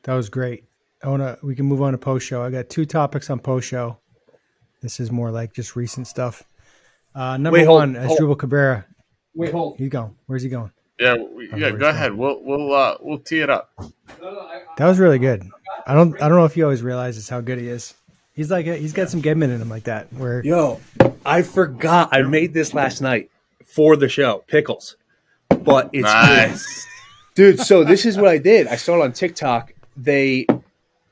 [0.05, 0.65] That was great.
[1.03, 2.43] I wanna we can move on to post show.
[2.43, 3.99] I got two topics on post show.
[4.83, 6.43] This is more like just recent stuff.
[7.15, 8.87] Uh, number Wait, hold- one, hold- Asdrubal Cabrera.
[9.35, 9.77] Wait, hold.
[9.79, 10.15] He's going.
[10.27, 10.73] Where's he going?
[10.99, 11.57] Yeah, we, yeah.
[11.57, 12.15] very Go ahead.
[12.15, 13.73] We'll we'll uh, we'll tee it up.
[14.77, 15.43] That was really good.
[15.87, 17.95] I don't I don't know if he always realizes how good he is.
[18.35, 20.13] He's like he's got some Gedman in him like that.
[20.13, 20.81] Where Yo,
[21.25, 22.11] I forgot.
[22.13, 23.31] I made this last night
[23.67, 24.97] for the show, pickles.
[25.49, 26.87] But it's nice.
[27.35, 27.61] dude.
[27.61, 28.67] So this is what I did.
[28.67, 29.73] I saw it on TikTok.
[29.97, 30.47] They,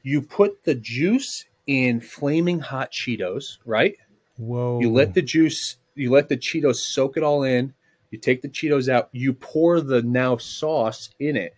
[0.02, 3.96] you put the juice in flaming hot Cheetos, right?
[4.38, 7.74] whoa, You let the juice, you let the Cheetos soak it all in.
[8.10, 9.08] You take the Cheetos out.
[9.12, 11.54] You pour the now sauce in it,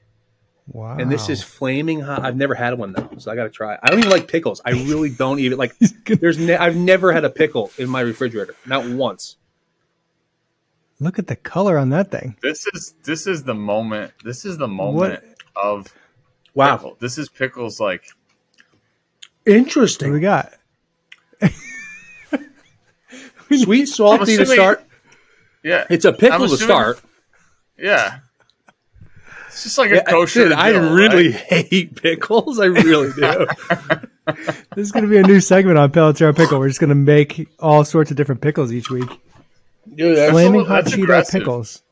[0.66, 2.24] wow, and this is flaming hot.
[2.24, 3.78] I've never had one though, so I got to try.
[3.82, 4.60] I don't even like pickles.
[4.64, 5.74] I really don't even like.
[6.06, 9.36] There's, ne- I've never had a pickle in my refrigerator, not once.
[10.98, 12.36] look at the color on that thing.
[12.43, 14.12] This is this is the moment.
[14.24, 15.22] This is the moment
[15.55, 15.94] of
[16.55, 16.97] Wow, pickle.
[17.01, 17.78] This is pickles.
[17.78, 18.05] Like
[19.47, 20.09] interesting.
[20.09, 20.52] What do we got?
[23.52, 24.85] Sweet, salty to start.
[25.62, 27.01] Yeah, It's a pickle I'm to start.
[27.78, 28.20] yeah.
[29.49, 30.45] It's just like a Yeah, kosher.
[30.45, 31.35] dude, I really right?
[31.66, 32.59] hate pickles.
[32.61, 33.47] I really do.
[34.77, 36.61] This is going to be a new segment on Pelletero Pickle.
[36.61, 39.09] We're just going to make all sorts of different pickles each week.
[39.93, 41.82] Dude, that's Flaming so- hot that's Cheeto pickles.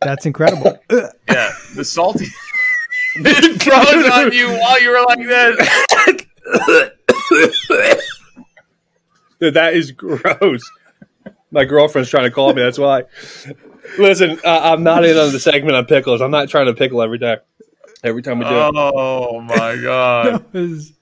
[0.00, 0.78] That's incredible.
[1.28, 2.26] Yeah, the salty.
[3.16, 6.26] it froze on you while you were like this.
[9.40, 10.62] Dude, that is gross.
[11.52, 12.62] My girlfriend's trying to call me.
[12.62, 13.04] That's why.
[13.98, 16.20] Listen, uh, I'm not in on the segment on pickles.
[16.20, 17.36] I'm not trying to pickle every day.
[18.02, 20.44] Every time we do it, Oh my god!
[20.52, 20.92] Was-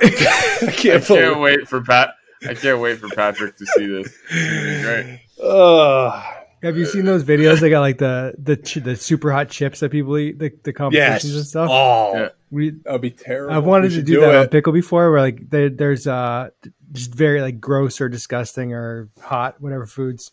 [0.00, 1.06] I I can't believe.
[1.06, 2.10] can't wait for Pat.
[2.46, 4.14] I can't wait for Patrick to see this.
[4.30, 5.20] It's great.
[5.42, 6.34] Ugh.
[6.62, 7.60] Have you seen those videos?
[7.60, 10.70] They got like the the ch- the super hot chips that people eat, the, the
[10.70, 10.76] yes.
[10.76, 11.68] competitions and stuff.
[11.70, 12.28] Oh, Yeah.
[12.50, 13.54] We that would be terrible.
[13.54, 16.48] I've wanted to should do, that on pickle before, where like there, there's uh
[16.92, 20.32] just very like gross or disgusting or hot whatever foods.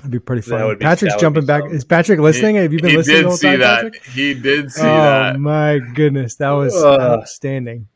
[0.00, 0.78] It'd be pretty That fun.
[0.78, 1.64] be- Patrick's jumping back.
[1.70, 2.56] Is Patrick listening?
[2.56, 3.82] Have you been he listening the did whole see time, that.
[3.84, 4.04] Patrick?
[4.04, 5.40] He did see oh that.
[5.40, 7.00] my goodness, that was Ugh.
[7.00, 7.88] outstanding.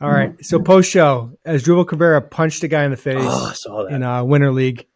[0.00, 3.52] All right, so post show Asdrubal Cabrera punched a guy in the face Oh, I
[3.54, 3.92] saw that.
[3.94, 4.86] in uh, Winter League.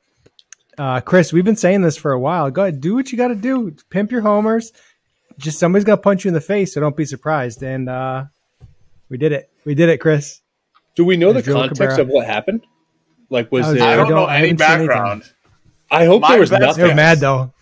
[0.78, 2.50] Uh, Chris, we've been saying this for a while.
[2.50, 3.76] Go ahead, do what you got to do.
[3.90, 4.72] Pimp your homers.
[5.38, 7.62] Just somebody's gonna punch you in the face, so don't be surprised.
[7.62, 8.24] And uh,
[9.08, 9.50] we did it.
[9.64, 10.40] We did it, Chris.
[10.94, 12.02] Do we know the Joel context Cabrera.
[12.02, 12.66] of what happened?
[13.30, 13.88] Like, was I was- there?
[13.88, 14.86] I I, don't, don't- know I any haven't seen anything.
[14.88, 15.22] background.
[15.90, 16.84] hope My there was best They nothing.
[16.88, 17.52] were mad though.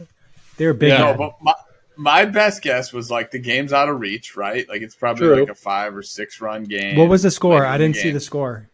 [0.56, 0.90] They were big.
[0.90, 1.12] Yeah.
[1.12, 1.54] No, but my,
[1.96, 4.68] my best guess was like the game's out of reach, right?
[4.68, 5.40] Like it's probably True.
[5.40, 6.96] like a five or six run game.
[6.96, 7.54] What was the score?
[7.60, 8.68] later I didn't see the score.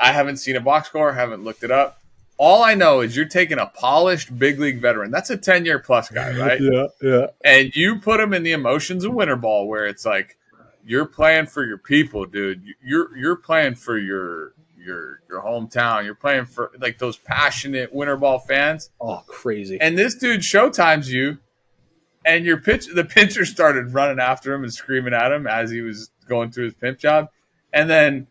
[0.00, 1.12] I haven't seen a box score.
[1.12, 1.98] Haven't looked it up.
[2.38, 5.10] All I know is you're taking a polished big league veteran.
[5.10, 6.60] That's a ten year plus guy, right?
[6.60, 7.26] Yeah, yeah.
[7.44, 10.36] and you put him in the emotions of winter ball where it's like
[10.84, 16.12] you're playing for your people dude you're you're playing for your your your hometown you're
[16.16, 19.80] playing for like those passionate winter ball fans Oh, crazy.
[19.80, 21.38] and this dude showtimes you
[22.26, 25.82] and your pitch the pitcher started running after him and screaming at him as he
[25.82, 27.28] was going through his pimp job
[27.72, 28.26] and then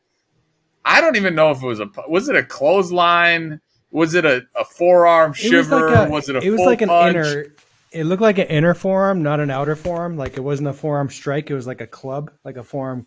[0.83, 3.61] i don't even know if it was a was it a clothesline
[3.91, 6.47] was it a, a forearm shiver was, it a forearm?
[6.47, 7.15] it was full like an punch?
[7.15, 7.45] inner
[7.91, 11.09] it looked like an inner forearm not an outer forearm like it wasn't a forearm
[11.09, 13.05] strike it was like a club like a forearm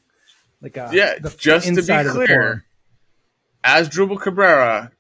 [0.65, 2.63] like a Yeah, the just to be inside of the clear, forearm.
[3.63, 4.91] Asdrubal Cabrera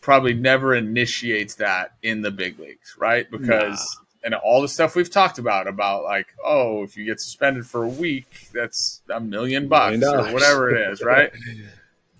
[0.00, 3.30] probably never initiates that in the big leagues, right?
[3.30, 7.66] Because and all the stuff we've talked about about like, oh, if you get suspended
[7.66, 11.30] for a week, that's a million bucks Million or whatever it is, right?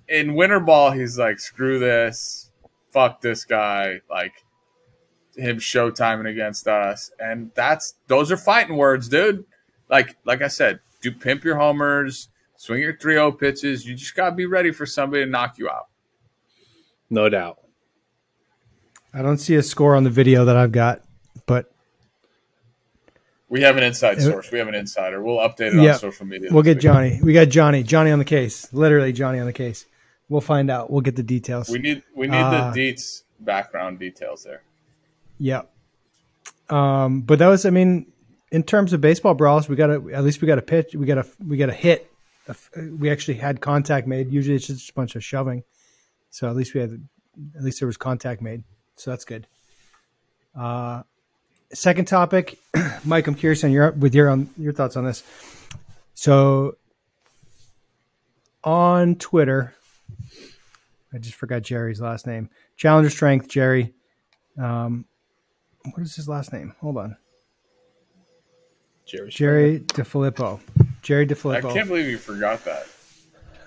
[0.09, 2.50] in winter ball, he's like, screw this,
[2.91, 4.33] fuck this guy, like
[5.37, 9.45] him showtiming against us, and that's those are fighting words, dude.
[9.89, 13.87] Like like I said, do pimp your homers, swing your 3-0 pitches.
[13.87, 15.87] You just gotta be ready for somebody to knock you out.
[17.09, 17.59] no doubt.
[19.15, 21.03] i don't see a score on the video that i've got
[21.47, 21.73] but
[23.49, 24.53] We have an inside source.
[24.53, 25.21] We have an insider.
[25.23, 25.95] We'll update it Yeah.
[25.95, 26.51] on social media.
[26.53, 26.83] we'll get week.
[26.83, 29.87] johnny we got johnny johnny on the case literally johnny on the case
[30.31, 33.99] we'll find out we'll get the details We need we need Uh, the deets background
[33.99, 34.63] details there.
[35.39, 35.63] Yeah.
[36.71, 38.07] Um, but that was, I mean,
[38.53, 41.05] in terms of baseball brawls, we got to at least we got a pitch, we
[41.05, 42.11] got a we got a hit.
[42.77, 44.33] We actually had contact made.
[44.33, 45.63] Usually it's just a bunch of shoving,
[46.31, 47.07] so at least we had
[47.57, 48.65] at least there was contact made.
[48.97, 49.47] So that's good.
[50.55, 51.03] Uh,
[51.73, 52.59] second topic,
[53.05, 53.27] Mike.
[53.29, 55.23] I'm curious on your with your on your thoughts on this.
[56.15, 56.77] So
[58.65, 59.75] on Twitter,
[61.13, 62.51] I just forgot Jerry's last name.
[62.77, 63.95] Challenger Strength, Jerry.
[64.61, 65.05] Um,
[65.93, 66.75] what is his last name?
[66.81, 67.17] Hold on.
[69.07, 69.31] Jerry.
[69.31, 70.61] Jerry DeFilippo.
[71.03, 71.71] Jerry DeFilippo.
[71.71, 72.87] I can't believe you forgot that.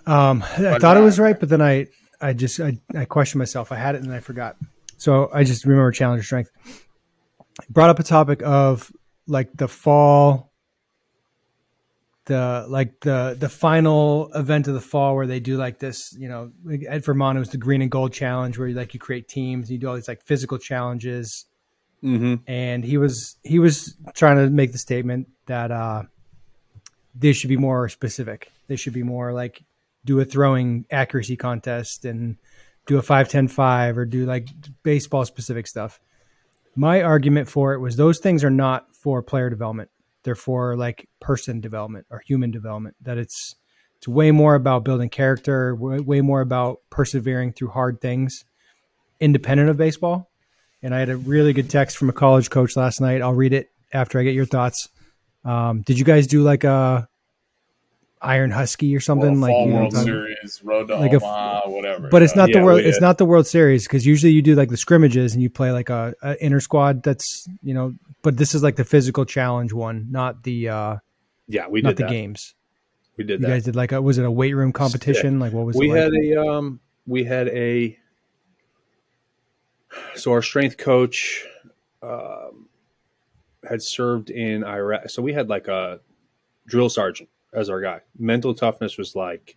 [0.06, 1.88] Um, I thought it was right, but then I,
[2.22, 3.72] I just, I, I questioned myself.
[3.72, 4.56] I had it and then I forgot.
[4.98, 6.52] So I just remember Challenger Strength.
[7.70, 8.91] Brought up a topic of
[9.28, 10.53] like the fall,
[12.26, 16.16] the like the the final event of the fall where they do like this.
[16.18, 16.52] You know,
[16.90, 19.70] at Vermont it was the Green and Gold Challenge where you like you create teams,
[19.70, 21.45] and you do all these like physical challenges
[22.04, 22.36] Mm-hmm.
[22.48, 26.04] and he was he was trying to make the statement that uh,
[27.16, 28.52] they should be more specific.
[28.68, 29.64] They should be more like
[30.04, 32.36] do a throwing accuracy contest and
[32.88, 34.50] do a 5-10-5 or do like
[34.84, 36.02] baseball specific stuff.
[36.76, 39.90] My argument for it was those things are not for player development.
[40.24, 42.95] They're for like person development or human development.
[43.02, 43.56] That it's
[43.98, 48.44] it's way more about building character, way, way more about persevering through hard things,
[49.20, 50.30] independent of baseball.
[50.82, 53.22] And I had a really good text from a college coach last night.
[53.22, 54.90] I'll read it after I get your thoughts.
[55.45, 57.08] Um, did you guys do like a
[58.24, 61.18] Iron Husky or something Well, like fall you know World Series, Road to Like a-
[61.18, 62.08] Omaha, whatever.
[62.10, 62.82] but it's not Yeah, the world.
[62.82, 65.50] we It's not the World Series because usually you do like the scrimmages and you
[65.50, 67.04] play like a, a inter squad.
[67.04, 70.95] That's you know, but this is like the physical challenge one, not the uh,
[71.48, 72.10] Yeah, we not did the that.
[72.12, 72.56] games.
[73.18, 73.54] We did You that.
[73.54, 75.40] guys did like a was it a weight room competition?
[75.40, 76.00] Like what was we it like?
[76.04, 77.98] had a um we had a
[80.16, 81.45] so our strength coach
[82.02, 82.68] um,
[83.68, 85.10] had served in Iraq.
[85.10, 86.00] So we had like a
[86.66, 88.02] drill sergeant as our guy.
[88.18, 89.56] Mental toughness was like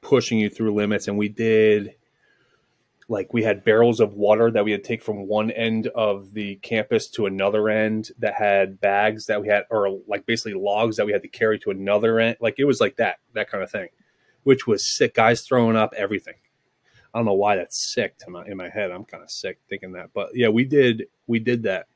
[0.00, 1.94] pushing you through limits, and we did
[3.08, 6.32] like we had barrels of water that we had to take from one end of
[6.32, 10.96] the campus to another end that had bags that we had or like basically logs
[10.96, 12.36] that we had to carry to another end.
[12.40, 13.88] Like it was like that that kind of thing
[14.44, 15.14] which was sick.
[15.14, 16.34] Guys throwing up everything.
[17.14, 18.90] I don't know why that's sick to my in my head.
[18.90, 21.86] I'm kind of sick thinking that but yeah we did we did that.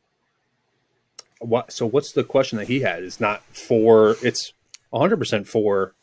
[1.41, 3.03] What so what's the question that he had?
[3.03, 4.53] It's not for it's
[4.93, 5.95] 100% for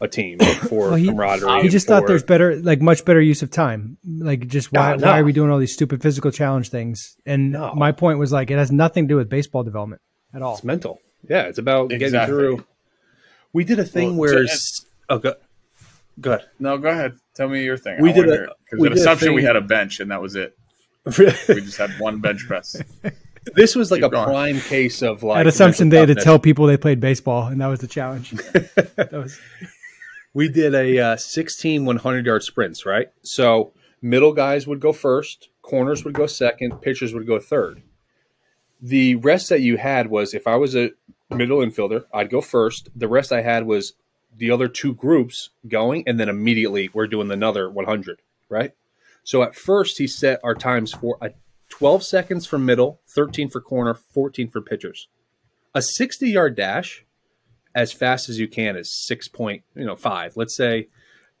[0.00, 0.38] a team
[0.68, 3.50] for Well, he- camaraderie He just for- thought there's better, like much better use of
[3.50, 3.98] time.
[4.04, 5.06] Like, just why, No, no.
[5.06, 7.16] why are we doing all these stupid physical challenge things?
[7.26, 7.74] And No.
[7.74, 10.02] my point was like, it has nothing to do with baseball development
[10.34, 10.54] at all.
[10.54, 11.00] It's mental.
[11.28, 12.34] Yeah, it's about getting Exactly.
[12.36, 12.64] through.
[13.52, 14.44] We did a thing Well, where.
[14.46, 15.34] to- oh, go,
[16.20, 16.46] go ahead.
[16.58, 17.12] No, go ahead.
[17.36, 18.00] Tell me your thing.
[18.02, 20.00] We I did wanna a- hear we an did a assumption we had a bench
[20.00, 20.56] and that was it.
[21.06, 22.76] We just had one bench press.
[23.54, 24.24] this was like Keep a going.
[24.24, 27.60] prime case of like At assumption they had to tell people they played baseball, and
[27.60, 28.30] that was the challenge.
[28.96, 29.38] that was
[30.34, 33.08] We did a uh, 16 100 yard sprints, right?
[33.22, 37.82] So middle guys would go first, corners would go second, pitchers would go third.
[38.80, 40.90] The rest that you had was if I was a
[41.30, 42.88] middle infielder, I'd go first.
[42.96, 43.94] The rest I had was
[44.36, 48.72] the other two groups going, and then immediately we're doing another 100, right?
[49.24, 51.30] So at first, he set our times for a
[51.72, 55.08] 12 seconds for middle, 13 for corner, 14 for pitchers.
[55.74, 57.04] A 60 yard dash
[57.74, 60.36] as fast as you can is six point you know five.
[60.36, 60.88] Let's say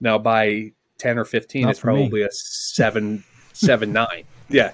[0.00, 2.04] now by ten or fifteen, Not it's for me.
[2.04, 4.24] probably a seven seven nine.
[4.48, 4.72] Yeah.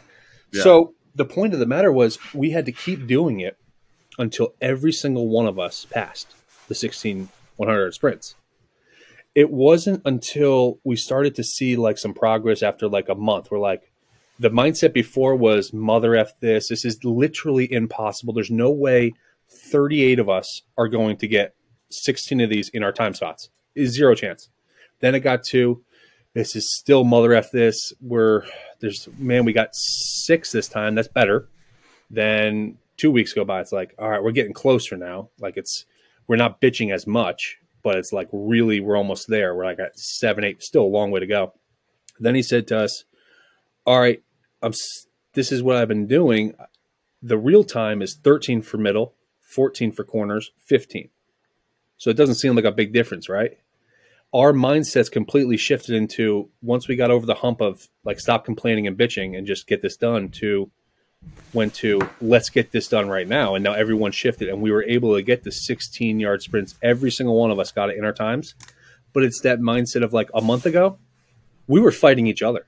[0.53, 0.63] Yeah.
[0.63, 3.57] So the point of the matter was we had to keep doing it
[4.17, 6.29] until every single one of us passed
[6.69, 8.37] the 16 100 sprints.
[9.35, 13.51] It wasn't until we started to see like some progress after like a month.
[13.51, 13.91] We're like,
[14.39, 16.69] the mindset before was mother f this.
[16.69, 18.33] This is literally impossible.
[18.33, 19.13] There's no way
[19.51, 21.55] 38 of us are going to get
[21.91, 23.51] 16 of these in our time spots.
[23.75, 24.49] Is zero chance.
[25.01, 25.83] Then it got to
[26.35, 27.93] this is still mother f this.
[28.01, 28.45] We're
[28.81, 30.95] there's man, we got six this time.
[30.95, 31.49] That's better.
[32.11, 33.61] Then two weeks go by.
[33.61, 35.31] It's like, all right, we're getting closer now.
[35.41, 35.85] Like it's
[36.27, 39.55] we're not bitching as much, but it's like really we're almost there.
[39.55, 41.55] We're like at seven, eight, still a long way to go.
[42.21, 43.05] Then he said to us,
[43.87, 44.23] All right,
[44.63, 44.73] I'm
[45.35, 46.55] this is what I've been doing.
[47.23, 51.11] The real time is 13 for middle, 14 for corners, 15.
[51.97, 53.59] So it doesn't seem like a big difference, right?
[54.33, 58.87] Our mindset's completely shifted into once we got over the hump of like stop complaining
[58.87, 60.71] and bitching and just get this done to
[61.53, 63.55] went to let's get this done right now.
[63.55, 66.77] And now everyone shifted and we were able to get the 16 yard sprints.
[66.83, 68.55] Every single one of us got it in our times.
[69.13, 70.99] But it's that mindset of like a month ago,
[71.67, 72.67] we were fighting each other.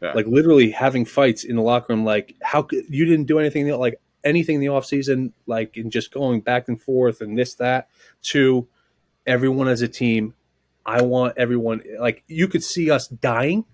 [0.00, 0.12] Yeah.
[0.12, 2.04] Like literally having fights in the locker room.
[2.04, 5.90] Like, how could you didn't do anything like anything in the off season, like and
[5.90, 7.88] just going back and forth and this, that,
[8.22, 8.68] to
[9.26, 10.34] everyone as a team.
[10.86, 13.64] I want everyone like you could see us dying.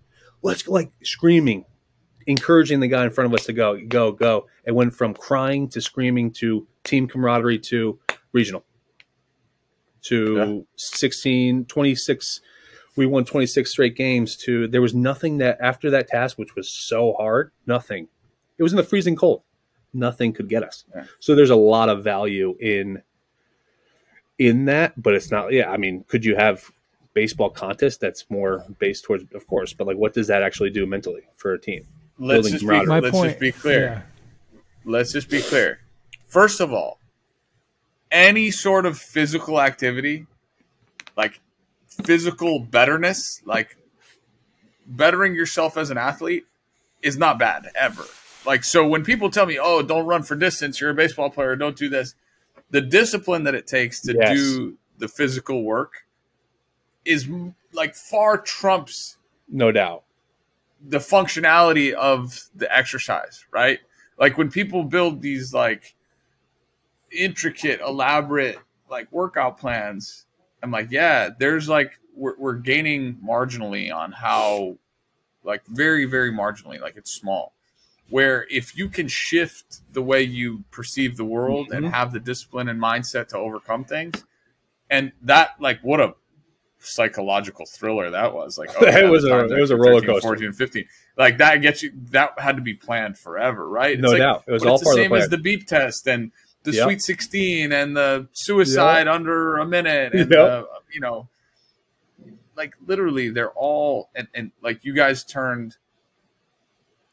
[0.42, 1.64] Let's go like screaming,
[2.26, 4.46] encouraging the guy in front of us to go, go, go.
[4.64, 7.98] It went from crying to screaming to team camaraderie to
[8.32, 8.64] regional
[10.02, 10.60] to Yeah.
[10.76, 12.40] 16, 26.
[12.96, 16.70] We won 26 straight games to there was nothing that after that task, which was
[16.70, 18.08] so hard, nothing.
[18.56, 19.42] It was in the freezing cold.
[19.92, 20.84] Nothing could get us.
[20.94, 21.04] Yeah.
[21.20, 23.02] So there's a lot of value in
[24.38, 26.70] in that, but it's not yeah, I mean, could you have
[27.14, 30.86] baseball contest that's more based towards of course, but like what does that actually do
[30.86, 31.86] mentally for a team?
[32.18, 33.30] Let's just be, my let's point.
[33.30, 33.84] just be clear.
[33.84, 34.60] Yeah.
[34.84, 35.80] Let's just be clear.
[36.26, 36.98] First of all,
[38.10, 40.26] any sort of physical activity,
[41.16, 41.40] like
[42.04, 43.76] physical betterness, like
[44.86, 46.46] bettering yourself as an athlete,
[47.02, 48.04] is not bad ever.
[48.46, 50.80] Like so, when people tell me, "Oh, don't run for distance.
[50.80, 51.56] You're a baseball player.
[51.56, 52.14] Don't do this,"
[52.70, 54.36] the discipline that it takes to Yes.
[54.36, 56.04] do the physical work
[57.04, 57.28] is
[57.72, 59.16] like far trumps
[59.48, 60.04] No doubt.
[60.86, 63.80] the functionality of the exercise, right?
[64.18, 65.94] Like when people build these like
[67.10, 68.58] intricate, elaborate
[68.90, 70.26] like workout plans,
[70.64, 74.78] I'm like, yeah, there's like we're, we're gaining marginally on how
[75.44, 77.52] like very very marginally, like it's small.
[78.08, 81.92] Where if you can shift the way you perceive the world and Mhm.
[81.92, 84.24] have the discipline and mindset to overcome things,
[84.88, 86.14] and that like what a
[86.78, 90.28] psychological thriller that was like oh, It was a- it was a roller 13, coaster.
[90.28, 90.84] 14 15
[91.18, 94.44] like that gets you that had to be planned forever right No like, doubt.
[94.46, 96.30] It was all it's the part of the same as the beep test and
[96.64, 96.84] the Yep.
[96.84, 100.28] Sweet 16 and the suicide under a minute and Yep.
[100.30, 101.28] the, you know
[102.56, 105.76] like literally they're all and, and like you guys turned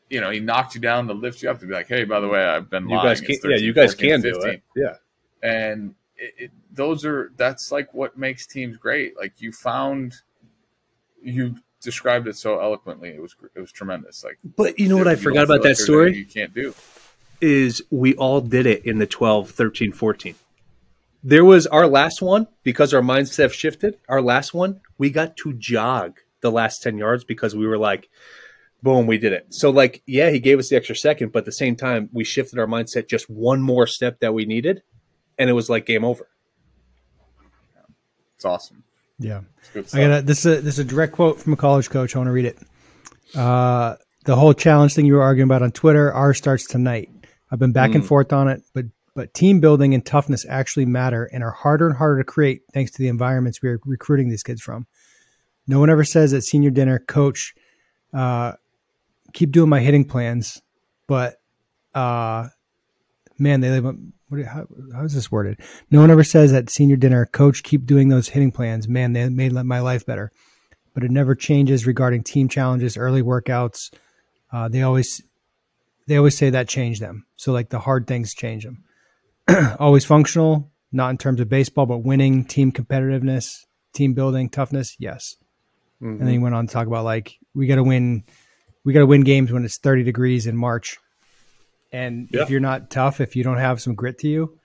[0.09, 2.19] you know he knocked you down to lift you up to be like hey by
[2.19, 3.07] the way I've been You lying.
[3.09, 4.63] Guys It's can, yeah, you guys 14, can do it.
[4.75, 4.95] Yeah,
[5.41, 9.17] and it, it, those are that's like what makes teams great.
[9.17, 10.15] Like you found
[11.23, 13.09] you described it so eloquently.
[13.09, 14.23] It was it was tremendous.
[14.23, 16.09] Like but you know what I forgot about like that story?
[16.09, 16.73] anything you can't do
[17.41, 20.35] is we all did it in the 12, 13, 14.
[21.23, 23.97] There was our last one because our mindset shifted.
[24.09, 28.09] Our last one, we got to jog the last 10 yards because we were like,
[28.81, 29.47] boom, we did it.
[29.49, 32.23] So, like, yeah, he gave us the extra second, but at the same time, we
[32.23, 34.81] shifted our mindset just one more step that we needed,
[35.37, 36.27] and it was like game over.
[38.35, 38.83] it's awesome
[39.19, 39.41] Yeah.
[39.75, 40.45] it's I got this.
[40.45, 42.15] Is a, this is a direct quote from a college coach.
[42.15, 42.57] I want to read it.
[43.35, 43.95] Uh,
[44.25, 47.09] the whole challenge thing you were arguing about on Twitter, ours starts tonight.
[47.51, 48.07] I've been back and Mm.
[48.07, 51.97] forth on it, but but team building and toughness actually matter and are harder and
[51.97, 54.87] harder to create thanks to the environments we are recruiting these kids from.
[55.67, 57.53] No one ever says at senior dinner, Coach,
[58.13, 58.53] uh,
[59.33, 60.61] keep doing my hitting plans,
[61.07, 61.35] but
[61.93, 62.47] uh,
[63.37, 63.95] man, they live.
[64.29, 65.59] What, how, how is this worded?
[65.89, 68.87] No one ever says at senior dinner, Coach, keep doing those hitting plans.
[68.87, 70.31] Man, they made my life better.
[70.93, 73.93] But it never changes regarding team challenges, early workouts.
[74.53, 75.21] Uh, they always
[76.07, 77.25] they always say that changed them.
[77.35, 78.83] So like the hard things change them.
[79.79, 84.95] always functional, not in terms of baseball, but winning, team competitiveness, team building, toughness.
[84.99, 85.35] Yes.
[85.99, 86.43] And then he mm-hmm.
[86.43, 88.23] went on to talk about like we got to win,
[88.83, 90.97] we got to win games when it's 30 degrees in March.
[91.91, 92.41] And Yeah.
[92.41, 94.57] if you're not tough, if you don't have some grit to you,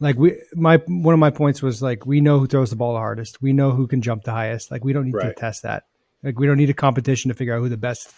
[0.00, 2.94] like we, my one of my points was like we know who throws the ball
[2.94, 4.70] the hardest, we know who can jump the highest.
[4.70, 5.84] Like we don't need to test that.
[6.22, 8.12] Like we don't need a competition to figure out who the best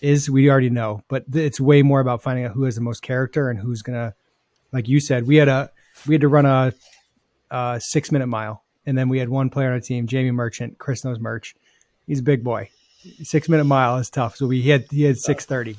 [0.00, 0.30] is.
[0.30, 3.50] We already know, but it's way more about finding out who has the most character
[3.50, 4.14] and who's gonna,
[4.72, 5.70] like you said, we had a
[6.06, 6.72] we had to run a,
[7.50, 10.78] a six minute mile, and then we had one player on our team, Jamie Merchant.
[10.78, 11.54] Chris knows Merch.
[12.06, 12.70] He's a big boy.
[13.22, 14.36] Six minute mile is tough.
[14.36, 15.76] So we had he had six thirty.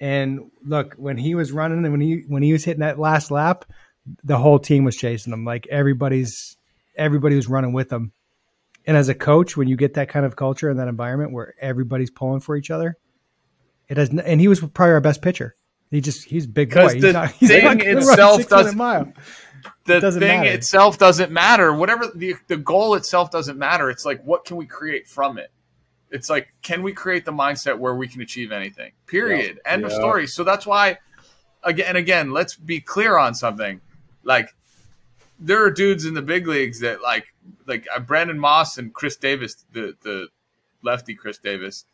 [0.00, 3.30] And look, when he was running and when he when he was hitting that last
[3.30, 3.64] lap,
[4.24, 5.44] the whole team was chasing him.
[5.44, 6.56] Like everybody's
[6.96, 8.12] everybody was running with him.
[8.84, 11.54] And as a coach, when you get that kind of culture and that environment where
[11.60, 12.96] everybody's pulling for each other,
[13.88, 14.10] it has.
[14.10, 15.54] n- And he was probably our best pitcher.
[15.90, 16.80] He just he's big boy.
[16.82, 19.12] 'Cause He's the not- he's thing not gonna run a itself six-minute does- mile.
[19.84, 20.50] the doesn't thing matter.
[20.52, 21.72] itself doesn't matter.
[21.74, 23.90] Whatever the the goal itself doesn't matter.
[23.90, 25.50] It's like what can we create from it?
[26.10, 28.92] It's like can we create the mindset where we can achieve anything?
[29.06, 29.60] Period.
[29.66, 30.26] End of story.
[30.26, 30.98] So that's why
[31.62, 33.80] again and again, let's be clear on something.
[34.24, 34.54] Like
[35.38, 37.34] there are dudes in the big leagues that like
[37.66, 40.28] like uh, Brandon Moss and Chris Davis, the the
[40.82, 41.84] lefty Chris Davis,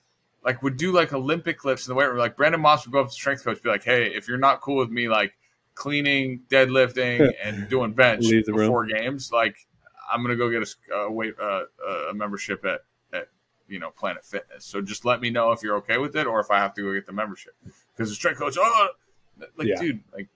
[0.49, 2.17] like would do like Olympic lifts in the weight room.
[2.17, 4.63] Like Brandon Moss would go up to strength coach, be like, "Hey, if you're not
[4.63, 5.35] cool with me, like
[5.75, 8.57] cleaning, deadlifting, and doing bench the room.
[8.57, 9.67] before games, like
[10.11, 11.65] I'm gonna go get a a weight uh,
[12.11, 12.81] a membership at
[13.13, 13.29] at
[13.69, 14.65] you know Planet Fitness.
[14.65, 16.81] So just let me know if you're okay with it, or if I have to
[16.81, 17.53] go get the membership.
[17.95, 18.89] Because the strength coach, oh,
[19.59, 19.79] like Yeah.
[19.79, 20.29] dude, like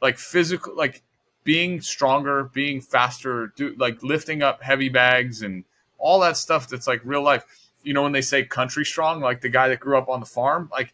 [0.00, 1.02] like physical, like
[1.42, 5.64] being stronger, being faster, do like lifting up heavy bags and
[5.98, 6.66] all that stuff.
[6.66, 7.44] That's like real life.
[7.84, 10.26] You know when they say country strong, like the guy that grew up on the
[10.26, 10.92] farm, like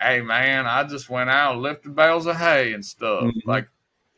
[0.00, 3.22] hey man, I just went out and lifted bales of hay and stuff.
[3.24, 3.46] Mhm.
[3.46, 3.68] Like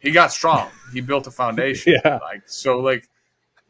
[0.00, 0.68] he got strong.
[0.92, 1.94] He built a foundation.
[2.04, 2.18] Yeah.
[2.22, 3.08] Like so like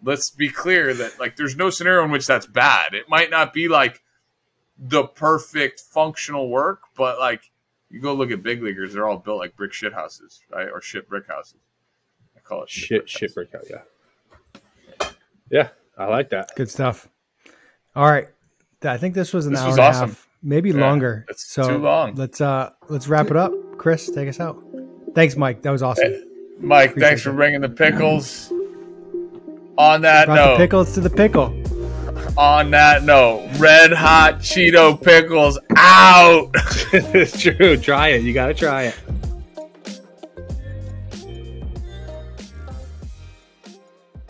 [0.02, 2.94] let's be clear that like there's no scenario in which that's bad.
[2.94, 4.02] It might not be like
[4.78, 7.50] the perfect functional work, but like
[7.90, 10.68] you go look at big leaguers, they're all built like brick shit houses, right?
[10.68, 11.58] Or shit brick houses.
[12.36, 13.34] I call it Shit, brick shit houses.
[13.34, 13.64] breakout.
[13.70, 15.08] Yeah.
[15.50, 16.50] Yeah, I like that.
[16.56, 17.08] Good stuff.
[17.97, 18.28] All right.
[18.85, 21.24] I think this was an This hour was and a half, maybe Yeah, longer.
[21.28, 22.14] it's so too long.
[22.14, 23.52] Let's uh let's wrap it up.
[23.78, 24.62] Chris, take us out.
[25.14, 25.62] Thanks, Mike.
[25.62, 26.12] That was awesome.
[26.60, 27.36] Mike, Appreciate thanks for that.
[27.36, 28.52] bringing the pickles.
[29.78, 31.55] On that Brought the note, pickles to the pickle.
[32.39, 36.51] on that note, red hot Cheeto pickles out.
[36.93, 37.77] it's true.
[37.77, 38.23] Try it.
[38.23, 38.94] You got to try it.